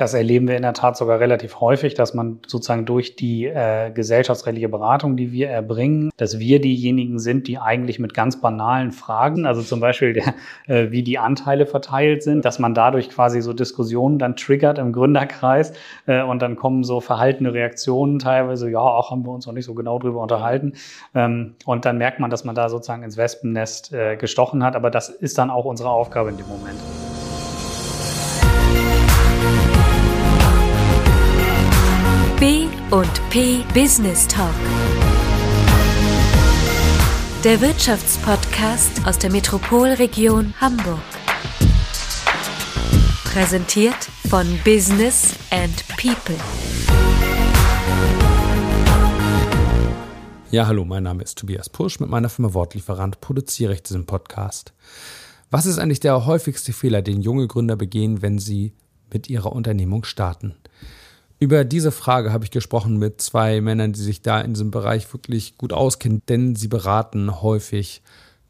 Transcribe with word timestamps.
Das 0.00 0.14
erleben 0.14 0.48
wir 0.48 0.56
in 0.56 0.62
der 0.62 0.72
Tat 0.72 0.96
sogar 0.96 1.20
relativ 1.20 1.60
häufig, 1.60 1.92
dass 1.92 2.14
man 2.14 2.38
sozusagen 2.46 2.86
durch 2.86 3.16
die 3.16 3.44
äh, 3.44 3.90
gesellschaftsrechtliche 3.90 4.70
Beratung, 4.70 5.14
die 5.18 5.30
wir 5.30 5.50
erbringen, 5.50 6.08
dass 6.16 6.38
wir 6.38 6.58
diejenigen 6.58 7.18
sind, 7.18 7.48
die 7.48 7.58
eigentlich 7.58 7.98
mit 7.98 8.14
ganz 8.14 8.40
banalen 8.40 8.92
Fragen, 8.92 9.44
also 9.44 9.60
zum 9.60 9.80
Beispiel 9.80 10.14
der, 10.14 10.34
äh, 10.68 10.90
wie 10.90 11.02
die 11.02 11.18
Anteile 11.18 11.66
verteilt 11.66 12.22
sind, 12.22 12.46
dass 12.46 12.58
man 12.58 12.72
dadurch 12.72 13.10
quasi 13.10 13.42
so 13.42 13.52
Diskussionen 13.52 14.18
dann 14.18 14.36
triggert 14.36 14.78
im 14.78 14.94
Gründerkreis 14.94 15.74
äh, 16.06 16.22
und 16.22 16.40
dann 16.40 16.56
kommen 16.56 16.82
so 16.82 17.02
verhaltene 17.02 17.52
Reaktionen 17.52 18.18
teilweise, 18.18 18.70
ja, 18.70 18.80
auch 18.80 19.10
haben 19.10 19.26
wir 19.26 19.32
uns 19.32 19.46
noch 19.46 19.52
nicht 19.52 19.66
so 19.66 19.74
genau 19.74 19.98
drüber 19.98 20.22
unterhalten. 20.22 20.72
Ähm, 21.14 21.56
und 21.66 21.84
dann 21.84 21.98
merkt 21.98 22.20
man, 22.20 22.30
dass 22.30 22.42
man 22.44 22.54
da 22.54 22.70
sozusagen 22.70 23.02
ins 23.02 23.18
Wespennest 23.18 23.92
äh, 23.92 24.16
gestochen 24.16 24.64
hat. 24.64 24.76
Aber 24.76 24.90
das 24.90 25.10
ist 25.10 25.36
dann 25.36 25.50
auch 25.50 25.66
unsere 25.66 25.90
Aufgabe 25.90 26.30
in 26.30 26.38
dem 26.38 26.48
Moment. 26.48 26.78
B 32.40 32.68
und 32.90 33.28
P 33.28 33.58
Business 33.74 34.26
Talk. 34.26 34.54
Der 37.44 37.60
Wirtschaftspodcast 37.60 39.06
aus 39.06 39.18
der 39.18 39.30
Metropolregion 39.30 40.54
Hamburg. 40.58 41.02
Präsentiert 43.24 44.08
von 44.30 44.46
Business 44.64 45.34
and 45.50 45.84
People. 45.98 46.34
Ja, 50.50 50.66
hallo, 50.66 50.86
mein 50.86 51.02
Name 51.02 51.22
ist 51.22 51.36
Tobias 51.36 51.68
Pusch. 51.68 52.00
Mit 52.00 52.08
meiner 52.08 52.30
Firma 52.30 52.54
Wortlieferant 52.54 53.20
produziere 53.20 53.74
ich 53.74 53.82
diesen 53.82 54.06
Podcast. 54.06 54.72
Was 55.50 55.66
ist 55.66 55.78
eigentlich 55.78 56.00
der 56.00 56.24
häufigste 56.24 56.72
Fehler, 56.72 57.02
den 57.02 57.20
junge 57.20 57.46
Gründer 57.48 57.76
begehen, 57.76 58.22
wenn 58.22 58.38
sie 58.38 58.72
mit 59.12 59.28
ihrer 59.28 59.52
Unternehmung 59.52 60.04
starten? 60.04 60.54
Über 61.42 61.64
diese 61.64 61.90
Frage 61.90 62.34
habe 62.34 62.44
ich 62.44 62.50
gesprochen 62.50 62.98
mit 62.98 63.22
zwei 63.22 63.62
Männern, 63.62 63.94
die 63.94 64.02
sich 64.02 64.20
da 64.20 64.42
in 64.42 64.52
diesem 64.52 64.70
Bereich 64.70 65.10
wirklich 65.10 65.56
gut 65.56 65.72
auskennen, 65.72 66.20
denn 66.28 66.54
sie 66.54 66.68
beraten 66.68 67.40
häufig 67.40 68.02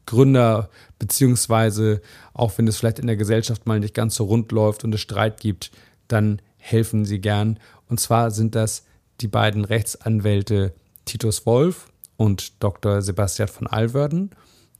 Gründer, 0.05 0.69
beziehungsweise 0.99 2.01
auch 2.33 2.51
wenn 2.57 2.67
es 2.67 2.75
vielleicht 2.75 2.99
in 2.99 3.07
der 3.07 3.15
Gesellschaft 3.15 3.65
mal 3.65 3.79
nicht 3.79 3.93
ganz 3.93 4.15
so 4.15 4.25
rund 4.25 4.51
läuft 4.51 4.83
und 4.83 4.93
es 4.93 4.99
Streit 4.99 5.39
gibt, 5.39 5.71
dann 6.09 6.41
helfen 6.57 7.05
sie 7.05 7.19
gern. 7.19 7.59
Und 7.87 8.01
zwar 8.01 8.29
sind 8.29 8.55
das 8.55 8.83
die 9.21 9.29
beiden 9.29 9.63
Rechtsanwälte 9.63 10.73
Titus 11.05 11.45
Wolf 11.45 11.87
und 12.17 12.61
Dr. 12.61 13.01
Sebastian 13.01 13.47
von 13.47 13.67
Alverden. 13.67 14.31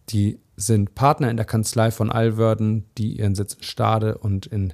Die 0.09 0.37
sind 0.57 0.95
Partner 0.95 1.31
in 1.31 1.37
der 1.37 1.45
Kanzlei 1.45 1.91
von 1.91 2.11
Alverden, 2.11 2.83
die 2.97 3.19
ihren 3.19 3.35
Sitz 3.35 3.53
in 3.53 3.63
Stade 3.63 4.17
und 4.17 4.47
in 4.47 4.73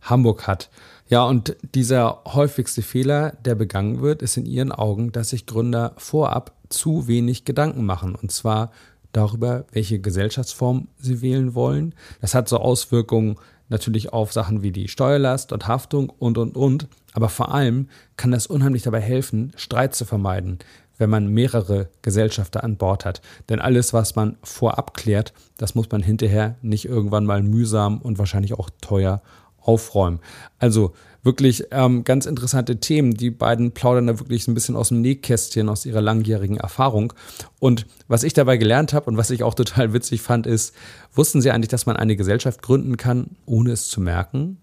Hamburg 0.00 0.46
hat. 0.46 0.70
Ja, 1.08 1.24
und 1.24 1.56
dieser 1.74 2.22
häufigste 2.26 2.82
Fehler, 2.82 3.32
der 3.44 3.54
begangen 3.54 4.02
wird, 4.02 4.20
ist 4.20 4.36
in 4.36 4.44
ihren 4.44 4.72
Augen, 4.72 5.10
dass 5.10 5.30
sich 5.30 5.46
Gründer 5.46 5.94
vorab 5.96 6.52
zu 6.68 7.08
wenig 7.08 7.46
Gedanken 7.46 7.86
machen. 7.86 8.14
Und 8.14 8.30
zwar 8.30 8.72
darüber, 9.12 9.64
welche 9.72 10.00
Gesellschaftsform 10.00 10.88
sie 10.98 11.22
wählen 11.22 11.54
wollen. 11.54 11.94
Das 12.20 12.34
hat 12.34 12.48
so 12.48 12.58
Auswirkungen 12.58 13.36
natürlich 13.70 14.12
auf 14.12 14.32
Sachen 14.34 14.62
wie 14.62 14.70
die 14.70 14.88
Steuerlast 14.88 15.52
und 15.52 15.66
Haftung 15.66 16.10
und, 16.10 16.36
und, 16.36 16.56
und. 16.56 16.88
Aber 17.14 17.30
vor 17.30 17.54
allem 17.54 17.88
kann 18.16 18.30
das 18.30 18.46
unheimlich 18.46 18.82
dabei 18.82 19.00
helfen, 19.00 19.52
Streit 19.56 19.94
zu 19.94 20.04
vermeiden, 20.04 20.58
wenn 20.98 21.08
man 21.08 21.28
mehrere 21.28 21.88
Gesellschafter 22.02 22.64
an 22.64 22.76
Bord 22.76 23.06
hat. 23.06 23.22
Denn 23.48 23.60
alles, 23.60 23.94
was 23.94 24.14
man 24.14 24.36
vorab 24.42 24.94
klärt, 24.94 25.32
das 25.56 25.74
muss 25.74 25.90
man 25.90 26.02
hinterher 26.02 26.56
nicht 26.60 26.84
irgendwann 26.84 27.24
mal 27.24 27.42
mühsam 27.42 27.98
und 27.98 28.18
wahrscheinlich 28.18 28.54
auch 28.54 28.68
teuer 28.82 29.22
aufräumen. 29.68 30.20
Also 30.58 30.94
wirklich 31.22 31.64
ähm, 31.72 32.02
ganz 32.02 32.24
interessante 32.24 32.80
Themen. 32.80 33.12
Die 33.12 33.30
beiden 33.30 33.72
plaudern 33.72 34.06
da 34.06 34.18
wirklich 34.18 34.48
ein 34.48 34.54
bisschen 34.54 34.76
aus 34.76 34.88
dem 34.88 35.02
Nähkästchen, 35.02 35.68
aus 35.68 35.84
ihrer 35.84 36.00
langjährigen 36.00 36.56
Erfahrung. 36.56 37.12
Und 37.60 37.86
was 38.08 38.22
ich 38.22 38.32
dabei 38.32 38.56
gelernt 38.56 38.94
habe 38.94 39.10
und 39.10 39.18
was 39.18 39.30
ich 39.30 39.42
auch 39.42 39.54
total 39.62 39.92
witzig 39.92 40.22
fand, 40.22 40.46
ist, 40.46 40.74
wussten 41.12 41.42
Sie 41.42 41.50
eigentlich, 41.50 41.68
dass 41.68 41.84
man 41.84 41.96
eine 41.96 42.16
Gesellschaft 42.16 42.62
gründen 42.62 42.96
kann, 42.96 43.36
ohne 43.44 43.72
es 43.72 43.88
zu 43.88 44.00
merken? 44.00 44.56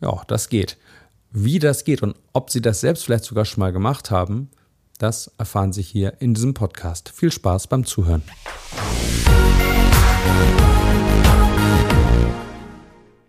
Ja, 0.00 0.22
das 0.28 0.48
geht. 0.48 0.78
Wie 1.32 1.58
das 1.58 1.82
geht 1.82 2.00
und 2.00 2.14
ob 2.32 2.50
Sie 2.50 2.62
das 2.62 2.80
selbst 2.80 3.04
vielleicht 3.04 3.24
sogar 3.24 3.44
schon 3.44 3.60
mal 3.60 3.72
gemacht 3.72 4.12
haben, 4.12 4.50
das 4.98 5.32
erfahren 5.36 5.72
Sie 5.72 5.82
hier 5.82 6.14
in 6.20 6.34
diesem 6.34 6.54
Podcast. 6.54 7.08
Viel 7.08 7.32
Spaß 7.32 7.66
beim 7.66 7.84
Zuhören. 7.84 8.22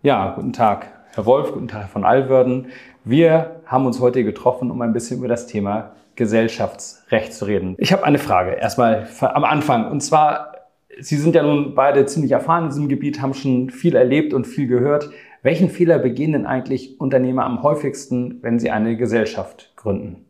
Ja, 0.04 0.36
guten 0.36 0.54
Tag. 0.54 0.95
Herr 1.16 1.26
Wolf, 1.26 1.54
guten 1.54 1.70
Tag 1.70 1.88
von 1.88 2.04
Allwörden. 2.04 2.74
Wir 3.06 3.62
haben 3.66 3.86
uns 3.86 4.02
heute 4.02 4.26
getroffen, 4.26 4.70
um 4.70 4.82
ein 4.82 4.92
bisschen 4.92 5.20
über 5.20 5.30
das 5.30 5.48
Thema 5.48 5.94
Gesellschaftsrecht 6.18 7.32
zu 7.32 7.46
reden. 7.46 7.76
Ich 7.78 7.94
habe 7.94 8.04
eine 8.04 8.20
Frage 8.20 8.52
erstmal 8.52 9.08
am 9.22 9.46
Anfang. 9.46 9.90
Und 9.90 10.02
zwar, 10.02 10.68
Sie 11.00 11.16
sind 11.16 11.34
ja 11.34 11.42
nun 11.42 11.74
beide 11.74 12.06
ziemlich 12.06 12.34
erfahren 12.34 12.66
in 12.66 12.70
diesem 12.72 12.90
Gebiet, 12.90 13.22
haben 13.22 13.34
schon 13.34 13.70
viel 13.70 13.96
erlebt 13.96 14.34
und 14.34 14.46
viel 14.46 14.68
gehört. 14.68 15.10
Welchen 15.42 15.70
Fehler 15.70 16.00
begehen 16.00 16.34
denn 16.34 16.46
eigentlich 16.46 17.00
Unternehmer 17.00 17.46
am 17.46 17.64
häufigsten, 17.64 18.40
wenn 18.42 18.60
sie 18.60 18.72
eine 18.72 18.98
Gesellschaft 18.98 19.72
gründen? 19.78 20.26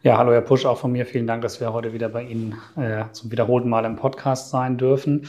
Ja, 0.00 0.16
hallo 0.16 0.32
Herr 0.32 0.40
Pusch, 0.40 0.64
auch 0.64 0.78
von 0.78 0.92
mir 0.92 1.04
vielen 1.04 1.26
Dank, 1.26 1.42
dass 1.42 1.60
wir 1.60 1.74
heute 1.74 1.92
wieder 1.92 2.08
bei 2.08 2.22
Ihnen 2.22 2.54
äh, 2.78 3.04
zum 3.12 3.30
wiederholten 3.30 3.68
Mal 3.68 3.84
im 3.84 3.96
Podcast 3.96 4.48
sein 4.48 4.78
dürfen. 4.78 5.28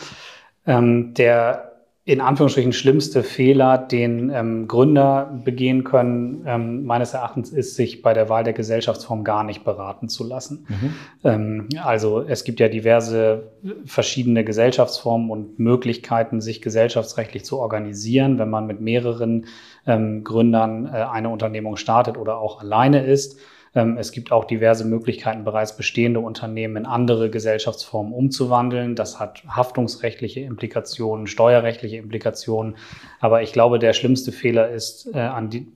Ähm, 0.65 1.13
der 1.15 1.74
in 2.07 2.21
Anführungsstrichen 2.21 2.71
schlimmste 2.71 3.23
Fehler, 3.23 3.79
den 3.79 4.29
ähm, 4.29 4.67
Gründer 4.67 5.41
begehen 5.43 5.83
können, 5.83 6.43
ähm, 6.45 6.85
meines 6.85 7.15
Erachtens 7.15 7.49
ist, 7.49 7.75
sich 7.75 8.03
bei 8.03 8.13
der 8.13 8.29
Wahl 8.29 8.43
der 8.43 8.53
Gesellschaftsform 8.53 9.23
gar 9.23 9.43
nicht 9.43 9.63
beraten 9.63 10.07
zu 10.07 10.23
lassen. 10.23 10.67
Mhm. 10.69 10.93
Ähm, 11.23 11.69
also 11.81 12.21
es 12.21 12.43
gibt 12.43 12.59
ja 12.59 12.67
diverse 12.67 13.51
verschiedene 13.85 14.43
Gesellschaftsformen 14.43 15.31
und 15.31 15.57
Möglichkeiten, 15.57 16.41
sich 16.41 16.61
gesellschaftsrechtlich 16.61 17.43
zu 17.43 17.57
organisieren, 17.57 18.37
wenn 18.37 18.51
man 18.51 18.67
mit 18.67 18.81
mehreren 18.81 19.47
ähm, 19.87 20.23
Gründern 20.23 20.85
äh, 20.85 21.07
eine 21.11 21.29
Unternehmung 21.29 21.75
startet 21.75 22.17
oder 22.17 22.37
auch 22.37 22.61
alleine 22.61 23.03
ist. 23.03 23.39
Ähm, 23.75 23.97
es 23.97 24.11
gibt 24.11 24.31
auch 24.31 24.45
diverse 24.45 24.85
Möglichkeiten, 24.85 25.43
bereits 25.43 25.75
bestehende 25.75 26.21
Unternehmen 26.21 26.77
in 26.77 26.85
andere 26.85 27.29
Gesellschaftsformen 27.29 28.13
umzuwandeln. 28.13 28.95
Das 28.95 29.19
hat 29.19 29.43
haftungsrechtliche 29.47 30.39
Implikationen, 30.39 31.27
steuerrechtliche 31.27 31.97
Implikationen. 31.97 32.77
Aber 33.19 33.43
ich 33.43 33.51
glaube, 33.53 33.77
der 33.77 33.93
schlimmste 33.93 34.31
Fehler 34.31 34.69
ist, 34.69 35.13
äh, 35.13 35.19
an 35.19 35.49
die, 35.49 35.67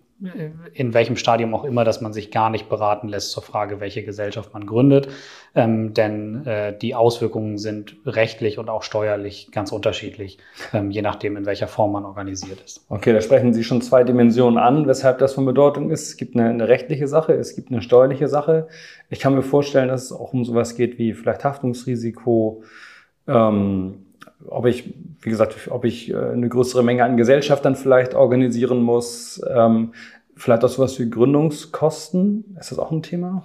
in 0.74 0.94
welchem 0.94 1.16
Stadium 1.16 1.56
auch 1.56 1.64
immer, 1.64 1.86
dass 1.86 2.02
man 2.02 2.12
sich 2.12 2.30
gar 2.30 2.50
nicht 2.50 2.68
beraten 2.68 3.08
lässt 3.08 3.32
zur 3.32 3.42
Frage, 3.42 3.80
welche 3.80 4.04
Gesellschaft 4.04 4.54
man 4.54 4.66
gründet. 4.66 5.08
Ähm, 5.56 5.94
denn 5.94 6.46
äh, 6.46 6.78
die 6.78 6.94
Auswirkungen 6.94 7.58
sind 7.58 7.96
rechtlich 8.06 8.60
und 8.60 8.70
auch 8.70 8.84
steuerlich 8.84 9.50
ganz 9.52 9.72
unterschiedlich, 9.72 10.38
ähm, 10.74 10.92
je 10.92 11.02
nachdem, 11.02 11.38
in 11.38 11.46
welcher 11.46 11.68
Form 11.68 11.94
man 11.94 12.04
organisiert 12.04 12.62
ist. 12.62 12.86
Okay, 12.90 13.14
da 13.14 13.22
sprechen 13.22 13.54
Sie 13.54 13.64
schon 13.64 13.82
zwei 13.82 14.04
Dimensionen 14.04 14.60
an, 14.60 14.88
weshalb 14.88 15.20
das 15.20 15.34
von 15.34 15.46
Bedeutung 15.46 15.90
ist. 15.90 16.10
Es 16.10 16.18
gibt 16.18 16.36
eine, 16.36 16.50
eine 16.50 16.68
rechtliche 16.68 17.08
Sache, 17.08 17.34
es 17.34 17.56
gibt 17.56 17.72
eine 17.72 17.82
steuerliche 17.82 18.28
Sache. 18.28 18.68
Ich 19.10 19.20
kann 19.20 19.36
mir 19.36 19.42
vorstellen, 19.42 19.88
dass 19.88 20.04
es 20.04 20.12
auch 20.12 20.34
um 20.34 20.44
sowas 20.44 20.76
geht 20.76 21.00
wie 21.00 21.14
vielleicht 21.14 21.46
Haftungsrisiko, 21.46 22.64
ähm, 23.28 24.06
ob 24.48 24.66
ich, 24.66 24.94
wie 25.22 25.30
gesagt, 25.30 25.70
ob 25.70 25.86
ich 25.86 26.12
äh, 26.12 26.16
eine 26.16 26.50
größere 26.50 26.84
Menge 26.84 27.04
an 27.04 27.18
Gesellschaftern 27.18 27.76
vielleicht 27.76 28.14
organisieren 28.14 28.82
muss, 28.82 29.42
ähm, 29.50 29.94
vielleicht 30.36 30.64
auch 30.64 30.70
sowas 30.70 31.00
wie 31.00 31.10
Gründungskosten. 31.10 32.56
Ist 32.60 32.72
das 32.72 32.80
auch 32.80 32.92
ein 32.92 33.04
Thema? 33.04 33.44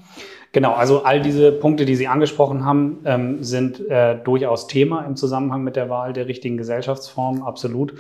Genau, 0.53 0.73
also 0.73 1.03
all 1.03 1.21
diese 1.21 1.51
Punkte, 1.51 1.85
die 1.85 1.97
Sie 1.97 2.07
angesprochen 2.07 2.65
haben, 2.65 3.01
ähm, 3.05 3.43
sind 3.43 3.81
äh, 3.91 4.17
durchaus 4.23 4.69
Thema 4.69 5.05
im 5.05 5.17
Zusammenhang 5.17 5.65
mit 5.65 5.75
der 5.75 5.91
Wahl 5.91 6.13
der 6.13 6.29
richtigen 6.29 6.57
Gesellschaftsform, 6.57 7.43
absolut. 7.43 7.95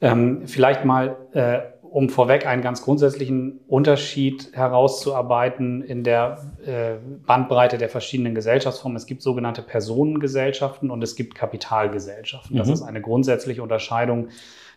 Ähm, 0.00 0.42
vielleicht 0.46 0.86
mal 0.86 1.16
äh, 1.32 1.58
um 1.94 2.08
vorweg 2.08 2.44
einen 2.44 2.60
ganz 2.60 2.82
grundsätzlichen 2.82 3.60
Unterschied 3.68 4.50
herauszuarbeiten 4.52 5.80
in 5.80 6.02
der 6.02 6.38
äh, 6.66 6.94
Bandbreite 7.24 7.78
der 7.78 7.88
verschiedenen 7.88 8.34
Gesellschaftsformen. 8.34 8.96
Es 8.96 9.06
gibt 9.06 9.22
sogenannte 9.22 9.62
Personengesellschaften 9.62 10.90
und 10.90 11.02
es 11.04 11.14
gibt 11.14 11.36
Kapitalgesellschaften. 11.36 12.56
Das 12.56 12.66
mhm. 12.66 12.74
ist 12.74 12.82
eine 12.82 13.00
grundsätzliche 13.00 13.62
Unterscheidung, 13.62 14.30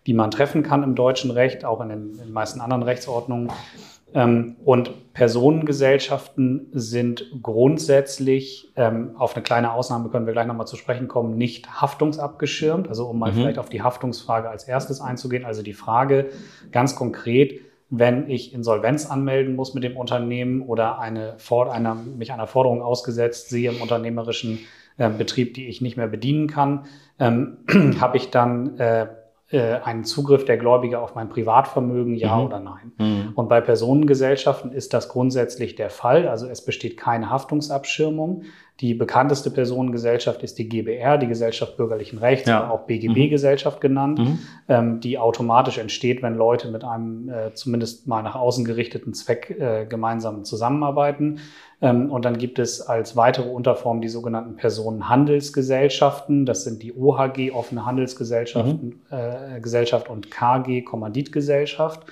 die 0.06 0.14
man 0.14 0.30
treffen 0.30 0.62
kann 0.62 0.84
im 0.84 0.94
deutschen 0.94 1.32
Recht, 1.32 1.66
auch 1.66 1.82
in 1.82 1.90
den, 1.90 2.12
in 2.12 2.18
den 2.18 2.32
meisten 2.32 2.62
anderen 2.62 2.84
Rechtsordnungen. 2.84 3.52
Ähm, 4.14 4.56
und 4.64 5.14
Personengesellschaften 5.14 6.68
sind 6.74 7.26
grundsätzlich, 7.42 8.72
ähm, 8.76 9.16
auf 9.18 9.36
eine 9.36 9.44
kleine 9.44 9.74
Ausnahme 9.74 10.10
können 10.10 10.26
wir 10.26 10.34
gleich 10.34 10.48
nochmal 10.48 10.68
zu 10.68 10.76
sprechen 10.76 11.08
kommen, 11.08 11.38
nicht 11.38 11.82
haftungsabgeschirmt. 11.82 12.88
Also 12.88 13.08
um 13.08 13.20
mal 13.20 13.32
mhm. 13.32 13.36
vielleicht 13.36 13.60
auf 13.60 13.70
die 13.70 13.82
Haftungsfrage 13.82 14.50
als 14.50 14.64
erstes 14.66 15.02
einzugehen. 15.02 15.44
Also 15.44 15.64
die 15.64 15.74
Frage 15.74 16.30
ganz 16.72 16.96
konkret, 16.96 17.62
wenn 17.90 18.30
ich 18.30 18.54
Insolvenz 18.54 19.10
anmelden 19.10 19.56
muss 19.56 19.74
mit 19.74 19.84
dem 19.84 19.96
Unternehmen 19.98 20.62
oder 20.62 21.00
eine, 21.00 21.38
einer, 21.50 21.96
mich 21.96 22.34
einer 22.34 22.48
Forderung 22.48 22.82
ausgesetzt 22.82 23.50
sehe 23.50 23.72
im 23.72 23.82
unternehmerischen 23.82 24.60
äh, 24.98 25.10
Betrieb, 25.10 25.54
die 25.54 25.68
ich 25.68 25.82
nicht 25.82 25.98
mehr 25.98 26.08
bedienen 26.08 26.48
kann, 26.48 26.86
ähm, 27.20 27.58
habe 28.00 28.18
ich 28.18 28.30
dann 28.30 28.78
äh, 28.80 29.08
äh, 29.50 29.80
einen 29.84 30.04
Zugriff 30.04 30.44
der 30.44 30.58
Gläubiger 30.58 31.02
auf 31.02 31.16
mein 31.16 31.30
Privatvermögen, 31.30 32.16
ja 32.16 32.36
mhm. 32.36 32.46
oder 32.46 32.60
nein. 32.60 32.92
Mhm. 32.98 33.32
Und 33.36 33.48
bei 33.48 33.62
Personengesellschaften 33.62 34.74
ist 34.74 34.94
das 34.94 35.08
grundsätzlich 35.08 35.76
der 35.76 35.90
Fall. 35.90 36.28
Also 36.28 36.48
es 36.48 36.66
besteht 36.66 36.98
keine 36.98 37.30
Haftungsabschirmung. 37.30 38.44
Die 38.82 38.94
bekannteste 38.94 39.50
Personengesellschaft 39.50 40.44
ist 40.44 40.60
die 40.60 40.70
GBR, 40.70 41.18
die 41.18 41.28
Gesellschaft 41.28 41.78
bürgerlichen 41.78 42.20
Rechts, 42.20 42.48
ja. 42.48 42.70
auch 42.70 42.86
BGB-Gesellschaft 42.86 43.78
mhm. 43.78 43.82
genannt, 43.82 44.20
mhm. 44.20 44.40
ähm, 44.68 45.00
die 45.00 45.18
automatisch 45.18 45.78
entsteht, 45.78 46.22
wenn 46.22 46.36
Leute 46.36 46.70
mit 46.70 46.84
einem 46.84 47.30
äh, 47.30 47.54
zumindest 47.54 48.06
mal 48.06 48.22
nach 48.22 48.36
außen 48.36 48.66
gerichteten 48.66 49.14
Zweck 49.14 49.50
äh, 49.50 49.86
gemeinsam 49.86 50.44
zusammenarbeiten. 50.44 51.40
Ähm, 51.82 52.12
und 52.12 52.26
dann 52.26 52.38
gibt 52.38 52.60
es 52.60 52.82
als 52.82 53.16
weitere 53.16 53.50
Unterform 53.50 54.02
die 54.02 54.08
sogenannten 54.08 54.56
Personenhandelsgesellschaften. 54.56 56.46
Das 56.46 56.64
sind 56.64 56.82
die 56.82 56.94
OHG, 56.94 57.52
offene 57.52 57.86
Handelsgesellschaften, 57.86 59.02
mhm. 59.10 59.18
äh, 59.18 59.60
Gesellschaft 59.62 60.10
und 60.10 60.32
KG, 60.32 60.82
Kommanditgesellschaft. 60.82 62.06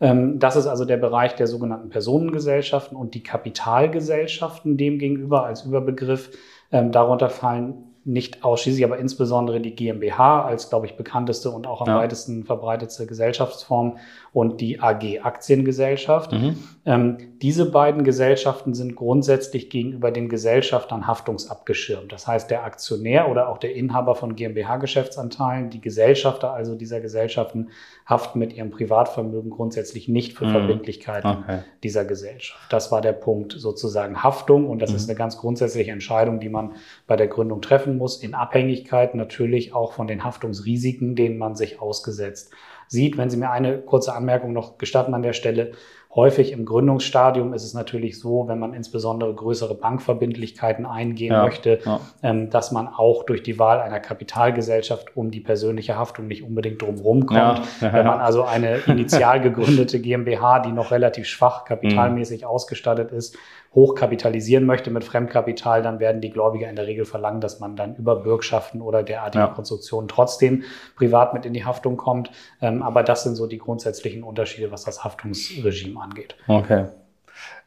Ähm, 0.00 0.38
das 0.38 0.56
ist 0.56 0.66
also 0.66 0.84
der 0.84 0.96
Bereich 0.96 1.36
der 1.36 1.46
sogenannten 1.46 1.90
Personengesellschaften 1.90 2.96
und 2.96 3.14
die 3.14 3.22
Kapitalgesellschaften 3.22 4.76
demgegenüber 4.76 5.44
als 5.44 5.62
Überbegriff. 5.64 6.30
Ähm, 6.72 6.90
darunter 6.90 7.30
fallen 7.30 7.93
nicht 8.04 8.44
ausschließlich, 8.44 8.84
aber 8.84 8.98
insbesondere 8.98 9.60
die 9.60 9.74
GmbH 9.74 10.44
als, 10.44 10.68
glaube 10.68 10.86
ich, 10.86 10.96
bekannteste 10.96 11.50
und 11.50 11.66
auch 11.66 11.80
am 11.80 11.88
ja. 11.88 11.96
weitesten 11.96 12.44
verbreitetste 12.44 13.06
Gesellschaftsform 13.06 13.96
und 14.32 14.60
die 14.60 14.80
AG 14.80 15.20
Aktiengesellschaft. 15.22 16.32
Mhm. 16.32 16.58
Ähm, 16.84 17.18
diese 17.40 17.70
beiden 17.70 18.04
Gesellschaften 18.04 18.74
sind 18.74 18.94
grundsätzlich 18.94 19.70
gegenüber 19.70 20.10
den 20.10 20.28
Gesellschaftern 20.28 21.06
haftungsabgeschirmt. 21.06 22.12
Das 22.12 22.26
heißt, 22.26 22.50
der 22.50 22.64
Aktionär 22.64 23.30
oder 23.30 23.48
auch 23.48 23.56
der 23.56 23.74
Inhaber 23.74 24.14
von 24.16 24.36
GmbH-Geschäftsanteilen, 24.36 25.70
die 25.70 25.80
Gesellschafter 25.80 26.52
also 26.52 26.74
dieser 26.74 27.00
Gesellschaften, 27.00 27.68
haften 28.04 28.38
mit 28.38 28.52
ihrem 28.52 28.70
Privatvermögen 28.70 29.50
grundsätzlich 29.50 30.08
nicht 30.08 30.34
für 30.34 30.44
mhm. 30.44 30.50
Verbindlichkeiten 30.50 31.44
okay. 31.44 31.60
dieser 31.82 32.04
Gesellschaft. 32.04 32.60
Das 32.70 32.92
war 32.92 33.00
der 33.00 33.12
Punkt 33.12 33.52
sozusagen 33.52 34.22
Haftung 34.22 34.68
und 34.68 34.82
das 34.82 34.90
mhm. 34.90 34.96
ist 34.96 35.08
eine 35.08 35.16
ganz 35.16 35.38
grundsätzliche 35.38 35.90
Entscheidung, 35.90 36.38
die 36.40 36.50
man 36.50 36.72
bei 37.06 37.16
der 37.16 37.28
Gründung 37.28 37.62
treffen 37.62 37.93
muss, 37.96 38.22
in 38.22 38.34
Abhängigkeit 38.34 39.14
natürlich 39.14 39.74
auch 39.74 39.92
von 39.92 40.06
den 40.06 40.24
Haftungsrisiken, 40.24 41.16
denen 41.16 41.38
man 41.38 41.54
sich 41.54 41.80
ausgesetzt 41.80 42.52
sieht. 42.88 43.16
Wenn 43.16 43.30
Sie 43.30 43.36
mir 43.36 43.50
eine 43.50 43.78
kurze 43.78 44.14
Anmerkung 44.14 44.52
noch 44.52 44.78
gestatten 44.78 45.14
an 45.14 45.22
der 45.22 45.32
Stelle, 45.32 45.72
Häufig 46.14 46.52
im 46.52 46.64
Gründungsstadium 46.64 47.52
ist 47.54 47.64
es 47.64 47.74
natürlich 47.74 48.20
so, 48.20 48.46
wenn 48.46 48.60
man 48.60 48.72
insbesondere 48.72 49.34
größere 49.34 49.74
Bankverbindlichkeiten 49.74 50.86
eingehen 50.86 51.32
ja, 51.32 51.42
möchte, 51.42 51.80
ja. 51.84 52.00
Ähm, 52.22 52.50
dass 52.50 52.70
man 52.70 52.86
auch 52.86 53.24
durch 53.24 53.42
die 53.42 53.58
Wahl 53.58 53.80
einer 53.80 53.98
Kapitalgesellschaft 53.98 55.16
um 55.16 55.32
die 55.32 55.40
persönliche 55.40 55.96
Haftung 55.96 56.28
nicht 56.28 56.44
unbedingt 56.44 56.82
drumherum 56.82 57.26
kommt. 57.26 57.62
Ja, 57.80 57.92
wenn 57.92 58.06
man 58.06 58.20
also 58.20 58.44
eine 58.44 58.76
initial 58.86 59.40
gegründete 59.40 60.00
GmbH, 60.00 60.60
die 60.60 60.72
noch 60.72 60.92
relativ 60.92 61.26
schwach 61.26 61.64
kapitalmäßig 61.64 62.42
mhm. 62.42 62.46
ausgestattet 62.46 63.10
ist, 63.10 63.36
hochkapitalisieren 63.74 64.64
möchte 64.66 64.90
mit 64.90 65.04
Fremdkapital, 65.04 65.82
dann 65.82 65.98
werden 65.98 66.20
die 66.20 66.30
Gläubiger 66.30 66.68
in 66.68 66.76
der 66.76 66.86
Regel 66.86 67.04
verlangen, 67.04 67.40
dass 67.40 67.58
man 67.58 67.74
dann 67.74 67.96
über 67.96 68.16
Bürgschaften 68.16 68.80
oder 68.80 69.02
derartige 69.02 69.44
ja. 69.44 69.50
Konstruktionen 69.50 70.08
trotzdem 70.08 70.62
privat 70.96 71.34
mit 71.34 71.44
in 71.44 71.52
die 71.52 71.64
Haftung 71.64 71.96
kommt. 71.96 72.30
Ähm, 72.60 72.82
aber 72.82 73.02
das 73.02 73.24
sind 73.24 73.34
so 73.34 73.46
die 73.46 73.58
grundsätzlichen 73.58 74.22
Unterschiede, 74.22 74.70
was 74.70 74.84
das 74.84 75.02
Haftungsregime 75.02 76.00
angeht. 76.04 76.36
Okay. 76.46 76.84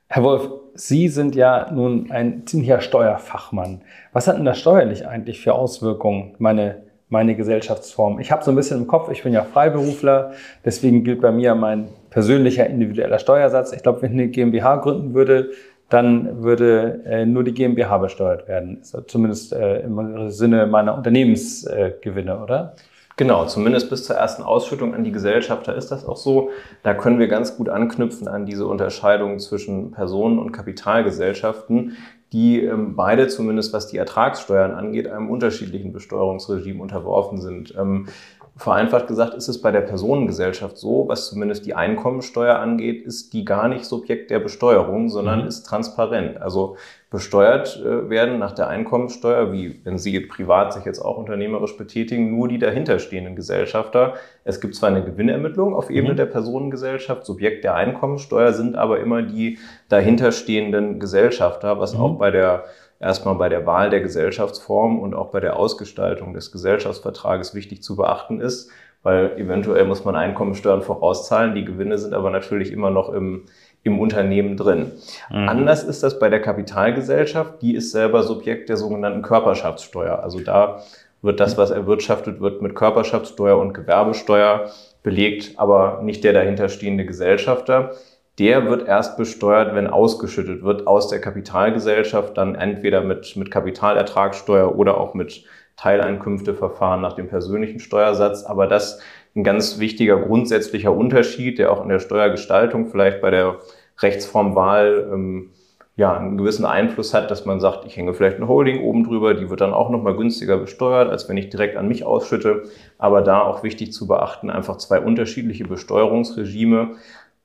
Herr 0.07 0.23
Wolf, 0.23 0.49
Sie 0.73 1.09
sind 1.09 1.35
ja 1.35 1.71
nun 1.71 2.11
ein 2.11 2.45
ziemlicher 2.45 2.81
Steuerfachmann. 2.81 3.81
Was 4.13 4.27
hat 4.27 4.37
denn 4.37 4.45
das 4.45 4.59
steuerlich 4.59 5.07
eigentlich 5.07 5.41
für 5.41 5.53
Auswirkungen, 5.53 6.35
meine, 6.37 6.83
meine 7.09 7.35
Gesellschaftsform? 7.35 8.19
Ich 8.19 8.31
habe 8.31 8.43
so 8.43 8.51
ein 8.51 8.55
bisschen 8.55 8.77
im 8.77 8.87
Kopf, 8.87 9.09
ich 9.11 9.23
bin 9.23 9.33
ja 9.33 9.43
Freiberufler, 9.43 10.33
deswegen 10.63 11.03
gilt 11.03 11.21
bei 11.21 11.31
mir 11.31 11.55
mein 11.55 11.87
persönlicher 12.11 12.67
individueller 12.67 13.17
Steuersatz. 13.19 13.73
Ich 13.73 13.81
glaube, 13.81 14.03
wenn 14.03 14.11
ich 14.11 14.17
eine 14.19 14.27
GmbH 14.29 14.77
gründen 14.77 15.13
würde, 15.15 15.49
dann 15.89 16.43
würde 16.43 17.01
äh, 17.05 17.25
nur 17.25 17.43
die 17.43 17.53
GmbH 17.53 17.97
besteuert 17.97 18.47
werden. 18.47 18.83
Zumindest 18.83 19.53
äh, 19.53 19.79
im 19.79 20.29
Sinne 20.29 20.67
meiner 20.67 20.95
Unternehmensgewinne, 20.95 22.31
äh, 22.31 22.43
oder? 22.43 22.75
Genau, 23.17 23.45
zumindest 23.47 23.89
bis 23.89 24.03
zur 24.03 24.15
ersten 24.15 24.43
Ausschüttung 24.43 24.93
an 24.93 25.03
die 25.03 25.11
Gesellschafter 25.11 25.75
ist 25.75 25.89
das 25.89 26.05
auch 26.05 26.17
so. 26.17 26.51
Da 26.83 26.93
können 26.93 27.17
wir 27.17 27.27
ganz 27.27 27.57
gut 27.57 27.67
anknüpfen 27.67 28.27
an 28.27 28.45
diese 28.45 28.67
Unterscheidung 28.67 29.39
zwischen 29.39 29.89
Personen- 29.89 30.37
und 30.37 30.51
Kapitalgesellschaften, 30.51 31.97
die 32.31 32.61
ähm, 32.63 32.95
beide, 32.95 33.27
zumindest 33.27 33.73
was 33.73 33.87
die 33.87 33.97
Ertragssteuern 33.97 34.71
angeht, 34.71 35.07
einem 35.07 35.31
unterschiedlichen 35.31 35.93
Besteuerungsregime 35.93 36.79
unterworfen 36.79 37.41
sind. 37.41 37.73
Ähm, 37.75 38.07
Vereinfacht 38.57 39.05
gesagt 39.05 39.35
ist 39.35 39.47
es 39.47 39.61
bei 39.61 39.69
der 39.69 39.81
Personengesellschaft 39.81 40.77
so, 40.77 41.07
was 41.07 41.29
zumindest 41.29 41.67
die 41.67 41.75
Einkommensteuer 41.75 42.55
angeht, 42.55 43.05
ist 43.05 43.33
die 43.33 43.45
gar 43.45 43.67
nicht 43.67 43.85
Subjekt 43.85 44.31
der 44.31 44.39
Besteuerung, 44.39 45.09
sondern 45.09 45.41
mhm. 45.41 45.47
ist 45.47 45.63
transparent. 45.63 46.41
Also 46.41 46.75
besteuert 47.11 47.79
äh, 47.85 48.09
werden 48.09 48.39
nach 48.39 48.53
der 48.53 48.67
Einkommensteuer, 48.67 49.53
wie 49.53 49.79
wenn 49.83 49.99
Sie 49.99 50.19
privat 50.21 50.73
sich 50.73 50.85
jetzt 50.85 50.99
auch 50.99 51.17
unternehmerisch 51.17 51.77
betätigen, 51.77 52.35
nur 52.35 52.47
die 52.47 52.57
dahinterstehenden 52.57 53.35
Gesellschafter. 53.35 54.15
Es 54.43 54.59
gibt 54.59 54.75
zwar 54.75 54.89
eine 54.89 55.03
Gewinnermittlung 55.03 55.75
auf 55.75 55.91
Ebene 55.91 56.13
mhm. 56.13 56.17
der 56.17 56.25
Personengesellschaft, 56.25 57.25
Subjekt 57.25 57.63
der 57.63 57.75
Einkommensteuer 57.75 58.53
sind 58.53 58.75
aber 58.75 58.99
immer 58.99 59.21
die 59.21 59.59
dahinterstehenden 59.89 60.99
Gesellschafter, 60.99 61.79
was 61.79 61.93
mhm. 61.93 62.01
auch 62.01 62.17
bei 62.17 62.31
der 62.31 62.65
erstmal 62.99 63.35
bei 63.35 63.49
der 63.49 63.65
Wahl 63.65 63.89
der 63.89 64.01
Gesellschaftsform 64.01 64.99
und 64.99 65.13
auch 65.13 65.29
bei 65.29 65.39
der 65.39 65.57
Ausgestaltung 65.57 66.33
des 66.33 66.51
Gesellschaftsvertrages 66.51 67.53
wichtig 67.53 67.83
zu 67.83 67.95
beachten 67.95 68.41
ist, 68.41 68.71
weil 69.03 69.37
eventuell 69.37 69.85
muss 69.85 70.03
man 70.03 70.15
Einkommensteuern 70.15 70.81
vorauszahlen, 70.81 71.55
die 71.55 71.65
Gewinne 71.65 71.97
sind 71.97 72.13
aber 72.13 72.29
natürlich 72.29 72.71
immer 72.71 72.89
noch 72.89 73.09
im, 73.09 73.45
im 73.83 73.99
Unternehmen 73.99 74.57
drin. 74.57 74.91
Mhm. 75.29 75.47
Anders 75.47 75.83
ist 75.83 76.03
das 76.03 76.19
bei 76.19 76.29
der 76.29 76.41
Kapitalgesellschaft, 76.41 77.61
die 77.61 77.75
ist 77.75 77.91
selber 77.91 78.23
Subjekt 78.23 78.69
der 78.69 78.77
sogenannten 78.77 79.21
Körperschaftssteuer. 79.21 80.19
Also 80.23 80.39
da 80.39 80.81
wird 81.21 81.39
das, 81.39 81.57
was 81.57 81.71
erwirtschaftet 81.71 82.41
wird, 82.41 82.61
mit 82.61 82.75
Körperschaftssteuer 82.75 83.57
und 83.57 83.73
Gewerbesteuer 83.73 84.71
belegt, 85.03 85.53
aber 85.57 86.01
nicht 86.03 86.23
der 86.23 86.33
dahinterstehende 86.33 87.05
Gesellschafter 87.05 87.91
der 88.39 88.69
wird 88.69 88.87
erst 88.87 89.17
besteuert, 89.17 89.73
wenn 89.73 89.87
ausgeschüttet 89.87 90.63
wird 90.63 90.85
aus 90.85 91.07
der 91.07 91.19
Kapitalgesellschaft, 91.19 92.37
dann 92.37 92.55
entweder 92.55 93.01
mit, 93.01 93.35
mit 93.35 93.49
Kapitalertragssteuer 93.49 94.75
oder 94.75 94.97
auch 94.97 95.13
mit 95.13 95.43
Teileinkünfteverfahren 95.77 97.01
nach 97.01 97.13
dem 97.13 97.27
persönlichen 97.27 97.79
Steuersatz. 97.79 98.43
Aber 98.43 98.67
das 98.67 98.99
ein 99.35 99.43
ganz 99.43 99.79
wichtiger 99.79 100.17
grundsätzlicher 100.17 100.91
Unterschied, 100.91 101.59
der 101.59 101.71
auch 101.71 101.83
in 101.83 101.89
der 101.89 101.99
Steuergestaltung 101.99 102.87
vielleicht 102.87 103.21
bei 103.21 103.31
der 103.31 103.59
Rechtsformwahl 103.99 105.09
ähm, 105.11 105.51
ja, 105.95 106.15
einen 106.15 106.37
gewissen 106.37 106.65
Einfluss 106.65 107.15
hat, 107.15 107.31
dass 107.31 107.45
man 107.45 107.59
sagt, 107.59 107.85
ich 107.85 107.97
hänge 107.97 108.13
vielleicht 108.13 108.37
eine 108.37 108.47
Holding 108.47 108.83
oben 108.83 109.03
drüber, 109.03 109.33
die 109.33 109.49
wird 109.49 109.61
dann 109.61 109.73
auch 109.73 109.89
nochmal 109.89 110.15
günstiger 110.15 110.57
besteuert, 110.57 111.09
als 111.09 111.27
wenn 111.27 111.37
ich 111.37 111.49
direkt 111.49 111.75
an 111.75 111.87
mich 111.87 112.03
ausschütte. 112.03 112.63
Aber 112.99 113.21
da 113.21 113.41
auch 113.41 113.63
wichtig 113.63 113.93
zu 113.93 114.05
beachten, 114.05 114.51
einfach 114.51 114.77
zwei 114.77 114.99
unterschiedliche 114.99 115.65
Besteuerungsregime 115.65 116.91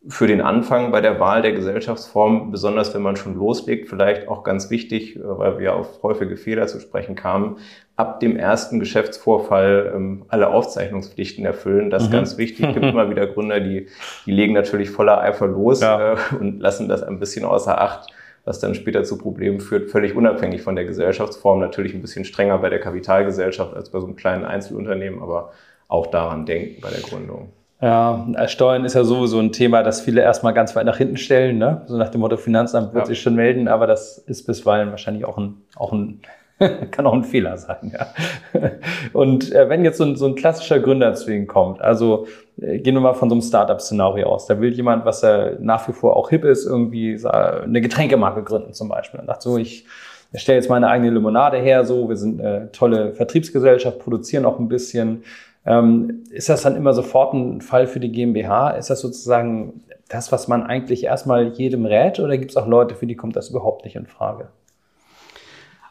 für 0.09 0.27
den 0.27 0.41
Anfang 0.41 0.91
bei 0.91 1.01
der 1.01 1.21
Wahl 1.21 1.43
der 1.43 1.53
Gesellschaftsform, 1.53 2.51
besonders 2.51 2.93
wenn 2.93 3.03
man 3.03 3.15
schon 3.15 3.37
loslegt, 3.37 3.89
vielleicht 3.89 4.27
auch 4.27 4.43
ganz 4.43 4.69
wichtig, 4.69 5.17
äh, 5.17 5.21
weil 5.23 5.59
wir 5.59 5.77
auf 5.77 6.03
häufige 6.03 6.37
Fehler 6.37 6.67
zu 6.67 6.81
sprechen 6.81 7.15
kamen, 7.15 7.59
ab 7.95 8.19
dem 8.19 8.37
ersten 8.37 8.81
Geschäftsvorfall 8.81 9.93
ähm, 9.95 10.25
alle 10.29 10.49
Aufzeichnungspflichten 10.49 11.45
erfüllen. 11.45 11.91
Das 11.91 12.05
ist 12.05 12.09
mhm. 12.09 12.15
ganz 12.15 12.37
wichtig. 12.37 12.67
Es 12.67 12.75
gibt 12.75 12.87
immer 12.87 13.11
wieder 13.11 13.27
Gründer, 13.29 13.61
die, 13.61 13.87
die 14.27 14.33
legen 14.33 14.55
natürlich 14.55 14.91
voller 14.91 15.21
Eifer 15.21 15.47
los 15.47 15.81
ja. 15.81 16.15
äh, 16.15 16.17
und 16.39 16.61
lassen 16.61 16.89
das 16.89 17.05
ein 17.05 17.21
bisschen 17.21 17.45
außer 17.45 17.81
Acht, 17.81 18.11
was 18.45 18.59
dann 18.59 18.75
später 18.75 19.05
zu 19.05 19.19
Problemen 19.19 19.61
führt, 19.61 19.89
völlig 19.91 20.17
unabhängig 20.17 20.63
von 20.63 20.75
der 20.75 20.85
Gesellschaftsform. 20.85 21.61
Natürlich 21.61 21.95
ein 21.95 22.03
bisschen 22.03 22.25
strenger 22.25 22.59
bei 22.59 22.71
der 22.71 22.81
Kapitalgesellschaft 22.81 23.73
als 23.73 23.91
bei 23.91 24.01
so 24.01 24.07
einem 24.07 24.17
kleinen 24.17 24.45
Einzelunternehmen, 24.45 25.23
aber 25.23 25.53
auch 25.87 26.09
daran 26.09 26.45
denken 26.45 26.81
bei 26.81 26.91
der 26.91 27.03
Gründung. 27.03 27.53
Ja, 27.83 28.25
Steuern 28.47 28.85
ist 28.85 28.95
ja 28.95 29.03
sowieso 29.03 29.41
ein 29.41 29.51
Thema, 29.51 29.83
das 29.83 30.01
viele 30.01 30.21
erstmal 30.21 30.55
ganz 30.55 30.77
weit 30.77 30.87
nach 30.87 30.99
hinten 30.99 31.17
stellen. 31.17 31.59
Ne? 31.59 31.83
So 31.87 31.97
nach 31.97 32.11
dem 32.11 32.21
Motto, 32.21 32.37
Finanzamt 32.37 32.95
wird 32.95 33.03
ja. 33.03 33.07
sich 33.07 33.21
schon 33.21 33.35
melden, 33.35 33.67
aber 33.67 33.89
das 33.89 34.19
ist 34.19 34.47
bisweilen 34.47 34.91
wahrscheinlich 34.91 35.25
auch 35.25 35.37
ein, 35.37 35.63
auch 35.75 35.93
ein 35.93 36.23
kann 36.93 37.07
auch 37.07 37.13
ein 37.13 37.25
Fehler 37.25 37.57
sein. 37.57 37.93
Ja. 37.93 38.07
Und 39.13 39.53
äh, 39.53 39.69
wenn 39.69 39.85
jetzt 39.85 39.99
so 39.99 40.05
ein, 40.05 40.15
so 40.17 40.27
ein 40.27 40.35
klassischer 40.35 40.79
Gründer 40.79 41.13
zu 41.15 41.33
Ihnen 41.33 41.49
kommt, 41.49 41.81
also 41.81 42.27
äh, 42.61 42.79
gehen 42.79 42.95
wir 42.95 43.01
mal 43.01 43.15
von 43.15 43.29
so 43.29 43.35
einem 43.35 43.43
Startup-Szenario 43.43 44.29
aus, 44.29 44.47
da 44.47 44.61
will 44.61 44.73
jemand, 44.73 45.05
was 45.05 45.25
er 45.25 45.59
nach 45.61 45.89
wie 45.89 45.93
vor 45.93 46.17
auch 46.17 46.31
hip 46.31 46.45
ist, 46.45 46.67
irgendwie 46.67 47.19
eine 47.27 47.81
Getränkemarke 47.81 48.43
gründen 48.43 48.73
zum 48.75 48.89
Beispiel. 48.89 49.21
Und 49.21 49.27
sagt 49.27 49.43
so, 49.43 49.59
ich 49.59 49.87
stelle 50.35 50.59
jetzt 50.59 50.71
meine 50.71 50.89
eigene 50.89 51.11
Limonade 51.11 51.59
her, 51.59 51.85
so, 51.85 52.09
wir 52.09 52.17
sind 52.17 52.41
eine 52.41 52.71
tolle 52.73 53.13
Vertriebsgesellschaft, 53.13 53.99
produzieren 53.99 54.45
auch 54.45 54.59
ein 54.59 54.69
bisschen, 54.69 55.25
ähm, 55.65 56.25
ist 56.31 56.49
das 56.49 56.63
dann 56.63 56.77
immer 56.77 56.93
sofort 56.93 57.35
ein 57.35 57.61
Fall 57.61 57.87
für 57.87 58.01
die 58.01 58.11
GmbH? 58.11 58.71
Ist 58.71 58.91
das 58.91 59.01
sozusagen 59.01 59.83
das, 60.09 60.33
was 60.33 60.49
man 60.49 60.63
eigentlich 60.65 61.05
erstmal 61.05 61.49
jedem 61.53 61.87
rät 61.87 62.21
oder 62.21 62.37
gibt 62.37 62.51
es 62.51 62.57
auch 62.57 62.67
Leute, 62.67 62.95
für 62.95 63.07
die 63.07 63.17
kommt 63.17 63.37
das 63.37 63.51
überhaupt 63.51 63.85
nicht 63.85 63.97
in 63.97 64.07
Frage? 64.07 64.49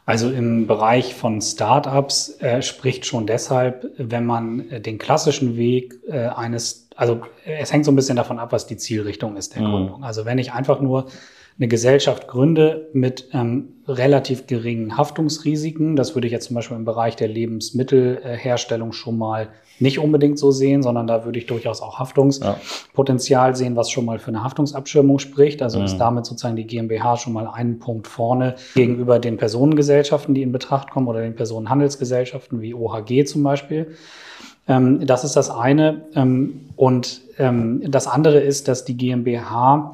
Also 0.05 0.29
im 0.29 0.67
Bereich 0.67 1.13
von 1.13 1.41
Startups 1.41 2.41
äh, 2.41 2.61
spricht 2.61 3.05
schon 3.05 3.27
deshalb, 3.27 3.91
wenn 3.97 4.25
man 4.25 4.69
äh, 4.69 4.81
den 4.81 4.97
klassischen 4.97 5.55
Weg 5.57 5.99
äh, 6.07 6.27
eines, 6.27 6.89
also 6.95 7.21
es 7.45 7.71
hängt 7.71 7.85
so 7.85 7.91
ein 7.91 7.95
bisschen 7.95 8.15
davon 8.15 8.39
ab, 8.39 8.51
was 8.51 8.67
die 8.67 8.77
Zielrichtung 8.77 9.37
ist 9.37 9.55
der 9.55 9.61
mhm. 9.61 9.71
Gründung. 9.71 10.03
Also 10.03 10.25
wenn 10.25 10.37
ich 10.37 10.53
einfach 10.53 10.81
nur 10.81 11.05
eine 11.57 11.67
Gesellschaft 11.67 12.27
gründe 12.27 12.89
mit 12.93 13.29
ähm, 13.33 13.69
relativ 13.87 14.47
geringen 14.47 14.97
Haftungsrisiken, 14.97 15.95
das 15.95 16.15
würde 16.15 16.27
ich 16.27 16.33
jetzt 16.33 16.47
zum 16.47 16.55
Beispiel 16.55 16.77
im 16.77 16.85
Bereich 16.85 17.15
der 17.15 17.27
Lebensmittelherstellung 17.27 18.93
schon 18.93 19.17
mal 19.17 19.49
nicht 19.81 19.99
unbedingt 19.99 20.37
so 20.37 20.51
sehen, 20.51 20.83
sondern 20.83 21.07
da 21.07 21.25
würde 21.25 21.39
ich 21.39 21.47
durchaus 21.47 21.81
auch 21.81 21.99
Haftungspotenzial 21.99 23.49
ja. 23.49 23.55
sehen, 23.55 23.75
was 23.75 23.89
schon 23.89 24.05
mal 24.05 24.19
für 24.19 24.27
eine 24.27 24.43
Haftungsabschirmung 24.43 25.19
spricht. 25.19 25.61
Also 25.61 25.79
mhm. 25.79 25.85
ist 25.85 25.97
damit 25.97 26.25
sozusagen 26.25 26.55
die 26.55 26.67
GmbH 26.67 27.17
schon 27.17 27.33
mal 27.33 27.47
einen 27.47 27.79
Punkt 27.79 28.07
vorne 28.07 28.55
gegenüber 28.75 29.19
den 29.19 29.37
Personengesellschaften, 29.37 30.35
die 30.35 30.43
in 30.43 30.51
Betracht 30.51 30.91
kommen 30.91 31.07
oder 31.07 31.21
den 31.21 31.35
Personenhandelsgesellschaften 31.35 32.61
wie 32.61 32.75
OHG 32.75 33.25
zum 33.25 33.41
Beispiel. 33.41 33.95
Ähm, 34.67 35.05
das 35.05 35.23
ist 35.23 35.35
das 35.35 35.49
eine. 35.49 36.05
Ähm, 36.15 36.69
und 36.75 37.21
ähm, 37.39 37.81
das 37.89 38.05
andere 38.05 38.39
ist, 38.39 38.67
dass 38.67 38.85
die 38.85 38.95
GmbH 38.95 39.93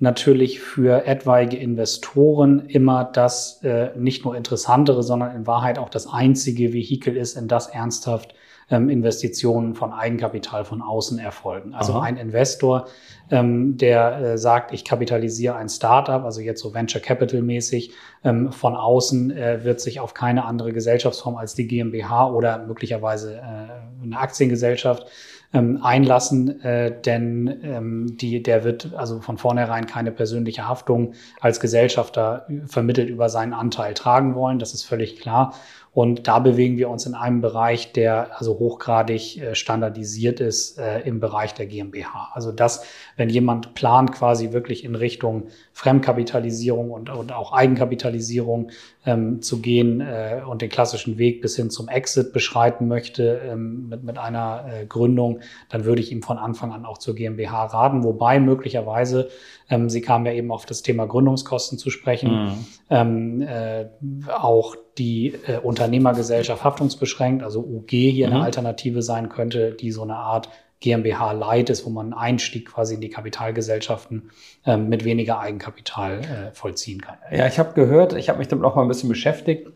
natürlich 0.00 0.60
für 0.60 1.06
etwaige 1.06 1.56
Investoren 1.56 2.66
immer 2.66 3.04
das 3.04 3.62
äh, 3.62 3.90
nicht 3.96 4.24
nur 4.24 4.36
interessantere, 4.36 5.02
sondern 5.02 5.34
in 5.34 5.46
Wahrheit 5.46 5.78
auch 5.78 5.88
das 5.88 6.06
einzige 6.06 6.72
Vehikel 6.72 7.16
ist, 7.16 7.36
in 7.36 7.48
das 7.48 7.68
ernsthaft 7.68 8.34
ähm, 8.70 8.90
Investitionen 8.90 9.74
von 9.74 9.92
Eigenkapital 9.92 10.64
von 10.64 10.82
außen 10.82 11.18
erfolgen. 11.18 11.74
Also 11.74 11.94
Aha. 11.94 12.02
ein 12.02 12.16
Investor, 12.16 12.86
ähm, 13.30 13.76
der 13.76 14.18
äh, 14.18 14.38
sagt, 14.38 14.72
ich 14.72 14.84
kapitalisiere 14.84 15.56
ein 15.56 15.68
Startup, 15.68 16.22
also 16.22 16.40
jetzt 16.40 16.60
so 16.60 16.74
Venture 16.74 17.00
Capital 17.00 17.42
mäßig, 17.42 17.92
ähm, 18.24 18.52
von 18.52 18.76
außen 18.76 19.30
äh, 19.30 19.64
wird 19.64 19.80
sich 19.80 20.00
auf 20.00 20.14
keine 20.14 20.44
andere 20.44 20.72
Gesellschaftsform 20.72 21.36
als 21.36 21.54
die 21.54 21.66
GmbH 21.66 22.30
oder 22.30 22.66
möglicherweise 22.66 23.36
äh, 23.36 24.02
eine 24.02 24.18
Aktiengesellschaft 24.18 25.06
ähm, 25.52 25.78
einlassen, 25.82 26.60
äh, 26.62 27.00
denn 27.00 27.60
ähm, 27.62 28.16
die, 28.18 28.42
der 28.42 28.64
wird 28.64 28.94
also 28.94 29.20
von 29.20 29.38
vornherein 29.38 29.86
keine 29.86 30.12
persönliche 30.12 30.68
Haftung 30.68 31.14
als 31.40 31.58
Gesellschafter 31.60 32.46
vermittelt 32.66 33.08
über 33.08 33.28
seinen 33.30 33.54
Anteil 33.54 33.94
tragen 33.94 34.34
wollen. 34.34 34.58
Das 34.58 34.74
ist 34.74 34.84
völlig 34.84 35.20
klar. 35.20 35.54
Und 35.92 36.28
da 36.28 36.38
bewegen 36.38 36.76
wir 36.76 36.90
uns 36.90 37.06
in 37.06 37.14
einem 37.14 37.40
Bereich, 37.40 37.92
der 37.92 38.38
also 38.38 38.58
hochgradig 38.58 39.40
äh, 39.40 39.54
standardisiert 39.54 40.40
ist 40.40 40.78
äh, 40.78 41.00
im 41.00 41.20
Bereich 41.20 41.54
der 41.54 41.66
GmbH. 41.66 42.30
Also 42.32 42.52
das, 42.52 42.84
wenn 43.16 43.28
jemand 43.28 43.74
plant, 43.74 44.12
quasi 44.12 44.52
wirklich 44.52 44.84
in 44.84 44.94
Richtung 44.94 45.48
Fremdkapitalisierung 45.72 46.90
und, 46.90 47.10
und 47.10 47.32
auch 47.32 47.52
Eigenkapitalisierung 47.52 48.70
ähm, 49.06 49.42
zu 49.42 49.60
gehen 49.60 50.00
äh, 50.00 50.42
und 50.46 50.60
den 50.62 50.68
klassischen 50.68 51.18
Weg 51.18 51.40
bis 51.40 51.56
hin 51.56 51.70
zum 51.70 51.88
Exit 51.88 52.32
beschreiten 52.32 52.88
möchte 52.88 53.40
ähm, 53.44 53.88
mit, 53.88 54.04
mit 54.04 54.18
einer 54.18 54.66
äh, 54.68 54.86
Gründung, 54.86 55.40
dann 55.68 55.84
würde 55.84 56.02
ich 56.02 56.12
ihm 56.12 56.22
von 56.22 56.36
Anfang 56.38 56.72
an 56.72 56.84
auch 56.84 56.98
zur 56.98 57.14
GmbH 57.14 57.66
raten. 57.66 58.04
Wobei 58.04 58.38
möglicherweise, 58.40 59.30
ähm, 59.70 59.88
Sie 59.88 60.00
kamen 60.00 60.26
ja 60.26 60.32
eben 60.32 60.50
auf 60.50 60.66
das 60.66 60.82
Thema 60.82 61.06
Gründungskosten 61.06 61.78
zu 61.78 61.90
sprechen, 61.90 62.30
mhm. 62.30 62.66
ähm, 62.90 63.42
äh, 63.42 63.86
auch 64.30 64.76
die 64.98 65.34
äh, 65.46 65.58
Unternehmergesellschaft 65.58 66.64
haftungsbeschränkt, 66.64 67.42
also 67.42 67.60
UG 67.60 67.90
hier 67.90 68.28
mhm. 68.28 68.34
eine 68.34 68.44
Alternative 68.44 69.02
sein 69.02 69.28
könnte, 69.28 69.72
die 69.72 69.92
so 69.92 70.02
eine 70.02 70.16
Art 70.16 70.48
GmbH 70.80 71.32
Light 71.32 71.70
ist, 71.70 71.84
wo 71.84 71.90
man 71.90 72.06
einen 72.06 72.14
Einstieg 72.14 72.68
quasi 72.68 72.94
in 72.94 73.00
die 73.00 73.08
Kapitalgesellschaften 73.08 74.30
ähm, 74.64 74.88
mit 74.88 75.04
weniger 75.04 75.40
Eigenkapital 75.40 76.20
äh, 76.20 76.54
vollziehen 76.54 77.00
kann. 77.00 77.16
Ja, 77.32 77.46
ich 77.46 77.58
habe 77.58 77.74
gehört, 77.74 78.12
ich 78.12 78.28
habe 78.28 78.38
mich 78.38 78.48
damit 78.48 78.64
auch 78.64 78.76
mal 78.76 78.82
ein 78.82 78.88
bisschen 78.88 79.08
beschäftigt, 79.08 79.68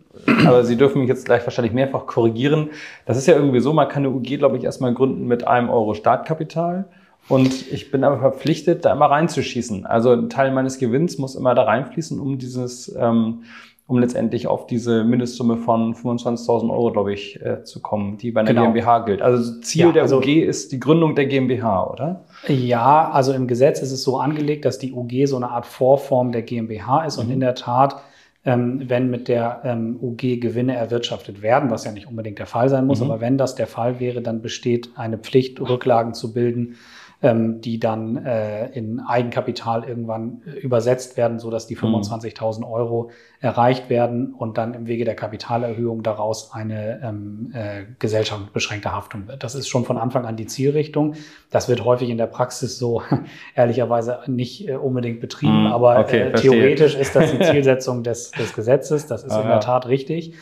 aber 0.46 0.64
Sie 0.64 0.76
dürfen 0.76 1.00
mich 1.00 1.08
jetzt 1.08 1.24
gleich 1.24 1.44
wahrscheinlich 1.44 1.72
mehrfach 1.72 2.06
korrigieren. 2.06 2.70
Das 3.04 3.16
ist 3.16 3.26
ja 3.26 3.34
irgendwie 3.34 3.60
so, 3.60 3.72
man 3.72 3.88
kann 3.88 4.04
eine 4.04 4.14
UG, 4.14 4.38
glaube 4.38 4.58
ich, 4.58 4.64
erstmal 4.64 4.94
gründen 4.94 5.26
mit 5.26 5.46
einem 5.46 5.70
Euro 5.70 5.94
Startkapital. 5.94 6.84
Und 7.28 7.70
ich 7.72 7.90
bin 7.90 8.02
aber 8.04 8.18
verpflichtet, 8.18 8.84
da 8.84 8.92
immer 8.92 9.06
reinzuschießen. 9.06 9.86
Also 9.86 10.10
ein 10.10 10.28
Teil 10.28 10.50
meines 10.52 10.78
Gewinns 10.78 11.18
muss 11.18 11.36
immer 11.36 11.54
da 11.54 11.62
reinfließen, 11.62 12.18
um 12.18 12.38
dieses 12.38 12.94
ähm, 12.96 13.44
um 13.86 13.98
letztendlich 13.98 14.46
auf 14.46 14.66
diese 14.66 15.04
Mindestsumme 15.04 15.56
von 15.56 15.94
25.000 15.94 16.70
Euro, 16.70 16.92
glaube 16.92 17.12
ich, 17.12 17.40
äh, 17.42 17.64
zu 17.64 17.80
kommen, 17.80 18.16
die 18.16 18.30
bei 18.30 18.40
einer 18.40 18.50
genau. 18.50 18.72
GmbH 18.72 19.00
gilt. 19.00 19.22
Also 19.22 19.60
Ziel 19.60 19.86
ja, 19.86 19.92
der 19.92 20.02
also, 20.02 20.18
UG 20.18 20.28
ist 20.28 20.72
die 20.72 20.80
Gründung 20.80 21.14
der 21.14 21.26
GmbH, 21.26 21.90
oder? 21.90 22.24
Ja, 22.48 23.10
also 23.10 23.32
im 23.32 23.46
Gesetz 23.46 23.82
ist 23.82 23.92
es 23.92 24.02
so 24.02 24.18
angelegt, 24.18 24.64
dass 24.64 24.78
die 24.78 24.92
UG 24.92 25.26
so 25.26 25.36
eine 25.36 25.50
Art 25.50 25.66
Vorform 25.66 26.32
der 26.32 26.42
GmbH 26.42 27.04
ist 27.04 27.18
mhm. 27.18 27.24
und 27.24 27.30
in 27.32 27.40
der 27.40 27.54
Tat 27.54 28.02
ähm, 28.44 28.82
wenn 28.88 29.08
mit 29.08 29.28
der 29.28 29.60
ähm, 29.64 29.98
UG 30.00 30.40
Gewinne 30.40 30.74
erwirtschaftet 30.74 31.42
werden, 31.42 31.70
was 31.70 31.84
ja 31.84 31.92
nicht 31.92 32.08
unbedingt 32.08 32.38
der 32.38 32.46
Fall 32.46 32.68
sein 32.68 32.86
muss, 32.86 33.00
mhm. 33.00 33.10
aber 33.10 33.20
wenn 33.20 33.38
das 33.38 33.54
der 33.54 33.68
Fall 33.68 34.00
wäre, 34.00 34.20
dann 34.20 34.42
besteht 34.42 34.90
eine 34.96 35.18
Pflicht, 35.18 35.60
Rücklagen 35.60 36.12
zu 36.12 36.32
bilden 36.32 36.76
ähm, 37.22 37.60
die 37.60 37.78
dann 37.78 38.24
äh, 38.24 38.66
in 38.70 39.00
Eigenkapital 39.00 39.84
irgendwann 39.84 40.42
äh, 40.44 40.58
übersetzt 40.58 41.16
werden, 41.16 41.38
so 41.38 41.50
dass 41.50 41.66
die 41.66 41.76
25.000 41.76 42.58
mhm. 42.58 42.64
Euro 42.64 43.10
erreicht 43.40 43.88
werden 43.90 44.34
und 44.34 44.58
dann 44.58 44.74
im 44.74 44.86
Wege 44.88 45.04
der 45.04 45.14
Kapitalerhöhung 45.14 46.02
daraus 46.02 46.52
eine 46.52 47.00
ähm, 47.02 47.52
äh, 47.54 47.84
Gesellschaft 47.98 48.40
mit 48.40 48.52
beschränkter 48.52 48.92
Haftung 48.92 49.28
wird. 49.28 49.44
Das 49.44 49.54
ist 49.54 49.68
schon 49.68 49.84
von 49.84 49.98
Anfang 49.98 50.26
an 50.26 50.36
die 50.36 50.46
Zielrichtung. 50.46 51.14
Das 51.50 51.68
wird 51.68 51.84
häufig 51.84 52.10
in 52.10 52.18
der 52.18 52.26
Praxis 52.26 52.78
so 52.78 53.02
ehrlicherweise 53.54 54.18
nicht 54.26 54.68
äh, 54.68 54.74
unbedingt 54.74 55.20
betrieben, 55.20 55.60
mhm. 55.60 55.72
aber 55.72 56.00
okay, 56.00 56.22
äh, 56.22 56.32
theoretisch 56.32 56.96
ist 56.96 57.14
das 57.14 57.30
die 57.30 57.38
Zielsetzung 57.40 58.02
des, 58.02 58.32
des 58.32 58.52
Gesetzes. 58.52 59.06
Das 59.06 59.22
ist 59.22 59.32
ah, 59.32 59.42
in 59.42 59.48
der 59.48 59.60
Tat 59.60 59.86
richtig. 59.86 60.34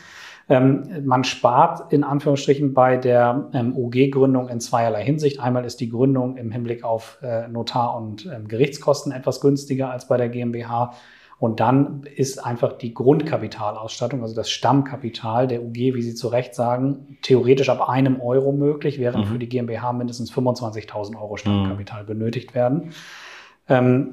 Ähm, 0.51 1.05
man 1.05 1.23
spart 1.23 1.93
in 1.93 2.03
Anführungsstrichen 2.03 2.75
bei 2.75 2.97
der 2.97 3.49
ähm, 3.55 3.77
OG-Gründung 3.77 4.49
in 4.49 4.59
zweierlei 4.59 5.05
Hinsicht. 5.05 5.39
Einmal 5.39 5.65
ist 5.65 5.81
die 5.81 5.89
Gründung 5.89 6.37
im 6.37 6.51
Hinblick 6.51 6.83
auf 6.83 7.19
äh, 7.23 7.47
Notar- 7.47 7.97
und 7.97 8.27
ähm, 8.27 8.49
Gerichtskosten 8.49 9.13
etwas 9.13 9.41
günstiger 9.41 9.93
als 9.93 10.09
bei 10.09 10.17
der 10.17 10.29
GmbH. 10.29 10.93
Und 11.39 11.61
dann 11.61 12.03
ist 12.17 12.45
einfach 12.45 12.75
die 12.75 12.93
Grundkapitalausstattung, 12.93 14.23
also 14.23 14.35
das 14.35 14.51
Stammkapital 14.51 15.47
der 15.47 15.63
UG, 15.63 15.77
wie 15.95 16.03
Sie 16.03 16.15
zu 16.15 16.29
Recht 16.29 16.55
sagen, 16.55 17.17
theoretisch 17.23 17.71
ab 17.71 17.89
einem 17.89 18.21
Euro 18.21 18.51
möglich, 18.53 18.99
während 18.99 19.27
mhm. 19.27 19.29
für 19.31 19.39
die 19.39 19.49
GmbH 19.49 19.93
mindestens 19.93 20.33
25.000 20.33 21.19
Euro 21.19 21.37
Stammkapital 21.37 22.03
mhm. 22.03 22.07
benötigt 22.09 22.57
werden. 22.57 22.91
Ähm, 23.69 24.11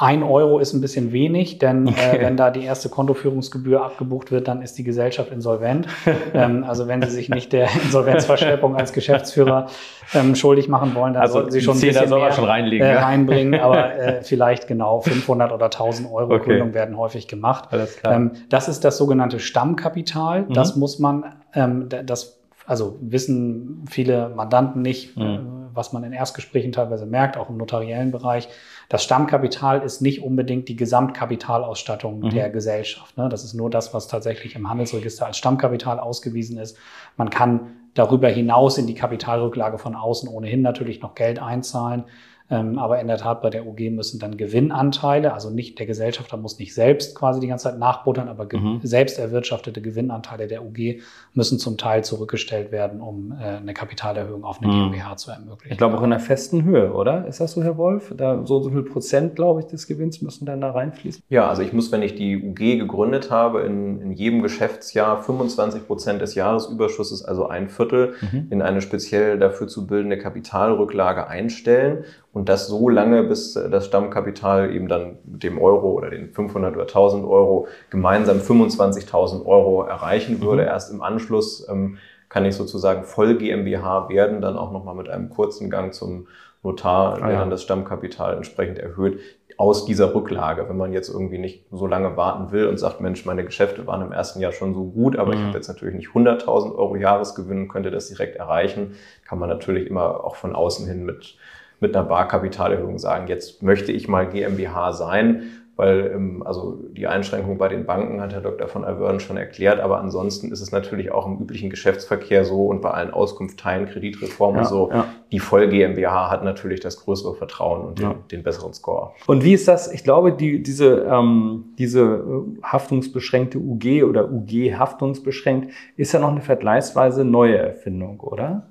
ein 0.00 0.22
Euro 0.22 0.60
ist 0.60 0.72
ein 0.72 0.80
bisschen 0.80 1.12
wenig, 1.12 1.58
denn 1.58 1.86
äh, 1.86 1.90
okay. 1.90 2.16
äh, 2.16 2.20
wenn 2.22 2.38
da 2.38 2.50
die 2.50 2.64
erste 2.64 2.88
Kontoführungsgebühr 2.88 3.84
abgebucht 3.84 4.32
wird, 4.32 4.48
dann 4.48 4.62
ist 4.62 4.78
die 4.78 4.82
Gesellschaft 4.82 5.30
insolvent. 5.30 5.88
ähm, 6.34 6.64
also 6.66 6.88
wenn 6.88 7.02
Sie 7.02 7.10
sich 7.10 7.28
nicht 7.28 7.52
der 7.52 7.68
Insolvenzverschleppung 7.84 8.76
als 8.76 8.94
Geschäftsführer 8.94 9.66
ähm, 10.14 10.34
schuldig 10.34 10.68
machen 10.68 10.94
wollen, 10.94 11.12
dann 11.12 11.22
also 11.22 11.34
sollten 11.34 11.50
Sie 11.50 11.60
schon 11.60 11.76
ein 11.76 11.80
bisschen 11.82 12.08
mehr 12.08 12.32
schon 12.32 12.44
reinlegen, 12.44 12.86
äh, 12.86 12.94
reinbringen. 12.94 13.60
Aber 13.60 13.94
äh, 13.98 14.22
vielleicht 14.22 14.68
genau 14.68 15.00
500 15.00 15.52
oder 15.52 15.66
1000 15.66 16.10
Euro 16.10 16.34
okay. 16.34 16.44
Gründung 16.46 16.72
werden 16.72 16.96
häufig 16.96 17.28
gemacht. 17.28 17.68
Alles 17.70 17.98
klar. 17.98 18.14
Ähm, 18.14 18.30
das 18.48 18.70
ist 18.70 18.86
das 18.86 18.96
sogenannte 18.96 19.38
Stammkapital. 19.38 20.42
Mhm. 20.44 20.54
Das 20.54 20.76
muss 20.76 20.98
man, 20.98 21.26
ähm, 21.52 21.90
das 22.06 22.40
also 22.64 22.96
wissen 23.02 23.84
viele 23.90 24.30
Mandanten 24.30 24.80
nicht, 24.80 25.14
mhm. 25.18 25.59
Was 25.74 25.92
man 25.92 26.04
in 26.04 26.12
Erstgesprächen 26.12 26.72
teilweise 26.72 27.06
merkt, 27.06 27.36
auch 27.36 27.50
im 27.50 27.56
notariellen 27.56 28.10
Bereich. 28.10 28.48
Das 28.88 29.04
Stammkapital 29.04 29.82
ist 29.82 30.00
nicht 30.00 30.22
unbedingt 30.22 30.68
die 30.68 30.76
Gesamtkapitalausstattung 30.76 32.20
mhm. 32.20 32.30
der 32.30 32.50
Gesellschaft. 32.50 33.16
Ne? 33.16 33.28
Das 33.28 33.44
ist 33.44 33.54
nur 33.54 33.70
das, 33.70 33.94
was 33.94 34.08
tatsächlich 34.08 34.56
im 34.56 34.68
Handelsregister 34.68 35.26
als 35.26 35.38
Stammkapital 35.38 36.00
ausgewiesen 36.00 36.58
ist. 36.58 36.76
Man 37.16 37.30
kann 37.30 37.76
darüber 37.94 38.28
hinaus 38.28 38.78
in 38.78 38.86
die 38.86 38.94
Kapitalrücklage 38.94 39.78
von 39.78 39.94
außen 39.94 40.28
ohnehin 40.28 40.62
natürlich 40.62 41.02
noch 41.02 41.14
Geld 41.14 41.40
einzahlen. 41.40 42.04
Ähm, 42.50 42.78
aber 42.78 43.00
in 43.00 43.06
der 43.06 43.18
Tat 43.18 43.42
bei 43.42 43.50
der 43.50 43.66
UG 43.66 43.90
müssen 43.90 44.18
dann 44.18 44.36
Gewinnanteile, 44.36 45.32
also 45.34 45.50
nicht 45.50 45.78
der 45.78 45.86
Gesellschafter 45.86 46.36
muss 46.36 46.58
nicht 46.58 46.74
selbst 46.74 47.14
quasi 47.14 47.40
die 47.40 47.46
ganze 47.46 47.64
Zeit 47.64 47.78
nachbuttern, 47.78 48.28
aber 48.28 48.48
mhm. 48.52 48.80
selbst 48.82 49.18
erwirtschaftete 49.18 49.80
Gewinnanteile 49.80 50.48
der 50.48 50.64
UG 50.64 51.00
müssen 51.34 51.58
zum 51.58 51.78
Teil 51.78 52.02
zurückgestellt 52.02 52.72
werden, 52.72 53.00
um 53.00 53.32
äh, 53.32 53.44
eine 53.44 53.74
Kapitalerhöhung 53.74 54.44
auf 54.44 54.60
eine 54.60 54.72
mhm. 54.72 54.92
GmbH 54.92 55.16
zu 55.16 55.30
ermöglichen. 55.30 55.72
Ich 55.72 55.78
glaube 55.78 55.96
auch 55.96 56.02
in 56.02 56.12
einer 56.12 56.20
festen 56.20 56.64
Höhe, 56.64 56.92
oder? 56.92 57.26
Ist 57.26 57.40
das 57.40 57.52
so, 57.52 57.62
Herr 57.62 57.76
Wolf? 57.76 58.12
Da 58.16 58.44
so 58.44 58.60
so 58.60 58.70
viel 58.70 58.82
Prozent, 58.82 59.36
glaube 59.36 59.60
ich, 59.60 59.66
des 59.66 59.86
Gewinns 59.86 60.20
müssen 60.20 60.44
dann 60.44 60.60
da 60.60 60.72
reinfließen. 60.72 61.22
Ja, 61.28 61.48
also 61.48 61.62
ich 61.62 61.72
muss, 61.72 61.92
wenn 61.92 62.02
ich 62.02 62.16
die 62.16 62.36
UG 62.36 62.78
gegründet 62.78 63.30
habe, 63.30 63.60
in, 63.62 64.00
in 64.00 64.12
jedem 64.12 64.42
Geschäftsjahr 64.42 65.22
25 65.22 65.86
Prozent 65.86 66.20
des 66.20 66.34
Jahresüberschusses, 66.34 67.24
also 67.24 67.46
ein 67.46 67.68
Viertel, 67.68 68.14
mhm. 68.20 68.48
in 68.50 68.62
eine 68.62 68.80
speziell 68.80 69.38
dafür 69.38 69.68
zu 69.68 69.86
bildende 69.86 70.18
Kapitalrücklage 70.18 71.28
einstellen 71.28 72.04
und 72.32 72.48
das 72.48 72.68
so 72.68 72.88
lange, 72.88 73.24
bis 73.24 73.54
das 73.54 73.86
Stammkapital 73.86 74.72
eben 74.74 74.86
dann 74.86 75.18
mit 75.24 75.42
dem 75.42 75.58
Euro 75.58 75.90
oder 75.90 76.10
den 76.10 76.32
500 76.32 76.74
oder 76.74 76.82
1000 76.84 77.24
Euro 77.24 77.66
gemeinsam 77.90 78.38
25.000 78.38 79.44
Euro 79.46 79.82
erreichen 79.82 80.40
würde. 80.40 80.62
Mhm. 80.62 80.68
Erst 80.68 80.92
im 80.92 81.02
Anschluss 81.02 81.66
ähm, 81.68 81.98
kann 82.28 82.44
ich 82.44 82.54
sozusagen 82.54 83.02
voll 83.02 83.36
GmbH 83.36 84.08
werden, 84.08 84.40
dann 84.40 84.56
auch 84.56 84.70
nochmal 84.70 84.94
mit 84.94 85.08
einem 85.08 85.30
kurzen 85.30 85.70
Gang 85.70 85.92
zum 85.92 86.28
Notar, 86.62 87.16
der 87.16 87.24
ah, 87.24 87.32
ja. 87.32 87.38
dann 87.40 87.50
das 87.50 87.62
Stammkapital 87.62 88.36
entsprechend 88.36 88.78
erhöht. 88.78 89.18
aus 89.56 89.84
dieser 89.84 90.14
Rücklage, 90.14 90.68
wenn 90.68 90.76
man 90.76 90.92
jetzt 90.92 91.08
irgendwie 91.08 91.38
nicht 91.38 91.66
so 91.70 91.86
lange 91.86 92.16
warten 92.16 92.52
will 92.52 92.66
und 92.66 92.78
sagt, 92.78 93.00
Mensch, 93.00 93.26
meine 93.26 93.44
Geschäfte 93.44 93.86
waren 93.86 94.02
im 94.02 94.12
ersten 94.12 94.40
Jahr 94.40 94.52
schon 94.52 94.72
so 94.72 94.84
gut, 94.84 95.16
aber 95.16 95.32
mhm. 95.32 95.38
ich 95.38 95.46
habe 95.46 95.56
jetzt 95.56 95.68
natürlich 95.68 95.94
nicht 95.94 96.10
100.000 96.10 96.74
Euro 96.74 96.96
Jahresgewinn 96.96 97.62
und 97.62 97.68
könnte 97.68 97.90
das 97.90 98.08
direkt 98.08 98.36
erreichen, 98.36 98.94
kann 99.26 99.38
man 99.38 99.48
natürlich 99.48 99.88
immer 99.88 100.22
auch 100.24 100.36
von 100.36 100.54
außen 100.54 100.86
hin 100.86 101.04
mit, 101.04 101.36
mit 101.80 101.96
einer 101.96 102.06
Barkapitalerhöhung 102.06 102.98
sagen, 102.98 103.26
jetzt 103.28 103.62
möchte 103.62 103.92
ich 103.92 104.08
mal 104.08 104.28
GmbH 104.28 104.92
sein 104.92 105.50
weil 105.80 106.12
ähm, 106.14 106.42
also 106.44 106.78
die 106.92 107.06
Einschränkung 107.06 107.56
bei 107.56 107.68
den 107.68 107.86
Banken 107.86 108.20
hat 108.20 108.34
Herr 108.34 108.42
Dr. 108.42 108.68
von 108.68 108.84
Alverden 108.84 109.18
schon 109.18 109.38
erklärt, 109.38 109.80
aber 109.80 109.98
ansonsten 109.98 110.52
ist 110.52 110.60
es 110.60 110.72
natürlich 110.72 111.10
auch 111.10 111.26
im 111.26 111.38
üblichen 111.38 111.70
Geschäftsverkehr 111.70 112.44
so 112.44 112.66
und 112.66 112.82
bei 112.82 112.90
allen 112.90 113.10
Auskunftsteilen, 113.10 113.86
Kreditreformen 113.86 114.64
ja, 114.64 114.68
so, 114.68 114.90
ja. 114.90 115.06
die 115.32 115.38
Voll 115.38 115.68
GmbH 115.68 116.30
hat 116.30 116.44
natürlich 116.44 116.80
das 116.80 117.02
größere 117.02 117.34
Vertrauen 117.34 117.80
und 117.80 117.98
den, 117.98 118.10
ja. 118.10 118.14
den 118.30 118.42
besseren 118.42 118.74
Score. 118.74 119.12
Und 119.26 119.42
wie 119.42 119.54
ist 119.54 119.68
das? 119.68 119.90
Ich 119.90 120.04
glaube, 120.04 120.34
die, 120.34 120.62
diese, 120.62 121.06
ähm, 121.10 121.72
diese 121.78 122.02
äh, 122.02 122.62
haftungsbeschränkte 122.62 123.56
UG 123.56 124.04
oder 124.04 124.30
UG 124.30 124.74
haftungsbeschränkt 124.78 125.72
ist 125.96 126.12
ja 126.12 126.20
noch 126.20 126.30
eine 126.30 126.42
vergleichsweise 126.42 127.24
neue 127.24 127.56
Erfindung, 127.56 128.20
oder? 128.20 128.66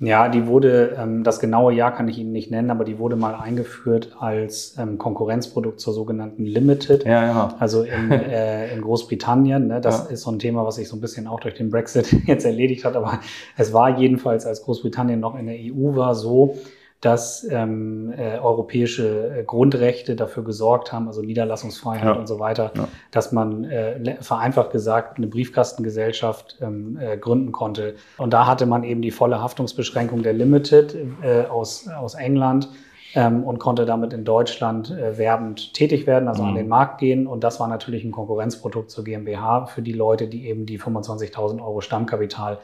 Ja, 0.00 0.28
die 0.28 0.46
wurde, 0.46 0.96
ähm, 0.96 1.24
das 1.24 1.40
genaue 1.40 1.72
Jahr 1.72 1.92
kann 1.92 2.06
ich 2.06 2.18
Ihnen 2.18 2.30
nicht 2.30 2.52
nennen, 2.52 2.70
aber 2.70 2.84
die 2.84 3.00
wurde 3.00 3.16
mal 3.16 3.34
eingeführt 3.34 4.16
als 4.20 4.76
ähm, 4.78 4.96
Konkurrenzprodukt 4.96 5.80
zur 5.80 5.92
sogenannten 5.92 6.44
Limited. 6.44 7.04
Ja, 7.04 7.26
ja. 7.26 7.54
Also 7.58 7.82
in, 7.82 8.10
äh, 8.12 8.72
in 8.72 8.80
Großbritannien. 8.80 9.66
Ne? 9.66 9.80
Das 9.80 10.06
ja. 10.06 10.12
ist 10.12 10.22
so 10.22 10.30
ein 10.30 10.38
Thema, 10.38 10.64
was 10.64 10.76
sich 10.76 10.88
so 10.88 10.96
ein 10.96 11.00
bisschen 11.00 11.26
auch 11.26 11.40
durch 11.40 11.54
den 11.54 11.70
Brexit 11.70 12.12
jetzt 12.26 12.44
erledigt 12.44 12.84
hat. 12.84 12.94
Aber 12.94 13.18
es 13.56 13.72
war 13.72 13.98
jedenfalls, 13.98 14.46
als 14.46 14.62
Großbritannien 14.62 15.18
noch 15.18 15.36
in 15.36 15.46
der 15.46 15.56
EU 15.56 15.96
war, 15.96 16.14
so, 16.14 16.56
dass 17.00 17.46
ähm, 17.48 18.12
äh, 18.16 18.38
europäische 18.38 19.38
äh, 19.38 19.44
Grundrechte 19.44 20.16
dafür 20.16 20.42
gesorgt 20.42 20.92
haben, 20.92 21.06
also 21.06 21.22
Niederlassungsfreiheit 21.22 22.04
ja. 22.04 22.12
und 22.12 22.26
so 22.26 22.40
weiter, 22.40 22.72
ja. 22.74 22.88
dass 23.12 23.30
man 23.30 23.64
äh, 23.64 24.16
vereinfacht 24.20 24.72
gesagt 24.72 25.16
eine 25.16 25.28
Briefkastengesellschaft 25.28 26.58
ähm, 26.60 26.98
äh, 27.00 27.16
gründen 27.16 27.52
konnte. 27.52 27.94
Und 28.16 28.32
da 28.32 28.46
hatte 28.46 28.66
man 28.66 28.82
eben 28.82 29.00
die 29.00 29.12
volle 29.12 29.40
Haftungsbeschränkung 29.40 30.22
der 30.24 30.32
Limited 30.32 30.96
äh, 31.22 31.44
aus, 31.44 31.86
aus 31.86 32.14
England 32.14 32.68
ähm, 33.14 33.44
und 33.44 33.60
konnte 33.60 33.86
damit 33.86 34.12
in 34.12 34.24
Deutschland 34.24 34.90
äh, 34.90 35.16
werbend 35.16 35.74
tätig 35.74 36.06
werden, 36.08 36.28
also 36.28 36.42
mhm. 36.42 36.48
an 36.48 36.54
den 36.56 36.68
Markt 36.68 36.98
gehen. 36.98 37.28
Und 37.28 37.44
das 37.44 37.60
war 37.60 37.68
natürlich 37.68 38.02
ein 38.02 38.12
Konkurrenzprodukt 38.12 38.90
zur 38.90 39.04
GmbH 39.04 39.66
für 39.66 39.82
die 39.82 39.92
Leute, 39.92 40.26
die 40.26 40.48
eben 40.48 40.66
die 40.66 40.80
25.000 40.80 41.62
Euro 41.62 41.80
Stammkapital 41.80 42.58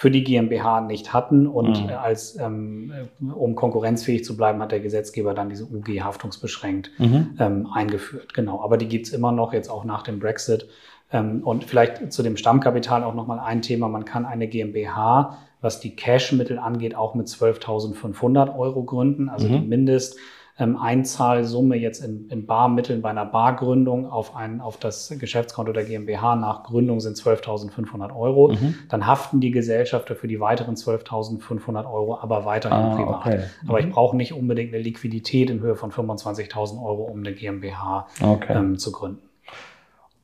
für 0.00 0.12
die 0.12 0.22
GmbH 0.22 0.80
nicht 0.80 1.12
hatten. 1.12 1.48
Und 1.48 1.82
mhm. 1.82 1.90
als 1.90 2.38
ähm, 2.38 2.92
um 3.34 3.56
konkurrenzfähig 3.56 4.24
zu 4.24 4.36
bleiben, 4.36 4.62
hat 4.62 4.70
der 4.70 4.78
Gesetzgeber 4.78 5.34
dann 5.34 5.48
diese 5.48 5.64
UG 5.64 6.04
haftungsbeschränkt 6.04 6.92
mhm. 6.98 7.34
ähm, 7.40 7.66
eingeführt. 7.74 8.32
Genau. 8.32 8.62
Aber 8.62 8.76
die 8.76 8.86
gibt's 8.86 9.10
immer 9.10 9.32
noch, 9.32 9.52
jetzt 9.52 9.68
auch 9.68 9.84
nach 9.84 10.02
dem 10.02 10.20
Brexit. 10.20 10.68
Ähm, 11.10 11.42
und 11.42 11.64
vielleicht 11.64 12.12
zu 12.12 12.22
dem 12.22 12.36
Stammkapital 12.36 13.02
auch 13.02 13.14
nochmal 13.14 13.40
ein 13.40 13.60
Thema. 13.60 13.88
Man 13.88 14.04
kann 14.04 14.24
eine 14.24 14.46
GmbH, 14.46 15.36
was 15.60 15.80
die 15.80 15.96
Cashmittel 15.96 16.60
angeht, 16.60 16.94
auch 16.94 17.16
mit 17.16 17.26
12.500 17.26 18.56
Euro 18.56 18.84
gründen. 18.84 19.28
Also 19.28 19.48
mhm. 19.48 19.52
die 19.52 19.66
Mindest 19.66 20.16
ähm, 20.58 20.76
Einzahlsumme 20.76 21.76
jetzt 21.76 22.04
in, 22.04 22.28
in 22.28 22.46
Barmitteln 22.46 23.00
bei 23.00 23.10
einer 23.10 23.24
Bargründung 23.24 24.10
auf, 24.10 24.34
ein, 24.34 24.60
auf 24.60 24.76
das 24.76 25.14
Geschäftskonto 25.18 25.72
der 25.72 25.84
GmbH 25.84 26.34
nach 26.34 26.64
Gründung 26.64 27.00
sind 27.00 27.16
12.500 27.16 28.14
Euro. 28.16 28.48
Mhm. 28.48 28.74
Dann 28.88 29.06
haften 29.06 29.40
die 29.40 29.52
Gesellschafter 29.52 30.16
für 30.16 30.26
die 30.26 30.40
weiteren 30.40 30.74
12.500 30.74 31.90
Euro 31.90 32.18
aber 32.18 32.44
weiterhin 32.44 32.78
ah, 32.78 32.96
privat. 32.96 33.26
Okay. 33.26 33.38
Mhm. 33.62 33.68
Aber 33.70 33.80
ich 33.80 33.88
brauche 33.88 34.16
nicht 34.16 34.32
unbedingt 34.32 34.74
eine 34.74 34.82
Liquidität 34.82 35.48
in 35.48 35.60
Höhe 35.60 35.76
von 35.76 35.92
25.000 35.92 36.84
Euro, 36.84 37.04
um 37.04 37.20
eine 37.20 37.32
GmbH 37.32 38.08
okay. 38.20 38.54
ähm, 38.56 38.78
zu 38.78 38.90
gründen. 38.90 39.22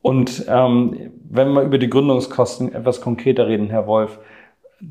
Und 0.01 0.45
ähm, 0.49 1.11
wenn 1.29 1.53
wir 1.53 1.63
über 1.63 1.77
die 1.77 1.89
Gründungskosten 1.89 2.75
etwas 2.75 3.01
konkreter 3.01 3.47
reden, 3.47 3.69
Herr 3.69 3.87
Wolf, 3.87 4.19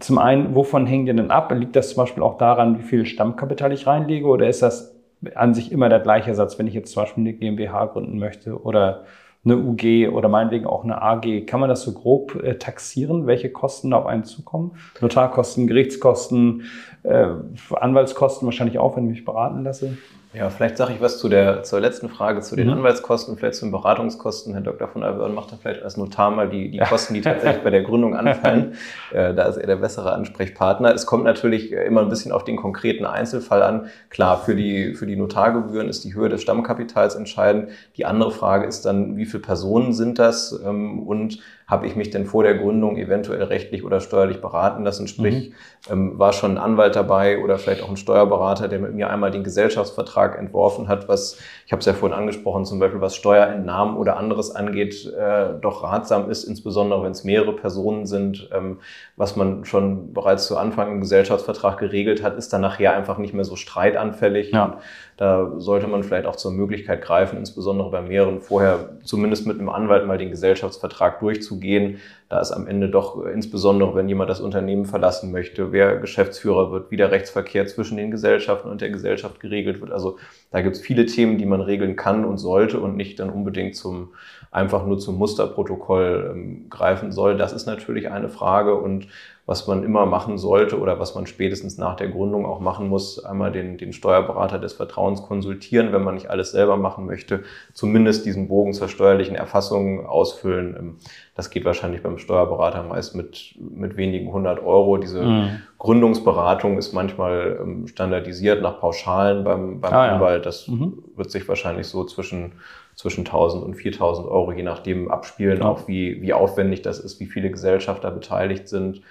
zum 0.00 0.18
einen, 0.18 0.54
wovon 0.54 0.86
hängen 0.86 1.06
die 1.06 1.14
denn 1.14 1.30
ab? 1.30 1.52
Liegt 1.54 1.76
das 1.76 1.90
zum 1.90 2.02
Beispiel 2.02 2.22
auch 2.22 2.38
daran, 2.38 2.78
wie 2.78 2.82
viel 2.82 3.04
Stammkapital 3.04 3.72
ich 3.72 3.86
reinlege 3.86 4.26
oder 4.26 4.48
ist 4.48 4.62
das 4.62 4.93
an 5.34 5.54
sich 5.54 5.72
immer 5.72 5.88
der 5.88 6.00
gleiche 6.00 6.34
Satz, 6.34 6.58
wenn 6.58 6.66
ich 6.66 6.74
jetzt 6.74 6.92
zum 6.92 7.02
Beispiel 7.02 7.22
eine 7.22 7.32
GmbH 7.32 7.86
gründen 7.86 8.18
möchte 8.18 8.62
oder 8.62 9.04
eine 9.44 9.58
UG 9.58 10.08
oder 10.08 10.28
meinetwegen 10.28 10.66
auch 10.66 10.84
eine 10.84 11.02
AG. 11.02 11.46
Kann 11.46 11.60
man 11.60 11.68
das 11.68 11.82
so 11.82 11.92
grob 11.92 12.42
äh, 12.42 12.54
taxieren, 12.54 13.26
welche 13.26 13.50
Kosten 13.50 13.92
auf 13.92 14.06
einen 14.06 14.24
zukommen? 14.24 14.72
Notarkosten, 15.00 15.66
Gerichtskosten, 15.66 16.62
äh, 17.02 17.26
Anwaltskosten 17.74 18.46
wahrscheinlich 18.46 18.78
auch, 18.78 18.96
wenn 18.96 19.04
ich 19.04 19.10
mich 19.10 19.24
beraten 19.24 19.64
lasse? 19.64 19.98
Ja, 20.34 20.50
vielleicht 20.50 20.76
sage 20.76 20.92
ich 20.92 21.00
was 21.00 21.18
zu 21.18 21.28
der, 21.28 21.62
zur 21.62 21.78
letzten 21.78 22.08
Frage, 22.08 22.40
zu 22.40 22.56
den 22.56 22.66
mhm. 22.66 22.74
Anwaltskosten, 22.74 23.36
vielleicht 23.36 23.54
zu 23.54 23.66
den 23.66 23.70
Beratungskosten. 23.70 24.52
Herr 24.52 24.62
Dr. 24.62 24.88
von 24.88 25.04
Alvörn 25.04 25.32
macht 25.32 25.52
da 25.52 25.56
vielleicht 25.56 25.84
als 25.84 25.96
Notar 25.96 26.32
mal 26.32 26.48
die, 26.48 26.72
die 26.72 26.78
Kosten, 26.78 27.14
die 27.14 27.20
tatsächlich 27.20 27.62
bei 27.62 27.70
der 27.70 27.82
Gründung 27.82 28.16
anfallen. 28.16 28.74
äh, 29.12 29.32
da 29.32 29.44
ist 29.44 29.58
er 29.58 29.68
der 29.68 29.76
bessere 29.76 30.12
Ansprechpartner. 30.12 30.92
Es 30.92 31.06
kommt 31.06 31.22
natürlich 31.22 31.70
immer 31.70 32.00
ein 32.00 32.08
bisschen 32.08 32.32
auf 32.32 32.42
den 32.42 32.56
konkreten 32.56 33.06
Einzelfall 33.06 33.62
an. 33.62 33.86
Klar, 34.10 34.38
für 34.38 34.56
die, 34.56 34.94
für 34.94 35.06
die 35.06 35.14
Notargebühren 35.14 35.88
ist 35.88 36.02
die 36.02 36.14
Höhe 36.14 36.28
des 36.28 36.42
Stammkapitals 36.42 37.14
entscheidend. 37.14 37.70
Die 37.96 38.04
andere 38.04 38.32
Frage 38.32 38.66
ist 38.66 38.84
dann, 38.84 39.16
wie 39.16 39.26
viele 39.26 39.42
Personen 39.42 39.92
sind 39.92 40.18
das 40.18 40.58
ähm, 40.64 41.06
und 41.06 41.38
habe 41.66 41.86
ich 41.86 41.96
mich 41.96 42.10
denn 42.10 42.26
vor 42.26 42.42
der 42.42 42.54
Gründung 42.54 42.96
eventuell 42.98 43.42
rechtlich 43.42 43.84
oder 43.84 44.00
steuerlich 44.00 44.40
beraten 44.40 44.84
lassen? 44.84 45.08
Sprich, 45.08 45.50
mhm. 45.88 45.92
ähm, 45.92 46.18
war 46.18 46.32
schon 46.32 46.52
ein 46.52 46.58
Anwalt 46.58 46.94
dabei 46.94 47.42
oder 47.42 47.58
vielleicht 47.58 47.82
auch 47.82 47.88
ein 47.88 47.96
Steuerberater, 47.96 48.68
der 48.68 48.78
mit 48.78 48.92
mir 48.94 49.08
einmal 49.08 49.30
den 49.30 49.44
Gesellschaftsvertrag 49.44 50.38
entworfen 50.38 50.88
hat, 50.88 51.08
was, 51.08 51.38
ich 51.64 51.72
habe 51.72 51.80
es 51.80 51.86
ja 51.86 51.94
vorhin 51.94 52.16
angesprochen, 52.16 52.66
zum 52.66 52.78
Beispiel 52.78 53.00
was 53.00 53.16
Steuerentnahmen 53.16 53.96
oder 53.96 54.18
anderes 54.18 54.54
angeht, 54.54 55.06
äh, 55.06 55.54
doch 55.60 55.82
ratsam 55.82 56.30
ist, 56.30 56.44
insbesondere 56.44 57.02
wenn 57.02 57.12
es 57.12 57.24
mehrere 57.24 57.54
Personen 57.54 58.04
sind. 58.04 58.50
Ähm, 58.52 58.80
was 59.16 59.36
man 59.36 59.64
schon 59.64 60.12
bereits 60.12 60.46
zu 60.46 60.58
Anfang 60.58 60.92
im 60.92 61.00
Gesellschaftsvertrag 61.00 61.78
geregelt 61.78 62.22
hat, 62.22 62.36
ist 62.36 62.52
dann 62.52 62.60
nachher 62.60 62.94
einfach 62.94 63.16
nicht 63.16 63.32
mehr 63.32 63.44
so 63.44 63.56
streitanfällig. 63.56 64.50
Ja. 64.50 64.78
Da 65.16 65.52
sollte 65.58 65.86
man 65.86 66.02
vielleicht 66.02 66.26
auch 66.26 66.34
zur 66.34 66.50
Möglichkeit 66.50 67.02
greifen, 67.02 67.38
insbesondere 67.38 67.90
bei 67.90 68.02
mehreren 68.02 68.40
vorher 68.40 68.96
zumindest 69.04 69.46
mit 69.46 69.58
einem 69.58 69.68
Anwalt 69.68 70.06
mal 70.06 70.18
den 70.18 70.30
Gesellschaftsvertrag 70.30 71.20
durchzugehen. 71.20 72.00
Da 72.28 72.40
ist 72.40 72.50
am 72.50 72.66
Ende 72.66 72.88
doch, 72.88 73.24
insbesondere 73.24 73.94
wenn 73.94 74.08
jemand 74.08 74.28
das 74.28 74.40
Unternehmen 74.40 74.86
verlassen 74.86 75.30
möchte, 75.30 75.70
wer 75.70 75.98
Geschäftsführer 75.98 76.72
wird, 76.72 76.90
wie 76.90 76.96
der 76.96 77.12
Rechtsverkehr 77.12 77.66
zwischen 77.68 77.96
den 77.96 78.10
Gesellschaften 78.10 78.68
und 78.68 78.80
der 78.80 78.90
Gesellschaft 78.90 79.38
geregelt 79.38 79.80
wird. 79.80 79.92
Also 79.92 80.18
da 80.50 80.62
gibt 80.62 80.74
es 80.74 80.82
viele 80.82 81.06
Themen, 81.06 81.38
die 81.38 81.46
man 81.46 81.60
regeln 81.60 81.94
kann 81.94 82.24
und 82.24 82.38
sollte 82.38 82.80
und 82.80 82.96
nicht 82.96 83.20
dann 83.20 83.30
unbedingt 83.30 83.76
zum 83.76 84.14
einfach 84.54 84.86
nur 84.86 84.98
zum 84.98 85.18
Musterprotokoll 85.18 86.30
ähm, 86.32 86.66
greifen 86.70 87.10
soll. 87.10 87.36
Das 87.36 87.52
ist 87.52 87.66
natürlich 87.66 88.10
eine 88.10 88.28
Frage 88.28 88.76
und 88.76 89.08
was 89.46 89.66
man 89.66 89.82
immer 89.82 90.06
machen 90.06 90.38
sollte 90.38 90.78
oder 90.78 90.98
was 90.98 91.14
man 91.14 91.26
spätestens 91.26 91.76
nach 91.76 91.96
der 91.96 92.08
Gründung 92.08 92.46
auch 92.46 92.60
machen 92.60 92.88
muss, 92.88 93.22
einmal 93.22 93.52
den, 93.52 93.76
den 93.76 93.92
Steuerberater 93.92 94.58
des 94.58 94.72
Vertrauens 94.72 95.22
konsultieren, 95.22 95.92
wenn 95.92 96.02
man 96.02 96.14
nicht 96.14 96.30
alles 96.30 96.52
selber 96.52 96.78
machen 96.78 97.04
möchte, 97.04 97.42
zumindest 97.74 98.24
diesen 98.24 98.48
Bogen 98.48 98.72
zur 98.72 98.88
steuerlichen 98.88 99.34
Erfassung 99.34 100.06
ausfüllen. 100.06 100.76
Ähm, 100.78 100.96
das 101.34 101.50
geht 101.50 101.64
wahrscheinlich 101.64 102.02
beim 102.04 102.18
Steuerberater 102.18 102.84
meist 102.84 103.16
mit, 103.16 103.56
mit 103.58 103.96
wenigen 103.96 104.32
hundert 104.32 104.62
Euro. 104.62 104.98
Diese 104.98 105.22
mhm. 105.22 105.62
Gründungsberatung 105.78 106.78
ist 106.78 106.92
manchmal 106.92 107.58
ähm, 107.60 107.88
standardisiert 107.88 108.62
nach 108.62 108.78
Pauschalen 108.78 109.42
beim, 109.42 109.80
beim 109.80 109.92
ah, 109.92 110.08
Anwalt. 110.10 110.46
Das 110.46 110.68
mhm. 110.68 111.02
wird 111.16 111.32
sich 111.32 111.46
wahrscheinlich 111.48 111.88
so 111.88 112.04
zwischen 112.04 112.52
zwischen 112.94 113.20
1000 113.20 113.64
und 113.64 113.74
4000 113.74 114.28
Euro, 114.28 114.52
je 114.52 114.62
nachdem 114.62 115.10
abspielen, 115.10 115.60
ja. 115.60 115.68
auch 115.68 115.88
wie, 115.88 116.22
wie 116.22 116.32
aufwendig 116.32 116.82
das 116.82 116.98
ist, 116.98 117.20
wie 117.20 117.26
viele 117.26 117.50
Gesellschafter 117.50 118.10
beteiligt 118.10 118.68
sind 118.68 119.02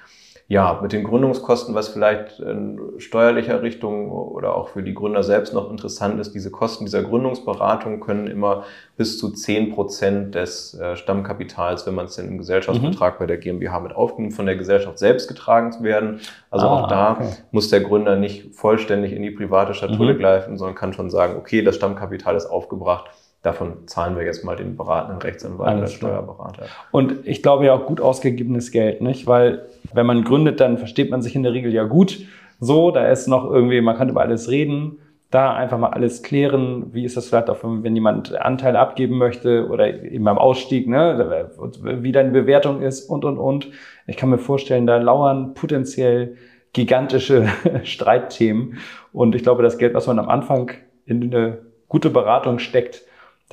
ja, 0.50 0.80
mit 0.82 0.92
den 0.92 1.06
Gründungskosten, 1.06 1.74
was 1.74 1.88
vielleicht 1.88 2.40
in 2.40 2.80
steuerlicher 2.98 3.62
Richtung 3.62 4.12
oder 4.12 4.56
auch 4.56 4.70
für 4.70 4.84
die 4.84 4.94
Gründer 4.94 5.24
selbst 5.24 5.54
noch 5.54 5.72
interessant 5.72 6.20
ist, 6.20 6.36
diese 6.36 6.52
Kosten 6.52 6.84
dieser 6.86 7.02
Gründungsberatung 7.02 8.02
können 8.02 8.28
immer 8.28 8.64
bis 8.98 9.18
zu 9.18 9.32
zehn 9.32 9.74
Prozent 9.74 10.36
des 10.36 10.74
äh, 10.74 10.98
Stammkapitals, 10.98 11.88
wenn 11.88 11.96
man 11.96 12.06
es 12.06 12.18
denn 12.18 12.28
im 12.28 12.38
Gesellschaftsbetrag 12.38 13.16
mhm. 13.16 13.20
bei 13.20 13.26
der 13.26 13.38
GmbH 13.38 13.80
mit 13.80 13.96
aufnimmt, 13.96 14.34
von 14.34 14.46
der 14.46 14.58
Gesellschaft 14.58 15.00
selbst 15.00 15.30
getragen 15.30 15.82
werden. 15.82 16.20
Also 16.52 16.68
ah, 16.68 16.82
auch 16.82 16.88
da 16.88 17.14
okay. 17.14 17.30
muss 17.52 17.70
der 17.70 17.80
Gründer 17.80 18.18
nicht 18.18 18.54
vollständig 18.54 19.14
in 19.14 19.24
die 19.24 19.32
private 19.32 19.74
Schatulle 19.74 20.14
mhm. 20.14 20.20
greifen, 20.20 20.58
sondern 20.58 20.76
kann 20.76 20.94
schon 20.94 21.10
sagen, 21.10 21.38
okay, 21.38 21.64
das 21.64 21.78
Stammkapital 21.78 22.36
ist 22.36 22.48
aufgebracht 22.48 23.10
davon 23.44 23.88
zahlen 23.88 24.16
wir 24.16 24.24
jetzt 24.24 24.44
mal 24.44 24.56
den 24.56 24.76
beratenden 24.76 25.22
Rechtsanwalt 25.22 25.78
oder 25.78 25.88
Steuerberater. 25.88 26.64
Und 26.92 27.28
ich 27.28 27.44
glaube 27.44 27.66
ja 27.66 27.74
auch 27.74 27.86
gut 27.86 28.02
ausgegebenes 28.02 28.72
Geld, 28.72 29.02
nicht? 29.02 29.28
Weil 29.28 29.66
wenn 29.94 30.06
man 30.06 30.24
gründet, 30.24 30.60
dann 30.60 30.78
versteht 30.78 31.12
man 31.12 31.22
sich 31.22 31.36
in 31.36 31.44
der 31.44 31.54
Regel 31.54 31.72
ja 31.74 31.84
gut. 31.84 32.26
So, 32.60 32.92
da 32.92 33.08
ist 33.08 33.28
noch 33.28 33.50
irgendwie, 33.50 33.82
man 33.82 33.98
kann 33.98 34.10
über 34.10 34.22
alles 34.22 34.50
reden. 34.50 35.00
Da 35.30 35.54
einfach 35.54 35.78
mal 35.78 35.90
alles 35.90 36.24
klären. 36.24 36.94
Wie 36.94 37.04
ist 37.04 37.18
das 37.18 37.28
vielleicht 37.28 37.50
auch, 37.50 37.58
wenn 37.64 37.96
jemand 37.96 38.34
Anteile 38.36 38.80
abgeben 38.80 39.18
möchte 39.18 39.68
oder 39.68 39.88
eben 39.88 40.24
beim 40.24 40.38
Ausstieg, 40.38 40.88
ne? 40.88 41.50
Wie 41.82 42.12
deine 42.12 42.32
Bewertung 42.32 42.82
ist 42.82 43.10
und, 43.10 43.26
und, 43.26 43.38
und. 43.38 43.70
Ich 44.08 44.16
kann 44.16 44.30
mir 44.30 44.38
vorstellen, 44.38 44.88
da 44.88 44.98
lauern 44.98 45.54
potenziell 45.54 46.38
gigantische 46.72 47.48
Streitthemen. 47.84 48.78
Und 49.12 49.36
ich 49.36 49.44
glaube, 49.44 49.64
das 49.64 49.78
Geld, 49.78 49.96
was 49.96 50.08
man 50.08 50.20
am 50.20 50.30
Anfang 50.30 50.72
in 51.06 51.24
eine 51.24 51.58
gute 51.90 52.10
Beratung 52.10 52.60
steckt, 52.60 53.04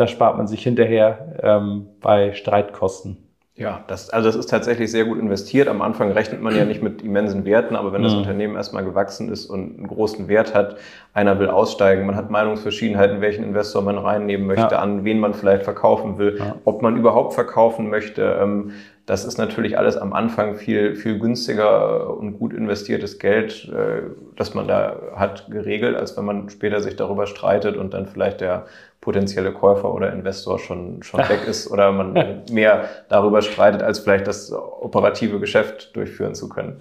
da 0.01 0.07
spart 0.07 0.39
man 0.39 0.47
sich 0.47 0.63
hinterher 0.63 1.37
ähm, 1.43 1.89
bei 2.01 2.33
Streitkosten. 2.33 3.19
Ja, 3.55 3.85
das, 3.89 4.09
also 4.09 4.27
das 4.27 4.37
ist 4.37 4.49
tatsächlich 4.49 4.91
sehr 4.91 5.05
gut 5.05 5.19
investiert. 5.19 5.69
Am 5.69 5.83
Anfang 5.83 6.13
rechnet 6.13 6.41
man 6.41 6.57
ja 6.57 6.65
nicht 6.65 6.83
mit 6.83 7.03
immensen 7.03 7.45
Werten, 7.45 7.77
aber 7.77 7.93
wenn 7.93 8.03
das 8.03 8.13
mhm. 8.13 8.21
Unternehmen 8.21 8.57
erstmal 8.57 8.83
gewachsen 8.83 9.31
ist 9.31 9.45
und 9.45 9.77
einen 9.77 9.87
großen 9.87 10.29
Wert 10.29 10.55
hat, 10.55 10.77
einer 11.13 11.39
will 11.39 11.49
aussteigen, 11.49 12.07
man 12.07 12.17
hat 12.17 12.31
Meinungsverschiedenheiten, 12.31 13.21
welchen 13.21 13.45
Investor 13.45 13.83
man 13.83 13.99
reinnehmen 13.99 14.47
möchte, 14.47 14.77
ja. 14.77 14.79
an 14.79 15.05
wen 15.05 15.21
man 15.21 15.35
vielleicht 15.35 15.65
verkaufen 15.65 16.17
will, 16.17 16.39
ja. 16.39 16.57
ob 16.65 16.81
man 16.81 16.97
überhaupt 16.97 17.35
verkaufen 17.35 17.91
möchte. 17.91 18.39
Ähm, 18.41 18.73
das 19.05 19.27
ist 19.27 19.37
natürlich 19.37 19.77
alles 19.77 19.99
am 19.99 20.15
Anfang 20.15 20.55
viel, 20.55 20.95
viel 20.95 21.19
günstiger 21.19 22.17
und 22.17 22.39
gut 22.39 22.55
investiertes 22.55 23.19
Geld, 23.19 23.69
äh, 23.69 24.03
das 24.37 24.55
man 24.55 24.69
da 24.69 24.97
hat, 25.17 25.51
geregelt, 25.51 25.97
als 25.97 26.17
wenn 26.17 26.25
man 26.25 26.49
später 26.49 26.81
sich 26.81 26.97
darüber 26.97 27.27
streitet 27.27 27.77
und 27.77 27.93
dann 27.93 28.07
vielleicht 28.07 28.41
der 28.41 28.65
potenzielle 29.01 29.53
Käufer 29.53 29.95
oder 29.95 30.13
Investor 30.13 30.59
schon, 30.59 31.03
schon 31.03 31.21
weg 31.29 31.47
ist 31.47 31.71
oder 31.71 31.93
man 31.93 32.43
mehr 32.51 32.89
darüber 33.09 33.43
streitet, 33.43 33.83
als 33.83 34.01
vielleicht 34.01 34.27
das 34.27 34.53
operative 34.53 35.41
Geschäft 35.41 35.95
durchführen 35.97 36.35
zu 36.35 36.49
können. 36.49 36.81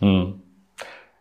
Hm. 0.00 0.40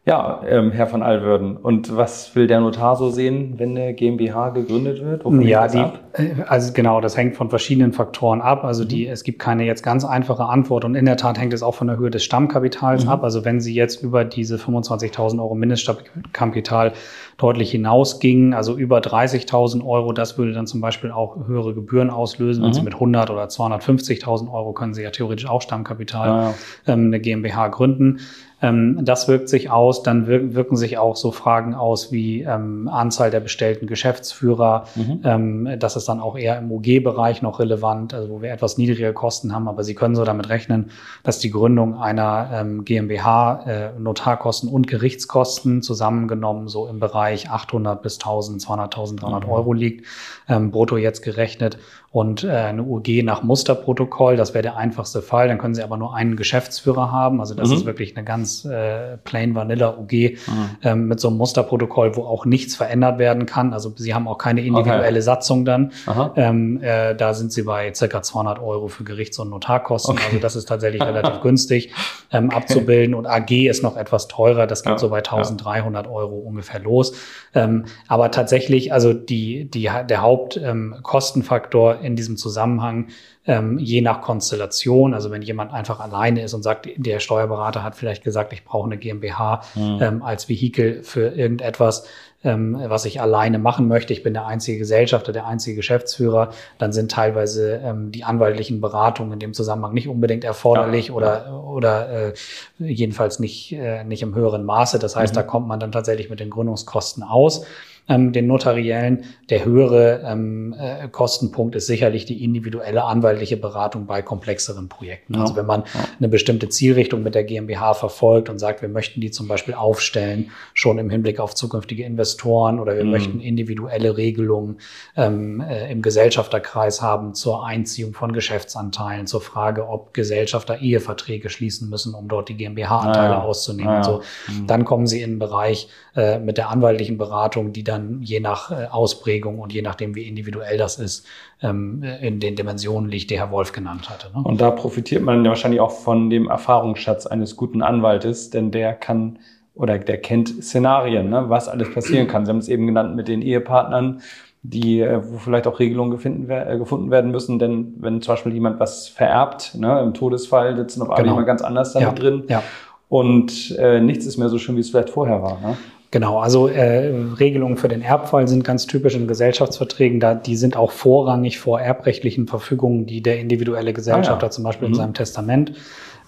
Ja, 0.06 0.42
ähm, 0.46 0.74
Herr 0.74 0.88
von 0.88 1.02
Allwürden. 1.02 1.56
Und 1.56 1.96
was 1.96 2.36
will 2.36 2.46
der 2.46 2.60
Notar 2.60 2.98
so 2.98 3.10
sehen, 3.10 3.54
wenn 3.56 3.70
eine 3.70 3.94
GmbH 3.94 4.50
gegründet 4.50 5.02
wird? 5.02 5.24
Wovon 5.24 5.42
ja, 5.44 5.66
die, 5.70 5.78
äh, 5.78 6.44
also 6.46 6.74
genau, 6.74 7.00
das 7.00 7.16
hängt 7.16 7.38
von 7.38 7.50
verschiedenen 7.50 7.94
Faktoren 7.94 8.42
ab. 8.42 8.66
Also 8.66 8.84
die, 8.84 9.06
mhm. 9.06 9.14
es 9.14 9.24
gibt 9.24 9.40
keine 9.40 9.64
jetzt 9.64 9.82
ganz 9.82 10.04
einfache 10.04 10.44
Antwort 10.44 10.84
und 10.84 10.96
in 10.96 11.06
der 11.06 11.16
Tat 11.16 11.40
hängt 11.40 11.54
es 11.54 11.64
auch 11.64 11.76
von 11.76 11.88
der 11.88 11.96
Höhe 11.96 12.12
des 12.12 12.22
Stammkapitals 12.26 13.06
mhm. 13.06 13.12
ab. 13.12 13.24
Also 13.24 13.46
wenn 13.46 13.62
Sie 13.62 13.74
jetzt 13.74 14.04
über 14.04 14.26
diese 14.26 14.58
25.000 14.58 15.40
Euro 15.40 15.56
Mindeststammkapital 15.56 16.92
deutlich 17.38 17.72
hinausgingen, 17.72 18.54
also 18.54 18.78
über 18.78 18.98
30.000 18.98 19.86
Euro, 19.86 20.12
das 20.12 20.38
würde 20.38 20.52
dann 20.52 20.68
zum 20.68 20.82
Beispiel 20.82 21.12
auch 21.12 21.48
höhere 21.48 21.74
Gebühren 21.74 22.10
auslösen. 22.10 22.60
Mhm. 22.60 22.66
Wenn 22.66 22.74
Sie 22.74 22.82
mit 22.82 22.96
100 22.96 23.30
oder 23.30 23.46
250.000 23.46 24.52
Euro 24.52 24.74
können 24.74 24.94
Sie 24.94 25.02
ja 25.02 25.12
theoretisch 25.12 25.48
auch 25.50 25.62
Stammkapital 25.62 26.28
ja, 26.28 26.44
ja. 26.50 26.54
Ähm, 26.88 27.06
eine 27.06 27.22
GmbH 27.22 27.70
gründen. 27.70 28.20
Ähm, 28.64 29.04
das 29.04 29.28
wirkt 29.28 29.50
sich 29.50 29.70
aus. 29.70 30.02
Dann 30.02 30.26
wirken 30.26 30.78
sich 30.78 30.98
auch 30.98 31.16
so 31.16 31.32
Fragen 31.32 31.76
aus 31.76 32.12
wie 32.12 32.42
ähm, 32.42 32.88
Anzahl 32.88 33.30
der 33.30 33.42
bestellten 33.42 33.86
Geschäftsführer. 33.86 34.86
Mhm. 34.96 35.22
Ähm, 35.24 35.70
das 35.78 35.96
ist 35.98 36.08
dann 36.08 36.20
auch 36.20 36.38
eher 36.38 36.58
im 36.58 36.72
UG-Bereich 36.72 37.42
noch 37.42 37.60
relevant, 37.60 38.14
also 38.14 38.30
wo 38.30 38.42
wir 38.42 38.52
etwas 38.52 38.78
niedrigere 38.78 39.14
Kosten 39.14 39.54
haben. 39.54 39.68
Aber 39.68 39.84
Sie 39.84 39.94
können 39.94 40.16
so 40.16 40.24
damit 40.24 40.50
rechnen, 40.50 40.92
dass 41.24 41.40
die 41.40 41.52
Gründung 41.52 42.02
einer 42.02 42.66
GmbH 42.84 43.64
äh, 43.66 44.00
Notarkosten 44.00 44.70
und 44.70 44.88
Gerichtskosten 44.88 45.82
zusammengenommen 45.82 46.70
so 46.70 46.88
im 46.88 47.00
Bereich 47.00 47.50
800 47.50 48.02
bis 48.02 48.16
1000, 48.16 48.62
200, 48.62 48.86
1300 48.96 49.44
mhm. 49.44 49.52
Euro 49.52 49.74
liegt, 49.74 50.06
brutto 50.48 50.98
jetzt 50.98 51.22
gerechnet 51.22 51.78
und 52.14 52.44
äh, 52.44 52.52
eine 52.52 52.84
UG 52.84 53.24
nach 53.24 53.42
Musterprotokoll. 53.42 54.38
Das 54.38 54.54
wäre 54.54 54.62
der 54.62 54.78
einfachste 54.78 55.24
Fall. 55.24 55.48
Dann 55.48 55.58
können 55.58 55.74
Sie 55.74 55.82
aber 55.82 55.98
nur 55.98 56.16
einen 56.16 56.36
Geschäftsführer 56.36 57.12
haben. 57.12 57.40
Also 57.40 57.56
das 57.56 57.70
mhm. 57.70 57.76
ist 57.78 57.86
wirklich 57.86 58.16
eine 58.16 58.24
ganz 58.24 58.66
äh, 58.66 59.18
plain 59.24 59.56
vanilla 59.56 59.98
UG 59.98 60.12
mhm. 60.12 60.38
ähm, 60.84 61.08
mit 61.08 61.20
so 61.20 61.30
einem 61.30 61.38
Musterprotokoll, 61.38 62.16
wo 62.16 62.26
auch 62.26 62.46
nichts 62.46 62.76
verändert 62.76 63.18
werden 63.18 63.48
kann. 63.48 63.74
Also 63.74 63.92
Sie 63.96 64.14
haben 64.14 64.28
auch 64.28 64.38
keine 64.38 64.62
individuelle 64.62 65.08
okay. 65.08 65.22
Satzung 65.22 65.66
dann. 65.66 65.92
Ähm, 66.36 66.84
äh, 66.84 67.16
da 67.16 67.34
sind 67.34 67.52
Sie 67.52 67.64
bei 67.64 67.92
circa 67.96 68.22
200 68.22 68.62
Euro 68.62 68.90
für 68.90 69.04
Gerichts- 69.04 69.40
und 69.40 69.50
Notarkosten. 69.50 70.14
Okay. 70.14 70.26
Also 70.28 70.38
das 70.38 70.56
ist 70.56 70.66
tatsächlich 70.66 71.02
relativ 71.02 71.42
günstig 71.42 71.94
ähm, 72.32 72.50
okay. 72.50 72.58
abzubilden. 72.58 73.16
Und 73.16 73.26
AG 73.26 73.50
ist 73.50 73.82
noch 73.82 73.98
etwas 73.98 74.28
teurer. 74.28 74.68
Das 74.68 74.84
geht 74.84 74.92
ja. 74.92 74.98
so 75.00 75.10
bei 75.10 75.18
1300 75.18 76.06
ja. 76.06 76.12
Euro 76.12 76.36
ungefähr 76.38 76.80
los. 76.80 77.14
Ähm, 77.56 77.86
aber 78.08 78.30
tatsächlich, 78.30 78.94
also 78.94 79.14
die, 79.14 79.66
die, 79.66 79.90
der 80.08 80.22
Hauptkostenfaktor 80.22 82.03
in 82.04 82.16
diesem 82.16 82.38
Zusammenhang, 82.38 83.08
ähm, 83.46 83.78
je 83.80 84.02
nach 84.02 84.22
Konstellation. 84.22 85.14
Also 85.14 85.32
wenn 85.32 85.42
jemand 85.42 85.74
einfach 85.74 86.00
alleine 86.00 86.44
ist 86.44 86.54
und 86.54 86.64
sagt, 86.64 86.88
der 86.96 87.20
Steuerberater 87.20 87.84
hat 87.84 87.96
vielleicht 87.96 88.24
gesagt, 88.24 88.54
ich 88.54 88.64
brauche 88.64 88.86
eine 88.86 88.98
GmbH 88.98 89.62
mhm. 89.76 90.00
ähm, 90.02 90.24
als 90.24 90.50
Vehikel 90.50 91.04
für 91.04 91.30
irgendetwas, 91.30 92.08
ähm, 92.44 92.78
was 92.88 93.06
ich 93.06 93.22
alleine 93.22 93.60
machen 93.60 93.88
möchte. 93.88 94.14
Ich 94.14 94.24
bin 94.24 94.34
der 94.34 94.46
einzige 94.46 94.78
Gesellschafter, 94.78 95.32
der 95.32 95.48
einzige 95.48 95.76
Geschäftsführer. 95.76 96.52
Dann 96.78 96.92
sind 96.92 97.12
teilweise 97.12 97.82
ähm, 97.84 98.12
die 98.12 98.24
anwaltlichen 98.24 98.82
Beratungen 98.82 99.34
in 99.34 99.40
dem 99.40 99.54
Zusammenhang 99.54 99.94
nicht 99.94 100.08
unbedingt 100.08 100.44
erforderlich 100.44 101.08
ja, 101.08 101.14
oder, 101.14 101.46
ja. 101.46 101.60
oder 101.60 102.10
äh, 102.30 102.34
jedenfalls 102.80 103.40
nicht, 103.40 103.72
äh, 103.72 104.04
nicht 104.04 104.22
im 104.22 104.36
höheren 104.36 104.66
Maße. 104.66 105.00
Das 105.00 105.16
heißt, 105.16 105.34
mhm. 105.34 105.38
da 105.38 105.44
kommt 105.44 105.68
man 105.68 105.80
dann 105.80 105.92
tatsächlich 105.92 106.30
mit 106.30 106.40
den 106.40 106.50
Gründungskosten 106.50 107.24
aus 107.24 107.66
ähm, 108.10 108.34
den 108.34 108.48
notariellen. 108.48 109.26
Der 109.50 109.66
höhere 109.66 110.22
ähm, 110.26 110.76
äh, 110.78 111.08
Kostenpunkt 111.08 111.76
ist 111.76 111.88
sicherlich 111.88 112.26
die 112.26 112.44
individuelle 112.44 113.04
anwaltliche 113.04 113.58
Beratung 113.58 114.06
bei 114.06 114.22
komplexeren 114.22 114.90
Projekten. 114.90 115.36
Ja. 115.36 115.42
Also 115.42 115.56
wenn 115.56 115.66
man 115.66 115.82
ja. 115.94 116.06
eine 116.18 116.30
bestimmte 116.30 116.70
Zielrichtung 116.70 117.24
mit 117.24 117.36
der 117.36 117.44
GmbH 117.44 117.94
verfolgt 117.94 118.50
und 118.50 118.60
sagt, 118.60 118.82
wir 118.82 118.90
möchten 118.90 119.22
die 119.22 119.32
zum 119.32 119.48
Beispiel 119.48 119.74
aufstellen, 119.74 120.52
schon 120.74 120.98
im 120.98 121.10
Hinblick 121.10 121.40
auf 121.40 121.56
zukünftige 121.56 122.04
Investoren 122.04 122.80
oder 122.80 122.96
wir 122.96 123.04
mhm. 123.04 123.12
möchten 123.12 123.40
individuelle 123.40 124.18
Regelungen 124.18 124.78
ähm, 125.16 125.62
äh, 125.62 125.92
im 125.92 126.02
Gesellschafterkreis 126.02 127.02
haben 127.02 127.34
zur 127.34 127.66
Einziehung 127.66 128.14
von 128.14 128.34
Geschäftsanteilen, 128.34 129.28
zur 129.28 129.42
Frage, 129.42 129.88
ob 129.88 130.14
Gesellschafter 130.14 130.80
Eheverträge 130.80 131.50
schließen 131.50 131.90
müssen, 131.90 132.14
um 132.14 132.28
dort 132.28 132.50
die 132.50 132.58
GmbH-Anteile 132.58 133.34
ja. 133.36 133.42
auszunehmen. 133.42 134.04
So, 134.04 134.22
mhm. 134.48 134.68
Dann 134.68 134.86
kommen 134.86 135.08
sie 135.08 135.22
in 135.22 135.32
einen 135.32 135.40
Bereich 135.40 135.90
äh, 136.16 136.40
mit 136.40 136.58
der 136.58 136.70
anwaltlichen 136.70 137.18
Beratung, 137.18 137.74
die 137.74 137.84
dann 137.84 137.93
dann 137.94 138.22
je 138.22 138.40
nach 138.40 138.72
äh, 138.72 138.88
Ausprägung 138.88 139.60
und 139.60 139.72
je 139.72 139.82
nachdem, 139.82 140.16
wie 140.16 140.28
individuell 140.28 140.78
das 140.78 141.00
ist, 141.00 141.26
ähm, 141.62 142.04
in 142.22 142.40
den 142.40 142.56
Dimensionen 142.56 143.10
liegt, 143.10 143.30
die 143.30 143.38
Herr 143.40 143.52
Wolf 143.52 143.72
genannt 143.72 144.10
hatte. 144.10 144.28
Ne? 144.36 144.44
Und 144.44 144.60
da 144.60 144.72
profitiert 144.72 145.24
man 145.24 145.44
ja 145.46 145.50
wahrscheinlich 145.50 145.80
auch 145.80 145.92
von 145.92 146.30
dem 146.30 146.50
Erfahrungsschatz 146.50 147.26
eines 147.26 147.56
guten 147.56 147.82
Anwaltes, 147.82 148.50
denn 148.50 148.72
der 148.72 148.94
kann 148.94 149.40
oder 149.76 149.98
der 149.98 150.20
kennt 150.20 150.50
Szenarien, 150.50 151.30
ne, 151.30 151.50
was 151.50 151.68
alles 151.68 151.92
passieren 151.94 152.28
kann. 152.28 152.46
Sie 152.46 152.52
haben 152.52 152.60
es 152.60 152.68
eben 152.68 152.86
genannt 152.86 153.16
mit 153.16 153.28
den 153.28 153.42
Ehepartnern, 153.42 154.22
die, 154.62 155.02
äh, 155.02 155.20
wo 155.24 155.38
vielleicht 155.38 155.68
auch 155.68 155.80
Regelungen 155.80 156.12
gefunden, 156.12 156.50
äh, 156.50 156.78
gefunden 156.78 157.12
werden 157.12 157.32
müssen. 157.32 157.60
Denn 157.60 157.96
wenn 157.98 158.22
zum 158.22 158.34
Beispiel 158.34 158.54
jemand 158.54 158.80
was 158.80 159.08
vererbt, 159.08 159.76
ne, 159.76 160.02
im 160.02 160.14
Todesfall 160.14 160.76
sitzen 160.76 161.02
auf 161.02 161.10
einmal 161.10 161.36
genau. 161.36 161.46
ganz 161.46 161.62
anders 161.62 161.94
damit 161.94 162.10
ja. 162.10 162.14
drin. 162.14 162.44
Ja. 162.48 162.64
Und 163.10 163.76
äh, 163.78 164.00
nichts 164.00 164.26
ist 164.26 164.38
mehr 164.38 164.50
so 164.50 164.58
schön, 164.58 164.76
wie 164.76 164.80
es 164.80 164.90
vielleicht 164.90 165.10
vorher 165.10 165.42
war. 165.42 165.60
Ne? 165.60 165.78
Genau, 166.14 166.38
also 166.38 166.68
äh, 166.68 167.12
Regelungen 167.40 167.76
für 167.76 167.88
den 167.88 168.04
Erbfall 168.04 168.48
sind 168.48 168.64
ganz 168.64 168.86
typisch 168.86 169.16
in 169.16 169.28
Gesellschaftsverträgen. 169.28 170.20
Da, 170.20 170.36
die 170.36 170.56
sind 170.56 170.78
auch 170.78 170.92
vorrangig 170.92 171.58
vor 171.58 171.82
erbrechtlichen 171.82 172.46
Verfügungen, 172.46 173.08
die 173.08 173.24
der 173.24 173.40
individuelle 173.40 173.94
Gesellschafter 173.94 174.44
ah, 174.44 174.50
ja. 174.50 174.52
zum 174.52 174.64
Beispiel 174.64 174.90
mhm. 174.90 174.94
in 174.94 174.98
seinem 175.00 175.14
Testament 175.16 175.72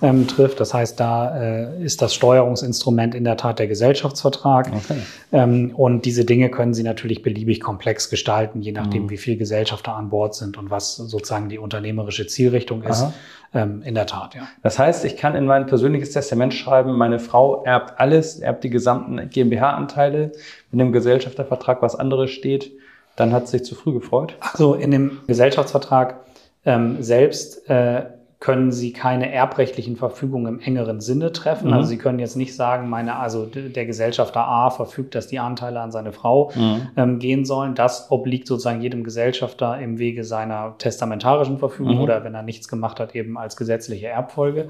ähm, 0.01 0.27
trifft. 0.27 0.60
Das 0.60 0.73
heißt, 0.73 0.99
da 0.99 1.38
äh, 1.38 1.84
ist 1.84 2.01
das 2.01 2.13
Steuerungsinstrument 2.13 3.15
in 3.15 3.23
der 3.23 3.38
Tat 3.38 3.60
der 3.60 3.67
Gesellschaftsvertrag. 3.67 4.71
Okay. 4.73 4.99
Ähm, 5.31 5.71
und 5.75 6.05
diese 6.05 6.25
Dinge 6.25 6.49
können 6.49 6.73
Sie 6.73 6.84
natürlich 6.84 7.21
beliebig 7.21 7.62
komplex 7.62 8.10
gestalten, 8.10 8.62
je 8.62 8.71
nachdem, 8.71 9.03
mhm. 9.03 9.10
wie 9.10 9.17
viele 9.17 9.38
Gesellschafter 9.38 9.95
an 9.95 10.10
Bord 10.10 10.36
sind 10.36 10.58
und 10.58 10.69
was 10.69 10.95
sozusagen 10.95 11.49
die 11.49 11.60
unternehmerische 11.60 12.27
Zielrichtung 12.27 12.84
ist. 12.84 13.05
Ähm, 13.53 13.84
in 13.84 13.95
der 13.95 14.05
Tat, 14.05 14.36
ja. 14.36 14.47
Das 14.63 14.77
heißt, 14.79 15.05
ich 15.05 15.15
kann 15.15 15.34
in 15.36 15.45
mein 15.45 15.65
persönliches 15.65 16.12
Testament 16.12 16.53
schreiben, 16.53 16.97
meine 16.97 17.19
Frau 17.19 17.63
erbt 17.63 17.99
alles, 18.01 18.39
erbt 18.39 18.65
die 18.65 18.69
gesamten 18.69 19.29
GmbH-Anteile. 19.29 20.34
Wenn 20.71 20.79
im 20.81 20.91
Gesellschaftervertrag 20.91 21.81
was 21.81 21.95
anderes 21.95 22.31
steht, 22.31 22.71
dann 23.15 23.31
hat 23.31 23.47
sie 23.47 23.60
sich 23.60 23.65
zu 23.65 23.75
früh 23.75 23.93
gefreut. 23.93 24.36
Also 24.41 24.73
in 24.73 24.91
dem 24.91 25.19
Gesellschaftsvertrag 25.27 26.19
ähm, 26.65 27.01
selbst 27.01 27.69
äh, 27.69 28.05
können 28.45 28.71
Sie 28.71 28.93
keine 28.93 29.31
erbrechtlichen 29.31 29.95
Verfügungen 29.95 30.45
im 30.45 30.60
engeren 30.60 31.01
Sinne 31.01 31.31
treffen. 31.31 31.69
Mhm. 31.69 31.73
Also 31.73 31.89
Sie 31.89 31.97
können 31.97 32.19
jetzt 32.19 32.36
nicht 32.36 32.55
sagen, 32.55 32.91
meine, 32.91 33.15
also 33.15 33.47
der 33.47 33.88
Gesellschafter 33.88 34.47
A 34.47 34.69
verfügt, 34.69 35.15
dass 35.15 35.25
die 35.25 35.39
Anteile 35.39 35.79
an 35.79 35.91
seine 35.91 36.12
Frau 36.12 36.51
mhm. 36.53 36.89
ähm, 36.95 37.17
gehen 37.17 37.43
sollen. 37.43 37.73
Das 37.73 38.12
obliegt 38.12 38.47
sozusagen 38.47 38.81
jedem 38.81 39.03
Gesellschafter 39.03 39.79
im 39.79 39.97
Wege 39.97 40.23
seiner 40.23 40.75
testamentarischen 40.77 41.58
Verfügung 41.58 41.95
mhm. 41.95 42.01
oder 42.01 42.23
wenn 42.23 42.36
er 42.36 42.43
nichts 42.43 42.67
gemacht 42.67 42.99
hat, 42.99 43.15
eben 43.15 43.36
als 43.36 43.58
gesetzliche 43.58 44.10
Erbfolge. 44.10 44.67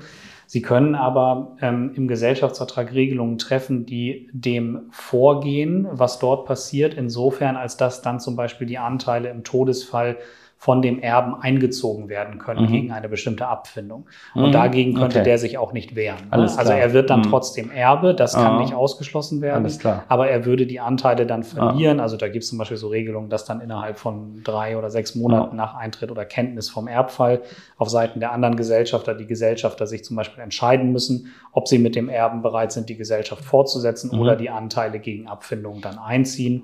Sie 0.48 0.62
können 0.62 0.96
aber 0.96 1.58
ähm, 1.60 1.92
im 1.96 2.08
Gesellschaftsvertrag 2.08 2.94
Regelungen 2.94 3.38
treffen, 3.38 3.86
die 3.86 4.30
dem 4.32 4.84
vorgehen, 4.92 5.86
was 5.92 6.20
dort 6.20 6.46
passiert, 6.46 6.94
insofern 6.94 7.58
als 7.58 7.76
dass 7.76 8.02
dann 8.02 8.22
zum 8.22 8.38
Beispiel 8.38 8.68
die 8.68 8.78
Anteile 8.78 9.28
im 9.28 9.44
Todesfall 9.44 10.16
von 10.66 10.82
dem 10.82 10.98
Erben 10.98 11.36
eingezogen 11.36 12.10
werden 12.10 12.40
können 12.40 12.64
mhm. 12.64 12.72
gegen 12.72 12.92
eine 12.92 13.08
bestimmte 13.08 13.46
Abfindung. 13.46 14.08
Und 14.34 14.48
mhm. 14.48 14.52
dagegen 14.52 14.96
könnte 14.96 15.18
okay. 15.18 15.24
der 15.24 15.38
sich 15.38 15.60
auch 15.60 15.74
nicht 15.74 15.96
wehren. 15.96 16.18
Ne? 16.18 16.32
Alles 16.32 16.58
also 16.58 16.72
er 16.72 16.92
wird 16.92 17.12
dann 17.12 17.20
mhm. 17.20 17.30
trotzdem 17.30 17.70
Erbe, 17.70 18.16
das 18.16 18.34
kann 18.34 18.58
nicht 18.58 18.74
ausgeschlossen 18.74 19.42
werden. 19.42 19.72
Aber 20.08 20.28
er 20.28 20.44
würde 20.46 20.66
die 20.66 20.80
Anteile 20.80 21.28
dann 21.28 21.44
verlieren. 21.44 22.00
Ah. 22.00 22.04
Also 22.04 22.18
da 22.18 22.30
gibt 22.30 22.46
es 22.46 22.50
zum 22.50 22.58
Beispiel 22.58 22.78
so 22.78 22.88
Regelungen, 22.88 23.30
dass 23.30 23.46
dann 23.46 23.62
innerhalb 23.62 24.00
von 24.00 24.42
drei 24.44 24.76
oder 24.76 24.90
sechs 24.90 25.14
Monaten 25.14 25.56
nach 25.56 25.76
Eintritt 25.76 26.10
oder 26.10 26.26
Kenntnis 26.26 26.68
vom 26.68 26.88
Erbfall 26.88 27.44
auf 27.78 27.92
Seiten 27.92 28.20
der 28.20 28.32
anderen 28.32 28.56
Gesellschafter 28.56 29.14
die 29.14 29.28
Gesellschafter 29.28 29.86
sich 29.86 30.04
zum 30.04 30.16
Beispiel 30.16 30.44
entscheiden 30.44 30.92
müssen, 30.92 31.32
ob 31.52 31.68
sie 31.68 31.78
mit 31.78 31.96
dem 31.96 32.10
Erben 32.10 32.42
bereit 32.42 32.72
sind, 32.72 32.90
die 32.90 32.98
Gesellschaft 32.98 33.46
fortzusetzen 33.46 34.10
mhm. 34.12 34.20
oder 34.20 34.36
die 34.36 34.50
Anteile 34.50 34.98
gegen 34.98 35.28
Abfindung 35.28 35.82
dann 35.82 36.00
einziehen. 36.00 36.64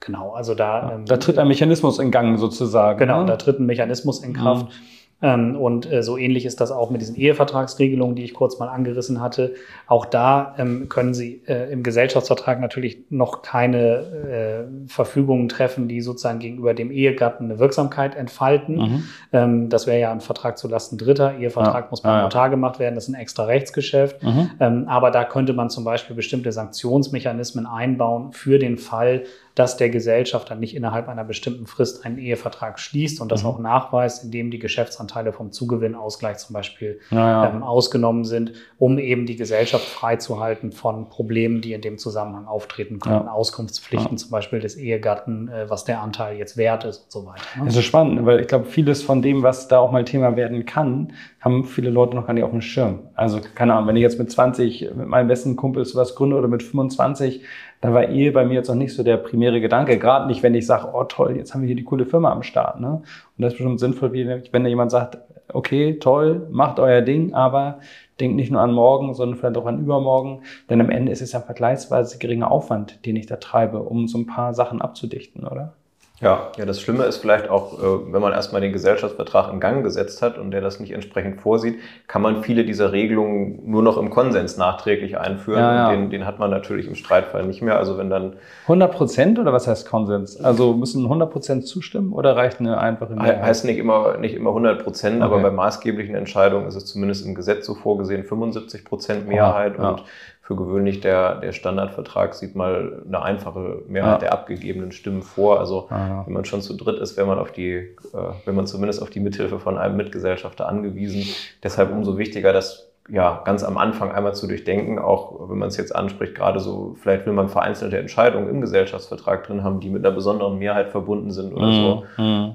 Genau, 0.00 0.32
also 0.32 0.54
da. 0.54 0.92
Ähm, 0.94 1.06
da 1.06 1.16
tritt 1.16 1.38
ein 1.38 1.48
Mechanismus 1.48 1.98
in 1.98 2.10
Gang 2.10 2.38
sozusagen. 2.38 2.98
Genau, 2.98 3.20
ne? 3.20 3.26
da 3.26 3.36
tritt 3.36 3.58
ein 3.58 3.66
Mechanismus 3.66 4.22
in 4.22 4.34
Kraft. 4.34 4.66
Mhm 4.66 4.96
ähm, 5.22 5.56
und 5.56 5.90
äh, 5.90 6.02
so 6.02 6.18
ähnlich 6.18 6.44
ist 6.44 6.60
das 6.60 6.70
auch 6.70 6.90
mit 6.90 7.00
diesen 7.00 7.16
Ehevertragsregelungen, 7.16 8.16
die 8.16 8.24
ich 8.24 8.34
kurz 8.34 8.58
mal 8.58 8.68
angerissen 8.68 9.20
hatte. 9.20 9.54
Auch 9.86 10.04
da 10.04 10.54
ähm, 10.58 10.90
können 10.90 11.14
Sie 11.14 11.42
äh, 11.46 11.72
im 11.72 11.82
Gesellschaftsvertrag 11.82 12.60
natürlich 12.60 12.98
noch 13.08 13.40
keine 13.40 13.78
äh, 13.78 14.88
Verfügungen 14.88 15.48
treffen, 15.48 15.88
die 15.88 16.02
sozusagen 16.02 16.38
gegenüber 16.38 16.74
dem 16.74 16.90
Ehegatten 16.90 17.46
eine 17.46 17.58
Wirksamkeit 17.58 18.14
entfalten. 18.14 18.76
Mhm. 18.76 19.04
Ähm, 19.32 19.68
das 19.70 19.86
wäre 19.86 19.98
ja 19.98 20.12
ein 20.12 20.20
Vertrag 20.20 20.58
zulasten 20.58 20.98
Dritter. 20.98 21.38
Ehevertrag 21.38 21.84
ja. 21.84 21.90
muss 21.90 22.02
beim 22.02 22.22
Notar 22.22 22.46
ja. 22.46 22.48
gemacht 22.48 22.78
werden. 22.78 22.94
Das 22.94 23.04
ist 23.04 23.14
ein 23.14 23.20
extra 23.20 23.44
Rechtsgeschäft. 23.44 24.22
Mhm. 24.22 24.86
aber 24.88 25.10
da 25.10 25.24
könnte 25.24 25.52
man 25.52 25.70
zum 25.70 25.84
Beispiel 25.84 26.16
bestimmte 26.16 26.52
Sanktionsmechanismen 26.52 27.66
einbauen 27.66 28.32
für 28.32 28.58
den 28.58 28.76
Fall, 28.76 29.24
dass 29.56 29.78
der 29.78 29.88
Gesellschafter 29.88 30.54
nicht 30.54 30.76
innerhalb 30.76 31.08
einer 31.08 31.24
bestimmten 31.24 31.66
Frist 31.66 32.04
einen 32.04 32.18
Ehevertrag 32.18 32.78
schließt 32.78 33.22
und 33.22 33.32
das 33.32 33.42
mhm. 33.42 33.48
auch 33.48 33.58
nachweist, 33.58 34.22
indem 34.22 34.50
die 34.50 34.58
Geschäftsanteile 34.58 35.32
vom 35.32 35.50
Zugewinnausgleich 35.50 36.36
zum 36.36 36.52
Beispiel 36.52 37.00
ja, 37.10 37.48
Ähm, 37.48 37.62
ausgenommen 37.62 38.24
sind, 38.24 38.52
um 38.78 38.98
eben 38.98 39.24
die 39.24 39.36
Gesellschaft 39.36 39.86
freizuhalten 39.86 40.72
von 40.72 41.08
Problemen, 41.08 41.62
die 41.62 41.72
in 41.72 41.80
dem 41.80 41.96
Zusammenhang 41.96 42.46
auftreten 42.46 43.00
können. 43.00 43.24
Ja. 43.24 43.32
Auskunftspflichten 43.32 44.12
ja. 44.12 44.16
zum 44.16 44.30
Beispiel 44.30 44.60
des 44.60 44.76
Ehegatten, 44.76 45.48
äh, 45.48 45.70
was 45.70 45.84
der 45.84 46.02
Anteil 46.02 46.36
jetzt 46.36 46.58
wert 46.58 46.84
ist 46.84 47.04
und 47.04 47.12
so 47.12 47.26
weiter. 47.26 47.42
Ne? 47.56 47.64
Das 47.64 47.76
ist 47.76 47.84
spannend, 47.84 48.26
weil 48.26 48.40
ich 48.40 48.48
glaube, 48.48 48.66
vieles 48.66 49.02
von 49.02 49.22
dem, 49.22 49.42
was 49.42 49.68
da 49.68 49.78
auch 49.78 49.90
mal 49.90 50.04
Thema 50.04 50.36
werden 50.36 50.66
kann, 50.66 51.14
haben 51.40 51.64
viele 51.64 51.90
Leute 51.90 52.14
noch 52.14 52.26
gar 52.26 52.34
nicht 52.34 52.44
auf 52.44 52.50
dem 52.50 52.60
Schirm. 52.60 53.08
Also 53.14 53.40
keine 53.54 53.72
Ahnung, 53.72 53.88
wenn 53.88 53.96
ich 53.96 54.02
jetzt 54.02 54.18
mit 54.18 54.30
20 54.30 54.90
mit 54.94 55.06
meinem 55.06 55.28
besten 55.28 55.56
Kumpel 55.56 55.86
was 55.94 56.14
gründe 56.14 56.36
oder 56.36 56.48
mit 56.48 56.62
25, 56.62 57.42
da 57.86 57.94
war 57.94 58.08
Ehe 58.08 58.32
bei 58.32 58.44
mir 58.44 58.54
jetzt 58.54 58.68
noch 58.68 58.74
nicht 58.74 58.94
so 58.94 59.02
der 59.02 59.16
primäre 59.16 59.60
Gedanke. 59.60 59.98
Gerade 59.98 60.26
nicht, 60.26 60.42
wenn 60.42 60.54
ich 60.54 60.66
sage, 60.66 60.88
oh 60.92 61.04
toll, 61.04 61.36
jetzt 61.36 61.54
haben 61.54 61.62
wir 61.62 61.66
hier 61.66 61.76
die 61.76 61.84
coole 61.84 62.06
Firma 62.06 62.32
am 62.32 62.42
Start. 62.42 62.80
Ne? 62.80 62.88
Und 62.88 63.04
das 63.38 63.52
ist 63.52 63.58
bestimmt 63.58 63.80
sinnvoll, 63.80 64.12
wenn 64.12 64.64
da 64.64 64.68
jemand 64.68 64.90
sagt, 64.90 65.18
okay, 65.52 65.98
toll, 65.98 66.46
macht 66.50 66.80
euer 66.80 67.02
Ding, 67.02 67.34
aber 67.34 67.78
denkt 68.20 68.36
nicht 68.36 68.50
nur 68.50 68.60
an 68.60 68.72
morgen, 68.72 69.14
sondern 69.14 69.38
vielleicht 69.38 69.56
auch 69.56 69.66
an 69.66 69.78
übermorgen. 69.78 70.42
Denn 70.68 70.80
am 70.80 70.90
Ende 70.90 71.12
ist 71.12 71.22
es 71.22 71.32
ja 71.32 71.40
vergleichsweise 71.40 72.18
geringer 72.18 72.50
Aufwand, 72.50 73.04
den 73.06 73.16
ich 73.16 73.26
da 73.26 73.36
treibe, 73.36 73.82
um 73.82 74.08
so 74.08 74.18
ein 74.18 74.26
paar 74.26 74.54
Sachen 74.54 74.80
abzudichten, 74.80 75.46
oder? 75.46 75.74
Ja, 76.20 76.50
ja, 76.56 76.64
das 76.64 76.80
Schlimme 76.80 77.04
ist 77.04 77.18
vielleicht 77.18 77.50
auch, 77.50 77.78
äh, 77.78 78.12
wenn 78.12 78.22
man 78.22 78.32
erstmal 78.32 78.62
den 78.62 78.72
Gesellschaftsvertrag 78.72 79.52
in 79.52 79.60
Gang 79.60 79.84
gesetzt 79.84 80.22
hat 80.22 80.38
und 80.38 80.50
der 80.50 80.62
das 80.62 80.80
nicht 80.80 80.92
entsprechend 80.92 81.42
vorsieht, 81.42 81.78
kann 82.06 82.22
man 82.22 82.42
viele 82.42 82.64
dieser 82.64 82.92
Regelungen 82.92 83.60
nur 83.70 83.82
noch 83.82 83.98
im 83.98 84.08
Konsens 84.08 84.56
nachträglich 84.56 85.18
einführen. 85.18 85.60
Ja, 85.60 85.74
ja. 85.74 85.90
Den, 85.90 86.08
den 86.08 86.24
hat 86.24 86.38
man 86.38 86.50
natürlich 86.50 86.86
im 86.86 86.94
Streitfall 86.94 87.44
nicht 87.44 87.60
mehr. 87.60 87.76
Also 87.76 87.98
wenn 87.98 88.08
dann 88.08 88.36
100 88.62 88.92
Prozent 88.92 89.38
oder 89.38 89.52
was 89.52 89.68
heißt 89.68 89.86
Konsens? 89.86 90.42
Also 90.42 90.72
müssen 90.72 91.02
100 91.04 91.30
Prozent 91.30 91.66
zustimmen 91.66 92.12
oder 92.14 92.34
reicht 92.34 92.60
eine 92.60 92.78
einfache 92.78 93.14
Mehrheit? 93.14 93.42
Heißt 93.42 93.66
nicht 93.66 93.78
immer 93.78 94.16
nicht 94.16 94.34
immer 94.34 94.50
100 94.50 94.82
Prozent, 94.82 95.16
okay. 95.16 95.24
aber 95.24 95.40
bei 95.40 95.50
maßgeblichen 95.50 96.14
Entscheidungen 96.14 96.66
ist 96.66 96.76
es 96.76 96.86
zumindest 96.86 97.26
im 97.26 97.34
Gesetz 97.34 97.66
so 97.66 97.74
vorgesehen 97.74 98.24
75 98.24 98.86
Prozent 98.86 99.28
Mehrheit 99.28 99.74
ja, 99.78 99.90
und 99.90 100.04
für 100.46 100.54
gewöhnlich 100.54 101.00
der, 101.00 101.40
der 101.40 101.50
Standardvertrag 101.50 102.32
sieht 102.32 102.54
mal 102.54 103.02
eine 103.04 103.20
einfache 103.20 103.82
Mehrheit 103.88 104.12
ja. 104.12 104.18
der 104.18 104.32
abgegebenen 104.32 104.92
Stimmen 104.92 105.22
vor. 105.22 105.58
Also 105.58 105.88
ja. 105.90 106.22
wenn 106.24 106.34
man 106.34 106.44
schon 106.44 106.62
zu 106.62 106.74
dritt 106.74 107.00
ist, 107.00 107.16
wäre 107.16 107.26
man 107.26 107.40
auf 107.40 107.50
die, 107.50 107.72
äh, 107.72 107.96
wenn 108.44 108.54
man 108.54 108.68
zumindest 108.68 109.02
auf 109.02 109.10
die 109.10 109.18
Mithilfe 109.18 109.58
von 109.58 109.76
einem 109.76 109.96
Mitgesellschafter 109.96 110.68
angewiesen. 110.68 111.24
Deshalb 111.64 111.90
umso 111.90 112.16
wichtiger, 112.16 112.52
das 112.52 112.92
ja 113.08 113.42
ganz 113.44 113.64
am 113.64 113.76
Anfang 113.76 114.12
einmal 114.12 114.36
zu 114.36 114.46
durchdenken, 114.46 115.00
auch 115.00 115.50
wenn 115.50 115.58
man 115.58 115.66
es 115.66 115.78
jetzt 115.78 115.94
anspricht, 115.94 116.36
gerade 116.36 116.60
so, 116.60 116.94
vielleicht 117.00 117.26
will 117.26 117.32
man 117.32 117.48
vereinzelte 117.48 117.98
Entscheidungen 117.98 118.48
im 118.48 118.60
Gesellschaftsvertrag 118.60 119.48
drin 119.48 119.64
haben, 119.64 119.80
die 119.80 119.90
mit 119.90 120.06
einer 120.06 120.14
besonderen 120.14 120.60
Mehrheit 120.60 120.90
verbunden 120.90 121.32
sind 121.32 121.54
oder 121.54 121.66
mhm. 121.66 121.72
so. 121.72 122.04
Mhm. 122.22 122.54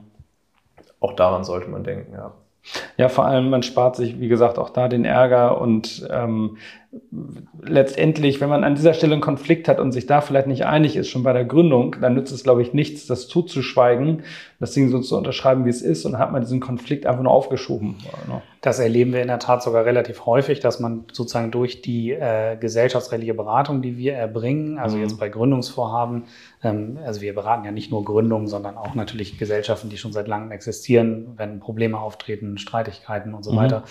Auch 1.01 1.11
daran 1.11 1.43
sollte 1.43 1.69
man 1.69 1.83
denken, 1.83 2.13
ja. 2.13 2.31
Ja, 2.95 3.09
vor 3.09 3.25
allem, 3.25 3.49
man 3.49 3.63
spart 3.63 3.95
sich, 3.95 4.19
wie 4.19 4.27
gesagt, 4.27 4.59
auch 4.59 4.69
da 4.69 4.87
den 4.87 5.03
Ärger 5.03 5.59
und 5.59 6.07
ähm, 6.11 6.57
letztendlich, 7.61 8.41
wenn 8.41 8.49
man 8.49 8.65
an 8.65 8.75
dieser 8.75 8.93
Stelle 8.93 9.13
einen 9.13 9.21
Konflikt 9.21 9.69
hat 9.69 9.79
und 9.79 9.93
sich 9.93 10.07
da 10.07 10.19
vielleicht 10.19 10.47
nicht 10.47 10.65
einig 10.65 10.97
ist, 10.97 11.07
schon 11.07 11.23
bei 11.23 11.31
der 11.31 11.45
Gründung, 11.45 11.95
dann 12.01 12.15
nützt 12.15 12.33
es, 12.33 12.43
glaube 12.43 12.61
ich, 12.61 12.73
nichts, 12.73 13.07
das 13.07 13.29
zuzuschweigen, 13.29 14.23
das 14.59 14.73
Ding 14.73 14.89
so 14.89 14.99
zu 14.99 15.17
unterschreiben, 15.17 15.63
wie 15.63 15.69
es 15.69 15.81
ist 15.81 16.03
und 16.03 16.17
hat 16.17 16.33
man 16.33 16.41
diesen 16.41 16.59
Konflikt 16.59 17.05
einfach 17.05 17.23
nur 17.23 17.31
aufgeschoben. 17.31 17.95
Das 18.59 18.79
erleben 18.79 19.13
wir 19.13 19.21
in 19.21 19.29
der 19.29 19.39
Tat 19.39 19.63
sogar 19.63 19.85
relativ 19.85 20.25
häufig, 20.25 20.59
dass 20.59 20.81
man 20.81 21.05
sozusagen 21.13 21.51
durch 21.51 21.81
die 21.81 22.11
äh, 22.11 22.57
gesellschaftsrechtliche 22.57 23.33
Beratung, 23.33 23.81
die 23.81 23.97
wir 23.97 24.13
erbringen, 24.13 24.77
also 24.77 24.97
mhm. 24.97 25.03
jetzt 25.03 25.17
bei 25.17 25.29
Gründungsvorhaben, 25.29 26.25
ähm, 26.61 26.99
also 27.05 27.21
wir 27.21 27.33
beraten 27.33 27.63
ja 27.63 27.71
nicht 27.71 27.91
nur 27.91 28.03
Gründungen, 28.03 28.47
sondern 28.47 28.75
auch 28.75 28.95
natürlich 28.95 29.37
Gesellschaften, 29.37 29.89
die 29.89 29.97
schon 29.97 30.11
seit 30.11 30.27
langem 30.27 30.51
existieren, 30.51 31.33
wenn 31.37 31.59
Probleme 31.61 31.97
auftreten, 31.97 32.57
Streitigkeiten 32.57 33.33
und 33.33 33.43
so 33.43 33.53
mhm. 33.53 33.57
weiter 33.57 33.83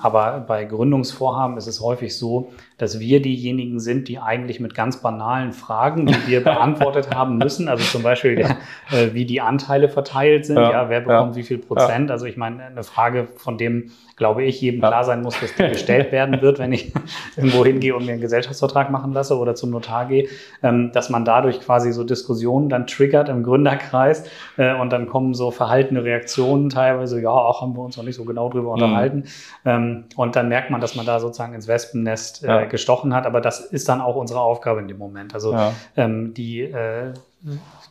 aber 0.00 0.44
bei 0.46 0.64
Gründungsvorhaben 0.64 1.56
ist 1.56 1.66
es 1.66 1.80
häufig 1.80 2.16
so, 2.16 2.52
dass 2.78 2.98
wir 2.98 3.22
diejenigen 3.22 3.78
sind, 3.80 4.08
die 4.08 4.18
eigentlich 4.18 4.58
mit 4.58 4.74
ganz 4.74 4.96
banalen 4.98 5.52
Fragen, 5.52 6.06
die 6.06 6.26
wir 6.26 6.40
beantwortet 6.44 7.14
haben 7.14 7.38
müssen, 7.38 7.68
also 7.68 7.84
zum 7.84 8.02
Beispiel, 8.02 8.40
ja, 8.40 8.56
äh, 8.90 9.12
wie 9.14 9.24
die 9.24 9.40
Anteile 9.40 9.88
verteilt 9.88 10.46
sind, 10.46 10.56
ja, 10.56 10.70
ja 10.70 10.88
wer 10.88 11.00
bekommt 11.00 11.36
ja, 11.36 11.36
wie 11.36 11.44
viel 11.44 11.58
Prozent. 11.58 12.10
Also 12.10 12.26
ich 12.26 12.36
meine, 12.36 12.64
eine 12.64 12.82
Frage, 12.82 13.28
von 13.36 13.58
dem, 13.58 13.92
glaube 14.16 14.44
ich, 14.44 14.60
jedem 14.60 14.80
klar 14.80 15.04
sein 15.04 15.22
muss, 15.22 15.38
dass 15.40 15.54
die 15.54 15.68
gestellt 15.68 16.12
werden 16.12 16.40
wird, 16.42 16.58
wenn 16.58 16.72
ich 16.72 16.92
irgendwo 17.36 17.64
hingehe 17.64 17.94
und 17.96 18.06
mir 18.06 18.12
einen 18.12 18.20
Gesellschaftsvertrag 18.20 18.90
machen 18.90 19.12
lasse 19.12 19.38
oder 19.38 19.54
zum 19.54 19.70
Notar 19.70 20.06
gehe, 20.06 20.28
ähm, 20.62 20.92
dass 20.92 21.10
man 21.10 21.24
dadurch 21.24 21.60
quasi 21.60 21.92
so 21.92 22.04
Diskussionen 22.04 22.68
dann 22.68 22.86
triggert 22.86 23.28
im 23.28 23.42
Gründerkreis 23.42 24.24
äh, 24.56 24.74
und 24.74 24.92
dann 24.92 25.06
kommen 25.06 25.34
so 25.34 25.50
verhaltene 25.50 26.04
Reaktionen 26.04 26.68
teilweise, 26.68 27.20
ja, 27.20 27.30
auch 27.30 27.62
haben 27.62 27.74
wir 27.74 27.82
uns 27.82 27.96
noch 27.96 28.04
nicht 28.04 28.16
so 28.16 28.24
genau 28.24 28.48
drüber 28.48 28.68
mhm. 28.68 28.82
unterhalten. 28.82 29.24
Mhm. 29.64 30.04
und 30.16 30.36
dann 30.36 30.48
merkt 30.48 30.70
man, 30.70 30.80
dass 30.80 30.94
man 30.94 31.06
da 31.06 31.20
sozusagen 31.20 31.54
ins 31.54 31.68
Wespennest 31.68 32.44
äh, 32.44 32.66
gestochen 32.66 33.14
hat. 33.14 33.26
Aber 33.26 33.40
das 33.40 33.60
ist 33.60 33.88
dann 33.88 34.00
auch 34.00 34.16
unsere 34.16 34.40
Aufgabe 34.40 34.80
in 34.80 34.88
dem 34.88 34.98
Moment. 34.98 35.34
Also 35.34 35.52
ja. 35.52 35.72
ähm, 35.96 36.34
die, 36.34 36.62
äh, 36.62 37.12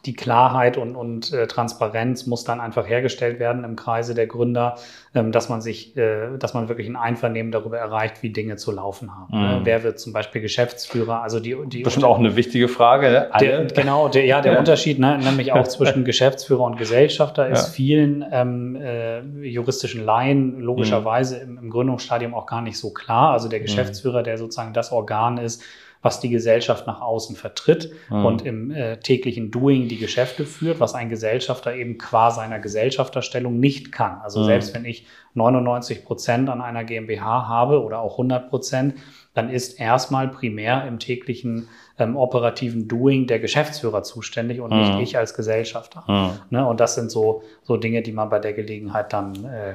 die 0.06 0.14
Klarheit 0.16 0.78
und, 0.78 0.96
und 0.96 1.32
äh, 1.32 1.46
Transparenz 1.46 2.26
muss 2.26 2.44
dann 2.44 2.60
einfach 2.60 2.88
hergestellt 2.88 3.40
werden 3.40 3.64
im 3.64 3.76
Kreise 3.76 4.16
der 4.16 4.26
Gründer, 4.26 4.76
ähm, 5.14 5.32
dass 5.32 5.48
man 5.48 5.62
sich, 5.62 5.96
äh, 5.96 6.38
dass 6.40 6.56
man 6.56 6.70
wirklich 6.70 6.88
ein 6.88 6.96
Einvernehmen 6.96 7.52
darüber 7.52 7.78
erreicht, 7.78 8.24
wie 8.24 8.32
Dinge 8.32 8.56
zu 8.56 8.72
laufen 8.72 9.16
haben. 9.16 9.40
Ne? 9.40 9.60
Mhm. 9.60 9.66
wer 9.66 9.84
wird 9.84 10.00
zum 10.00 10.12
Beispiel 10.12 10.42
Geschäftsführer? 10.42 11.22
Also 11.22 11.40
die, 11.40 11.56
die 11.68 11.84
Bestimmt 11.84 12.06
auch 12.06 12.18
eine 12.18 12.36
wichtige 12.36 12.68
Frage. 12.68 13.12
Ne? 13.12 13.30
Der, 13.40 13.66
genau, 13.66 14.08
der, 14.08 14.26
ja, 14.26 14.42
der 14.42 14.54
ja. 14.54 14.60
Unterschied, 14.60 14.98
ne, 14.98 15.20
nämlich 15.20 15.52
auch 15.52 15.68
zwischen 15.68 16.04
Geschäftsführer 16.04 16.64
und 16.64 16.78
Gesellschafter, 16.78 17.48
ist 17.48 17.68
ja. 17.68 17.74
vielen 17.74 18.26
ähm, 18.32 18.76
äh, 18.76 19.22
juristischen 19.44 20.04
Laien 20.04 20.60
logischerweise 20.60 21.46
mhm. 21.46 21.58
im, 21.58 21.64
im 21.66 21.70
Gründungsstadium 21.70 22.34
auch 22.34 22.48
gar 22.48 22.62
nicht 22.62 22.80
so 22.80 22.92
klar. 22.92 23.34
Also 23.34 23.50
der 23.50 23.60
mhm. 23.60 23.66
Geschäftsführer, 23.66 24.24
der 24.24 24.40
sozusagen 24.40 24.74
das 24.74 24.92
Organ 24.92 25.38
ist, 25.38 25.62
was 26.02 26.20
die 26.20 26.30
Gesellschaft 26.30 26.88
nach 26.88 27.02
außen 27.02 27.36
vertritt 27.36 27.92
mhm. 28.10 28.26
und 28.26 28.46
im 28.46 28.72
äh, 28.72 28.98
täglichen 28.98 29.52
Doing 29.52 29.88
die 29.88 29.98
Geschäfte 29.98 30.46
führt, 30.46 30.80
was 30.80 30.96
ein 30.96 31.10
Gesellschafter 31.10 31.76
eben 31.76 31.98
qua 31.98 32.32
seiner 32.32 32.60
Gesellschafterstellung 32.60 33.60
nicht 33.60 33.92
kann. 33.92 34.20
Also 34.22 34.42
mhm. 34.42 34.46
selbst 34.46 34.74
wenn 34.74 34.86
ich 34.86 35.06
99 35.34 36.04
Prozent 36.04 36.50
an 36.50 36.62
einer 36.62 36.84
GmbH 36.84 37.48
habe 37.48 37.82
oder 37.82 38.00
auch 38.00 38.14
100 38.14 38.50
Prozent, 38.50 38.96
dann 39.34 39.50
ist 39.50 39.80
erstmal 39.80 40.28
primär 40.28 40.86
im 40.88 41.00
täglichen 41.00 41.70
ähm, 41.98 42.18
operativen 42.18 42.88
Doing 42.88 43.28
der 43.28 43.40
Geschäftsführer 43.40 44.04
zuständig 44.04 44.60
und 44.60 44.72
mhm. 44.72 44.98
nicht 44.98 45.00
ich 45.02 45.18
als 45.18 45.34
Gesellschafter. 45.34 46.04
Mhm. 46.08 46.32
Ne? 46.50 46.68
Und 46.68 46.80
das 46.80 46.96
sind 46.96 47.12
so, 47.12 47.44
so 47.64 47.78
Dinge, 47.78 48.02
die 48.02 48.12
man 48.12 48.30
bei 48.30 48.40
der 48.40 48.54
Gelegenheit 48.54 49.14
dann 49.14 49.46
äh, 49.46 49.74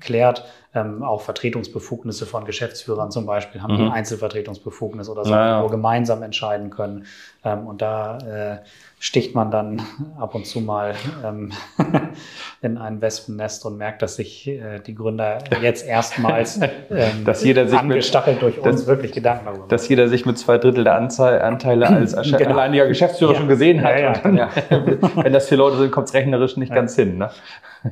klärt. 0.00 0.44
Ähm, 0.74 1.02
auch 1.02 1.22
Vertretungsbefugnisse 1.22 2.26
von 2.26 2.44
Geschäftsführern 2.44 3.10
zum 3.10 3.24
Beispiel 3.24 3.62
haben 3.62 3.74
mhm. 3.74 3.86
die 3.86 3.90
Einzelvertretungsbefugnis 3.90 5.08
oder 5.08 5.24
so, 5.24 5.30
naja. 5.30 5.64
wo 5.64 5.68
gemeinsam 5.68 6.22
entscheiden 6.22 6.68
können. 6.68 7.06
Ähm, 7.42 7.66
und 7.66 7.80
da 7.80 8.18
äh, 8.18 8.58
sticht 9.00 9.34
man 9.34 9.50
dann 9.50 9.80
ab 10.18 10.34
und 10.34 10.46
zu 10.46 10.60
mal 10.60 10.94
ähm, 11.24 11.52
in 12.62 12.78
ein 12.78 13.00
Wespennest 13.00 13.64
und 13.64 13.76
merkt, 13.78 14.02
dass 14.02 14.16
sich 14.16 14.48
äh, 14.48 14.80
die 14.80 14.94
Gründer 14.94 15.38
jetzt 15.62 15.86
erstmals 15.86 16.60
ähm, 16.90 17.24
dass 17.24 17.44
jeder 17.44 17.68
sich 17.68 17.78
angestachelt 17.78 18.42
mit, 18.42 18.56
durch 18.56 18.58
uns 18.58 18.80
dass, 18.80 18.86
wirklich 18.86 19.12
Gedanken 19.12 19.44
darüber 19.46 19.60
macht. 19.60 19.72
Dass 19.72 19.88
jeder 19.88 20.08
sich 20.08 20.26
mit 20.26 20.36
zwei 20.36 20.58
Drittel 20.58 20.84
der 20.84 20.96
Anzahl, 20.96 21.40
Anteile 21.40 21.88
als 21.88 22.12
genau. 22.22 22.50
alleiniger 22.50 22.88
Geschäftsführer 22.88 23.32
ja. 23.32 23.38
schon 23.38 23.48
gesehen 23.48 23.82
hat. 23.82 23.92
Ja, 23.92 23.98
ja, 23.98 24.12
dann, 24.12 24.36
ja. 24.36 24.50
Wenn 25.14 25.32
das 25.32 25.48
vier 25.48 25.58
Leute 25.58 25.78
sind, 25.78 25.92
kommt 25.92 26.08
es 26.08 26.14
rechnerisch 26.14 26.56
nicht 26.56 26.74
ganz 26.74 26.96
hin. 26.96 27.18
Ne? 27.18 27.30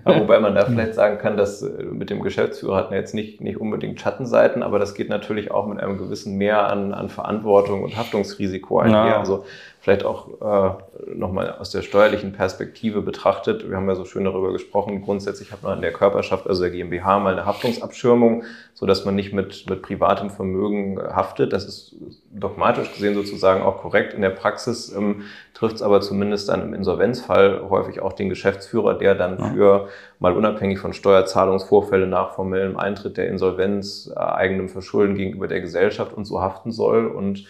Wobei 0.04 0.40
man 0.40 0.54
da 0.54 0.64
vielleicht 0.64 0.94
sagen 0.94 1.18
kann, 1.18 1.36
dass 1.36 1.62
äh, 1.62 1.84
mit 1.84 2.10
dem 2.10 2.22
Geschäftsführer 2.22 2.65
hat 2.74 2.90
man 2.90 2.98
jetzt 2.98 3.14
nicht, 3.14 3.40
nicht 3.40 3.60
unbedingt 3.60 4.00
Schattenseiten, 4.00 4.62
aber 4.62 4.78
das 4.78 4.94
geht 4.94 5.08
natürlich 5.08 5.50
auch 5.50 5.66
mit 5.66 5.78
einem 5.78 5.98
gewissen 5.98 6.36
Mehr 6.36 6.68
an, 6.68 6.94
an 6.94 7.08
Verantwortung 7.08 7.82
und 7.84 7.96
Haftungsrisiko 7.96 8.80
einher. 8.80 9.06
Ja. 9.06 9.18
Also 9.18 9.44
vielleicht 9.86 10.04
auch 10.04 10.26
äh, 10.40 11.14
nochmal 11.14 11.54
aus 11.60 11.70
der 11.70 11.82
steuerlichen 11.82 12.32
Perspektive 12.32 13.02
betrachtet. 13.02 13.70
Wir 13.70 13.76
haben 13.76 13.86
ja 13.88 13.94
so 13.94 14.04
schön 14.04 14.24
darüber 14.24 14.52
gesprochen. 14.52 15.00
Grundsätzlich 15.00 15.52
hat 15.52 15.62
man 15.62 15.76
in 15.76 15.82
der 15.82 15.92
Körperschaft, 15.92 16.48
also 16.48 16.62
der 16.62 16.72
GmbH, 16.72 17.20
mal 17.20 17.34
eine 17.34 17.46
Haftungsabschirmung, 17.46 18.42
so 18.74 18.84
dass 18.84 19.04
man 19.04 19.14
nicht 19.14 19.32
mit, 19.32 19.70
mit 19.70 19.82
privatem 19.82 20.30
Vermögen 20.30 20.98
haftet. 21.00 21.52
Das 21.52 21.66
ist 21.66 21.94
dogmatisch 22.32 22.94
gesehen 22.94 23.14
sozusagen 23.14 23.62
auch 23.62 23.80
korrekt. 23.80 24.12
In 24.12 24.22
der 24.22 24.30
Praxis 24.30 24.92
ähm, 24.92 25.22
trifft 25.54 25.76
es 25.76 25.82
aber 25.82 26.00
zumindest 26.00 26.48
dann 26.48 26.62
im 26.62 26.74
Insolvenzfall 26.74 27.70
häufig 27.70 28.00
auch 28.00 28.12
den 28.12 28.28
Geschäftsführer, 28.28 28.94
der 28.94 29.14
dann 29.14 29.38
für 29.38 29.86
mal 30.18 30.36
unabhängig 30.36 30.80
von 30.80 30.94
Steuerzahlungsvorfällen 30.94 32.10
nach 32.10 32.34
formellem 32.34 32.76
Eintritt 32.76 33.18
der 33.18 33.28
Insolvenz, 33.28 34.12
äh, 34.12 34.18
eigenem 34.18 34.68
Verschulden 34.68 35.14
gegenüber 35.14 35.46
der 35.46 35.60
Gesellschaft 35.60 36.12
und 36.12 36.24
so 36.24 36.40
haften 36.40 36.72
soll 36.72 37.06
und 37.06 37.38
äh, 37.38 37.44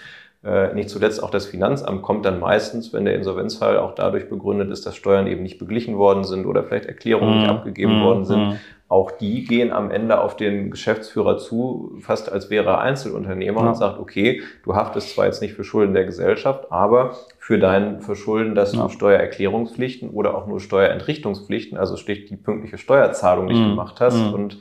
nicht 0.74 0.90
zuletzt 0.90 1.22
auch 1.22 1.30
das 1.30 1.46
Finanzamt 1.46 2.02
kommt 2.02 2.24
dann 2.24 2.38
meistens, 2.38 2.92
wenn 2.92 3.04
der 3.04 3.14
Insolvenzfall 3.14 3.78
auch 3.78 3.94
dadurch 3.94 4.28
begründet 4.28 4.70
ist, 4.70 4.87
dass 4.87 4.94
Steuern 4.94 5.26
eben 5.26 5.42
nicht 5.42 5.59
beglichen 5.59 5.98
worden 5.98 6.22
sind 6.22 6.46
oder 6.46 6.62
vielleicht 6.62 6.87
Erklärungen 6.87 7.38
nicht 7.38 7.50
mhm. 7.50 7.56
abgegeben 7.56 8.00
worden 8.02 8.24
sind. 8.24 8.40
Mhm. 8.40 8.56
Auch 8.88 9.11
die 9.11 9.44
gehen 9.44 9.72
am 9.72 9.90
Ende 9.90 10.20
auf 10.20 10.37
den 10.37 10.70
Geschäftsführer 10.70 11.38
zu, 11.38 11.96
fast 12.00 12.30
als 12.30 12.50
wäre 12.50 12.70
er 12.70 12.80
Einzelunternehmer 12.80 13.62
ja. 13.62 13.68
und 13.68 13.74
sagt, 13.74 13.98
okay, 13.98 14.42
du 14.62 14.76
haftest 14.76 15.12
zwar 15.12 15.26
jetzt 15.26 15.42
nicht 15.42 15.54
für 15.54 15.64
Schulden 15.64 15.92
der 15.92 16.04
Gesellschaft, 16.04 16.70
aber 16.70 17.16
für 17.38 17.59
dein 17.59 18.00
Verschulden, 18.00 18.54
dass 18.54 18.74
ja. 18.74 18.85
du 18.85 18.88
Steuererklärungspflichten 18.88 20.11
oder 20.11 20.37
auch 20.37 20.46
nur 20.46 20.61
Steuerentrichtungspflichten, 20.61 21.76
also 21.76 21.96
schlicht 21.96 22.30
die 22.30 22.37
pünktliche 22.37 22.78
Steuerzahlung 22.78 23.46
nicht 23.46 23.61
mhm. 23.61 23.70
gemacht 23.70 24.00
hast. 24.00 24.18
Mhm. 24.18 24.35
Und 24.35 24.59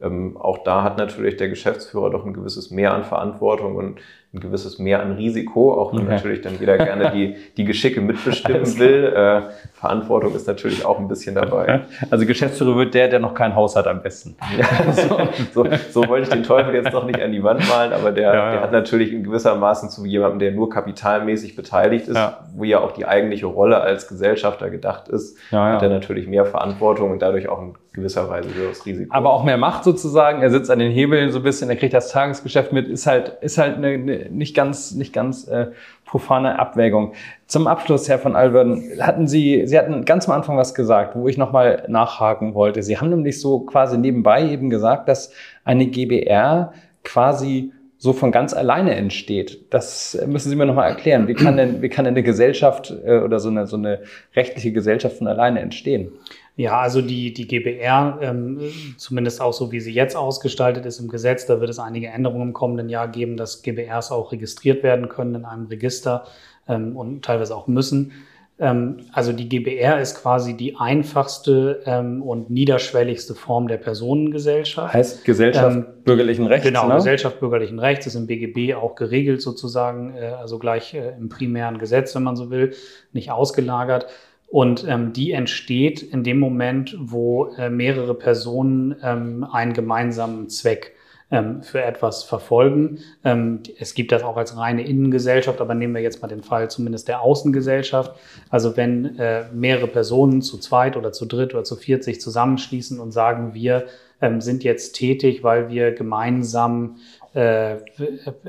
ähm, 0.00 0.36
auch 0.36 0.64
da 0.64 0.82
hat 0.82 0.98
natürlich 0.98 1.36
der 1.36 1.48
Geschäftsführer 1.48 2.10
doch 2.10 2.26
ein 2.26 2.32
gewisses 2.32 2.72
Mehr 2.72 2.94
an 2.94 3.04
Verantwortung 3.04 3.76
und 3.76 4.00
ein 4.34 4.40
gewisses 4.40 4.78
Mehr 4.78 5.00
an 5.00 5.12
Risiko, 5.12 5.72
auch 5.72 5.94
wenn 5.94 6.02
okay. 6.02 6.10
natürlich 6.10 6.42
dann 6.42 6.52
jeder 6.60 6.76
gerne 6.76 7.10
die, 7.12 7.36
die 7.56 7.64
Geschicke 7.64 8.02
mitbestimmen 8.02 8.78
will. 8.78 9.04
Äh, 9.04 9.42
Verantwortung 9.72 10.34
ist 10.34 10.46
natürlich 10.46 10.84
auch 10.84 10.98
ein 10.98 11.08
bisschen 11.08 11.34
dabei. 11.34 11.82
Also 12.10 12.26
Geschäftsführer 12.26 12.76
wird 12.76 12.92
der, 12.92 13.08
der 13.08 13.20
noch 13.20 13.32
kein 13.32 13.54
Haus 13.54 13.74
hat 13.74 13.86
am 13.86 14.02
besten. 14.02 14.36
Ja, 14.58 14.92
so, 14.92 15.18
so, 15.54 15.70
so 15.90 16.08
wollte 16.08 16.24
ich 16.24 16.28
den 16.28 16.42
Teufel 16.42 16.74
jetzt 16.74 16.92
noch 16.92 17.06
nicht 17.06 17.22
an 17.22 17.32
die 17.32 17.42
Wand 17.42 17.66
malen, 17.70 17.94
aber 17.94 18.12
der, 18.12 18.28
ja, 18.28 18.34
ja. 18.34 18.50
der 18.52 18.60
hat 18.60 18.72
natürlich 18.72 19.14
in 19.14 19.24
gewissermaßen 19.24 19.88
zu 19.88 20.04
jemandem, 20.04 20.40
der 20.40 20.52
nur 20.52 20.68
kapitalmäßig 20.68 21.56
beteiligt 21.56 22.08
ist, 22.08 22.20
wo 22.54 22.64
ja 22.64 22.80
auch 22.80 22.92
die 22.92 23.06
eigentliche 23.06 23.46
Rolle 23.46 23.80
als 23.80 24.08
Gesellschafter 24.08 24.68
gedacht 24.68 25.08
ist, 25.08 25.38
hat 25.50 25.82
er 25.82 25.88
natürlich 25.88 26.26
mehr 26.26 26.44
Verantwortung 26.44 27.12
und 27.12 27.22
dadurch 27.22 27.48
auch 27.48 27.62
in 27.62 27.74
gewisser 27.98 28.28
Weise 28.28 28.54
höheres 28.54 28.84
Risiko. 28.86 29.14
Aber 29.14 29.32
auch 29.32 29.44
mehr 29.44 29.56
Macht 29.56 29.84
sozusagen. 29.84 30.42
Er 30.42 30.50
sitzt 30.50 30.70
an 30.70 30.78
den 30.78 30.92
Hebeln 30.92 31.30
so 31.30 31.38
ein 31.38 31.42
bisschen, 31.42 31.68
er 31.68 31.76
kriegt 31.76 31.94
das 31.94 32.10
Tagesgeschäft 32.10 32.72
mit, 32.72 32.88
ist 32.88 33.06
halt, 33.06 33.38
ist 33.40 33.58
halt 33.58 33.76
eine, 33.76 33.88
eine 33.88 34.17
nicht 34.30 34.54
ganz, 34.54 34.92
nicht 34.92 35.12
ganz 35.12 35.46
äh, 35.48 35.68
profane 36.04 36.58
Abwägung. 36.58 37.12
Zum 37.46 37.66
Abschluss, 37.66 38.08
Herr 38.08 38.18
von 38.18 38.36
Alverden, 38.36 39.00
hatten 39.00 39.28
Sie, 39.28 39.66
Sie 39.66 39.78
hatten 39.78 40.04
ganz 40.04 40.28
am 40.28 40.34
Anfang 40.34 40.56
was 40.56 40.74
gesagt, 40.74 41.16
wo 41.16 41.28
ich 41.28 41.38
nochmal 41.38 41.84
nachhaken 41.88 42.54
wollte. 42.54 42.82
Sie 42.82 42.98
haben 42.98 43.10
nämlich 43.10 43.40
so 43.40 43.60
quasi 43.60 43.98
nebenbei 43.98 44.48
eben 44.48 44.70
gesagt, 44.70 45.08
dass 45.08 45.32
eine 45.64 45.86
GBR 45.86 46.72
quasi 47.04 47.72
so 47.98 48.12
von 48.12 48.30
ganz 48.30 48.54
alleine 48.54 48.94
entsteht. 48.94 49.66
Das 49.70 50.18
müssen 50.26 50.50
Sie 50.50 50.56
mir 50.56 50.66
nochmal 50.66 50.88
erklären. 50.88 51.26
Wie 51.26 51.34
kann 51.34 51.56
denn, 51.56 51.82
wie 51.82 51.88
kann 51.88 52.04
denn 52.04 52.14
eine 52.14 52.22
Gesellschaft 52.22 52.94
äh, 53.04 53.18
oder 53.18 53.40
so 53.40 53.48
eine, 53.48 53.66
so 53.66 53.76
eine 53.76 54.00
rechtliche 54.36 54.72
Gesellschaft 54.72 55.18
von 55.18 55.26
alleine 55.26 55.60
entstehen? 55.60 56.12
Ja, 56.58 56.80
also 56.80 57.00
die, 57.00 57.32
die 57.32 57.46
GBR, 57.46 58.18
ähm, 58.20 58.58
zumindest 58.96 59.40
auch 59.40 59.52
so 59.52 59.70
wie 59.70 59.78
sie 59.78 59.92
jetzt 59.92 60.16
ausgestaltet 60.16 60.86
ist 60.86 60.98
im 60.98 61.06
Gesetz, 61.06 61.46
da 61.46 61.60
wird 61.60 61.70
es 61.70 61.78
einige 61.78 62.08
Änderungen 62.08 62.48
im 62.48 62.52
kommenden 62.52 62.88
Jahr 62.88 63.06
geben, 63.06 63.36
dass 63.36 63.62
GBRs 63.62 64.10
auch 64.10 64.32
registriert 64.32 64.82
werden 64.82 65.08
können 65.08 65.36
in 65.36 65.44
einem 65.44 65.66
Register 65.66 66.24
ähm, 66.66 66.96
und 66.96 67.24
teilweise 67.24 67.54
auch 67.54 67.68
müssen. 67.68 68.10
Ähm, 68.58 68.96
also 69.12 69.32
die 69.32 69.48
GBR 69.48 70.00
ist 70.00 70.20
quasi 70.20 70.56
die 70.56 70.74
einfachste 70.74 71.80
ähm, 71.86 72.22
und 72.22 72.50
niederschwelligste 72.50 73.36
Form 73.36 73.68
der 73.68 73.76
Personengesellschaft. 73.76 74.94
Heißt 74.94 75.24
Gesellschaft 75.24 75.76
ähm, 75.76 75.86
bürgerlichen 76.02 76.46
Rechts. 76.46 76.66
Genau, 76.66 76.88
ne? 76.88 76.96
Gesellschaft 76.96 77.38
bürgerlichen 77.38 77.78
Rechts 77.78 78.08
ist 78.08 78.16
im 78.16 78.26
BGB 78.26 78.74
auch 78.74 78.96
geregelt 78.96 79.42
sozusagen, 79.42 80.16
äh, 80.16 80.26
also 80.26 80.58
gleich 80.58 80.92
äh, 80.92 81.10
im 81.20 81.28
primären 81.28 81.78
Gesetz, 81.78 82.16
wenn 82.16 82.24
man 82.24 82.34
so 82.34 82.50
will, 82.50 82.74
nicht 83.12 83.30
ausgelagert. 83.30 84.06
Und 84.50 84.86
ähm, 84.88 85.12
die 85.12 85.32
entsteht 85.32 86.02
in 86.02 86.24
dem 86.24 86.38
Moment, 86.38 86.96
wo 86.98 87.46
äh, 87.58 87.68
mehrere 87.68 88.14
Personen 88.14 88.96
ähm, 89.02 89.44
einen 89.44 89.74
gemeinsamen 89.74 90.48
Zweck 90.48 90.94
ähm, 91.30 91.62
für 91.62 91.82
etwas 91.82 92.24
verfolgen. 92.24 93.00
Ähm, 93.24 93.60
es 93.78 93.92
gibt 93.92 94.10
das 94.12 94.22
auch 94.22 94.38
als 94.38 94.56
reine 94.56 94.86
Innengesellschaft, 94.86 95.60
aber 95.60 95.74
nehmen 95.74 95.94
wir 95.94 96.00
jetzt 96.00 96.22
mal 96.22 96.28
den 96.28 96.42
Fall 96.42 96.70
zumindest 96.70 97.08
der 97.08 97.20
Außengesellschaft. 97.20 98.18
Also 98.48 98.78
wenn 98.78 99.18
äh, 99.18 99.44
mehrere 99.52 99.88
Personen 99.88 100.40
zu 100.40 100.56
zweit 100.56 100.96
oder 100.96 101.12
zu 101.12 101.26
dritt 101.26 101.52
oder 101.52 101.64
zu 101.64 101.76
viert 101.76 102.02
sich 102.02 102.18
zusammenschließen 102.20 102.98
und 102.98 103.12
sagen, 103.12 103.52
wir 103.52 103.84
ähm, 104.22 104.40
sind 104.40 104.64
jetzt 104.64 104.92
tätig, 104.92 105.44
weil 105.44 105.68
wir 105.68 105.92
gemeinsam 105.92 106.96
äh, 107.38 107.76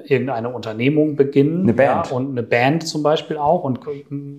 irgendeine 0.05 0.49
Unternehmung 0.49 1.15
beginnen. 1.15 1.63
Eine 1.63 1.73
Band. 1.73 2.09
Ja, 2.09 2.15
und 2.15 2.31
eine 2.31 2.43
Band 2.43 2.87
zum 2.87 3.03
Beispiel 3.03 3.37
auch 3.37 3.63
und 3.63 3.79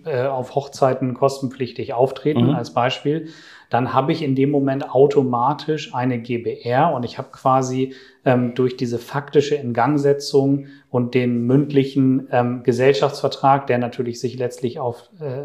äh, 0.04 0.26
auf 0.26 0.54
Hochzeiten 0.54 1.14
kostenpflichtig 1.14 1.92
auftreten 1.92 2.48
mhm. 2.48 2.54
als 2.54 2.74
Beispiel 2.74 3.28
dann 3.70 3.94
habe 3.94 4.12
ich 4.12 4.22
in 4.22 4.34
dem 4.34 4.50
Moment 4.50 4.90
automatisch 4.92 5.94
eine 5.94 6.18
GBR 6.18 6.92
und 6.92 7.04
ich 7.04 7.16
habe 7.18 7.28
quasi 7.30 7.94
ähm, 8.24 8.54
durch 8.54 8.76
diese 8.76 8.98
faktische 8.98 9.54
Ingangsetzung 9.54 10.66
und 10.90 11.14
den 11.14 11.46
mündlichen 11.46 12.28
ähm, 12.30 12.62
Gesellschaftsvertrag, 12.62 13.66
der 13.66 13.78
natürlich 13.78 14.20
sich 14.20 14.38
letztlich 14.38 14.78
auf 14.78 15.08
äh, 15.20 15.40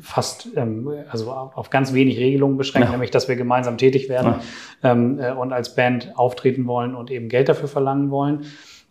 fast, 0.00 0.48
ähm, 0.56 0.88
also 1.08 1.30
auf 1.30 1.70
ganz 1.70 1.92
wenig 1.92 2.18
Regelungen 2.18 2.56
beschränkt, 2.56 2.88
ja. 2.88 2.92
nämlich 2.92 3.10
dass 3.10 3.28
wir 3.28 3.36
gemeinsam 3.36 3.78
tätig 3.78 4.08
werden 4.08 4.36
ja. 4.82 4.92
ähm, 4.92 5.18
äh, 5.18 5.32
und 5.32 5.52
als 5.52 5.74
Band 5.74 6.12
auftreten 6.16 6.66
wollen 6.66 6.94
und 6.94 7.10
eben 7.10 7.28
Geld 7.28 7.48
dafür 7.48 7.68
verlangen 7.68 8.10
wollen. 8.10 8.44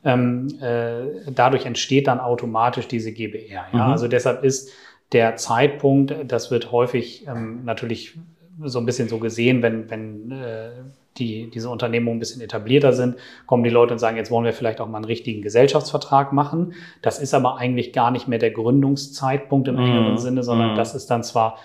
Ähm, 0.04 0.48
äh, 0.62 1.32
dadurch 1.34 1.66
entsteht 1.66 2.08
dann 2.08 2.20
automatisch 2.20 2.90
diese 2.90 3.14
GBR. 3.14 3.68
Ja? 3.72 3.88
Mhm. 3.88 3.92
Also 3.94 4.10
deshalb 4.10 4.44
ist 4.44 4.72
der 5.14 5.38
Zeitpunkt, 5.38 6.14
das 6.28 6.52
wird 6.52 6.72
häufig 6.72 7.26
ähm, 7.28 7.64
natürlich 7.64 8.18
so 8.62 8.80
ein 8.80 8.86
bisschen 8.86 9.08
so 9.08 9.20
gesehen, 9.20 9.62
wenn, 9.62 9.90
wenn 9.90 10.32
äh, 10.32 10.72
die, 11.18 11.50
diese 11.50 11.70
Unternehmungen 11.70 12.18
ein 12.18 12.20
bisschen 12.20 12.42
etablierter 12.42 12.94
sind, 12.94 13.18
kommen 13.46 13.64
die 13.64 13.70
Leute 13.70 13.94
und 13.94 14.00
sagen, 14.00 14.18
jetzt 14.18 14.32
wollen 14.32 14.46
wir 14.46 14.54
vielleicht 14.54 14.82
auch 14.82 14.88
mal 14.88 14.98
einen 14.98 15.06
richtigen 15.06 15.42
Gesellschaftsvertrag 15.42 16.34
machen. 16.34 16.74
Das 17.02 17.20
ist 17.20 17.34
aber 17.34 17.58
eigentlich 17.58 17.94
gar 17.94 18.12
nicht 18.12 18.28
mehr 18.28 18.40
der 18.40 18.52
Gründungszeitpunkt 18.52 19.68
im 19.68 19.78
engeren 19.78 20.16
mm. 20.16 20.18
Sinne, 20.18 20.44
sondern 20.44 20.74
mm. 20.74 20.76
das 20.76 20.96
ist 20.96 21.08
dann 21.08 21.24
zwar 21.24 21.58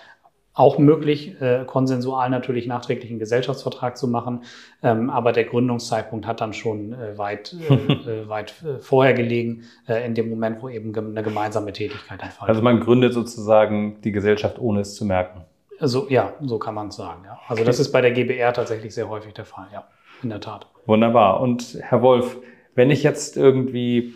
auch 0.59 0.77
möglich, 0.77 1.41
äh, 1.41 1.65
konsensual 1.65 2.31
natürlich 2.31 2.67
nachträglich 2.67 3.11
einen 3.11 3.21
Gesellschaftsvertrag 3.21 3.97
zu 3.97 4.09
machen, 4.09 4.41
ähm, 4.83 5.09
aber 5.09 5.31
der 5.31 5.45
Gründungszeitpunkt 5.45 6.27
hat 6.27 6.41
dann 6.41 6.53
schon 6.53 6.95
äh, 6.95 7.17
weit, 7.17 7.55
äh, 7.71 7.75
äh 8.25 8.29
weit 8.29 8.55
äh, 8.65 8.81
vorher 8.81 9.15
gelegen, 9.15 9.63
äh, 9.87 10.05
in 10.05 10.15
dem 10.15 10.29
Moment, 10.29 10.61
wo 10.61 10.69
eben 10.69 10.93
eine 10.93 11.23
gemeinsame 11.23 11.73
Tätigkeit 11.73 12.21
erfolgt. 12.21 12.49
Also 12.49 12.61
man 12.61 12.81
gründet 12.81 13.15
sozusagen 13.15 14.01
die 14.03 14.11
Gesellschaft, 14.11 14.59
ohne 14.59 14.81
es 14.81 14.97
zu 14.97 15.05
merken. 15.05 15.43
Also 15.81 16.07
ja, 16.09 16.33
so 16.41 16.59
kann 16.59 16.75
man 16.75 16.89
es 16.89 16.97
sagen. 16.97 17.23
Ja. 17.25 17.39
Also 17.49 17.65
das 17.65 17.79
ist 17.79 17.93
bei 17.93 18.01
der 18.01 18.13
GBR 18.13 18.53
tatsächlich 18.53 18.95
sehr 18.95 19.09
häufig 19.09 19.35
der 19.35 19.45
Fall, 19.45 19.69
ja, 19.73 19.85
in 20.23 20.31
der 20.31 20.41
Tat. 20.41 20.67
Wunderbar. 20.87 21.41
Und 21.41 21.79
Herr 21.81 22.03
Wolf, 22.03 22.37
wenn 22.75 22.91
ich 22.91 23.03
jetzt 23.03 23.37
irgendwie 23.37 24.15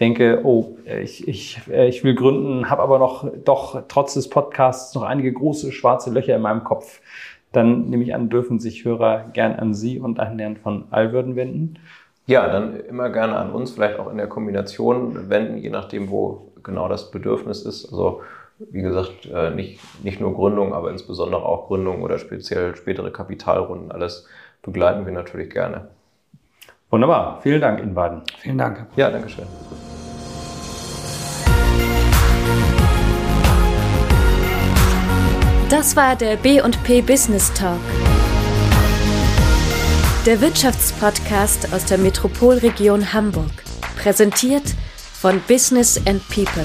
denke, 0.00 0.40
oh, 0.44 0.78
ich, 0.84 1.26
ich, 1.26 1.60
ich 1.68 2.04
will 2.04 2.14
gründen, 2.14 2.70
habe 2.70 2.82
aber 2.82 2.98
noch 2.98 3.28
doch 3.44 3.82
trotz 3.88 4.14
des 4.14 4.28
Podcasts 4.30 4.94
noch 4.94 5.02
einige 5.02 5.32
große 5.32 5.72
schwarze 5.72 6.10
Löcher 6.10 6.36
in 6.36 6.42
meinem 6.42 6.64
Kopf, 6.64 7.00
dann 7.52 7.88
nehme 7.88 8.04
ich 8.04 8.14
an, 8.14 8.28
dürfen 8.28 8.58
sich 8.58 8.84
Hörer 8.84 9.24
gern 9.32 9.54
an 9.54 9.74
Sie 9.74 9.98
und 9.98 10.20
an 10.20 10.38
Herrn 10.38 10.56
von 10.56 10.84
Allwürden 10.90 11.34
wenden. 11.34 11.78
Ja, 12.26 12.46
dann 12.46 12.78
immer 12.80 13.08
gerne 13.08 13.36
an 13.36 13.50
uns, 13.50 13.70
vielleicht 13.70 13.98
auch 13.98 14.10
in 14.10 14.18
der 14.18 14.26
Kombination 14.26 15.30
wenden, 15.30 15.56
je 15.56 15.70
nachdem, 15.70 16.10
wo 16.10 16.52
genau 16.62 16.88
das 16.88 17.10
Bedürfnis 17.10 17.62
ist. 17.62 17.86
Also 17.86 18.20
wie 18.58 18.82
gesagt, 18.82 19.26
äh, 19.26 19.50
nicht, 19.50 19.80
nicht 20.02 20.20
nur 20.20 20.34
Gründung, 20.34 20.74
aber 20.74 20.90
insbesondere 20.90 21.44
auch 21.44 21.68
Gründung 21.68 22.02
oder 22.02 22.18
speziell 22.18 22.74
spätere 22.76 23.10
Kapitalrunden. 23.10 23.92
Alles 23.92 24.26
begleiten 24.62 25.06
wir 25.06 25.12
natürlich 25.12 25.50
gerne. 25.50 25.88
Wunderbar. 26.90 27.40
Vielen 27.42 27.60
Dank 27.60 27.80
Ihnen 27.80 27.94
beiden. 27.94 28.22
Vielen 28.38 28.58
Dank. 28.58 28.86
Ja, 28.96 29.10
danke 29.10 29.28
schön. 29.28 29.46
Das 35.70 35.94
war 35.96 36.16
der 36.16 36.36
B&P 36.36 37.02
Business 37.02 37.52
Talk. 37.52 37.78
Der 40.24 40.40
Wirtschaftspodcast 40.40 41.72
aus 41.74 41.84
der 41.84 41.98
Metropolregion 41.98 43.12
Hamburg. 43.12 43.52
Präsentiert 44.02 44.74
von 45.12 45.40
Business 45.46 46.00
and 46.06 46.26
People. 46.28 46.64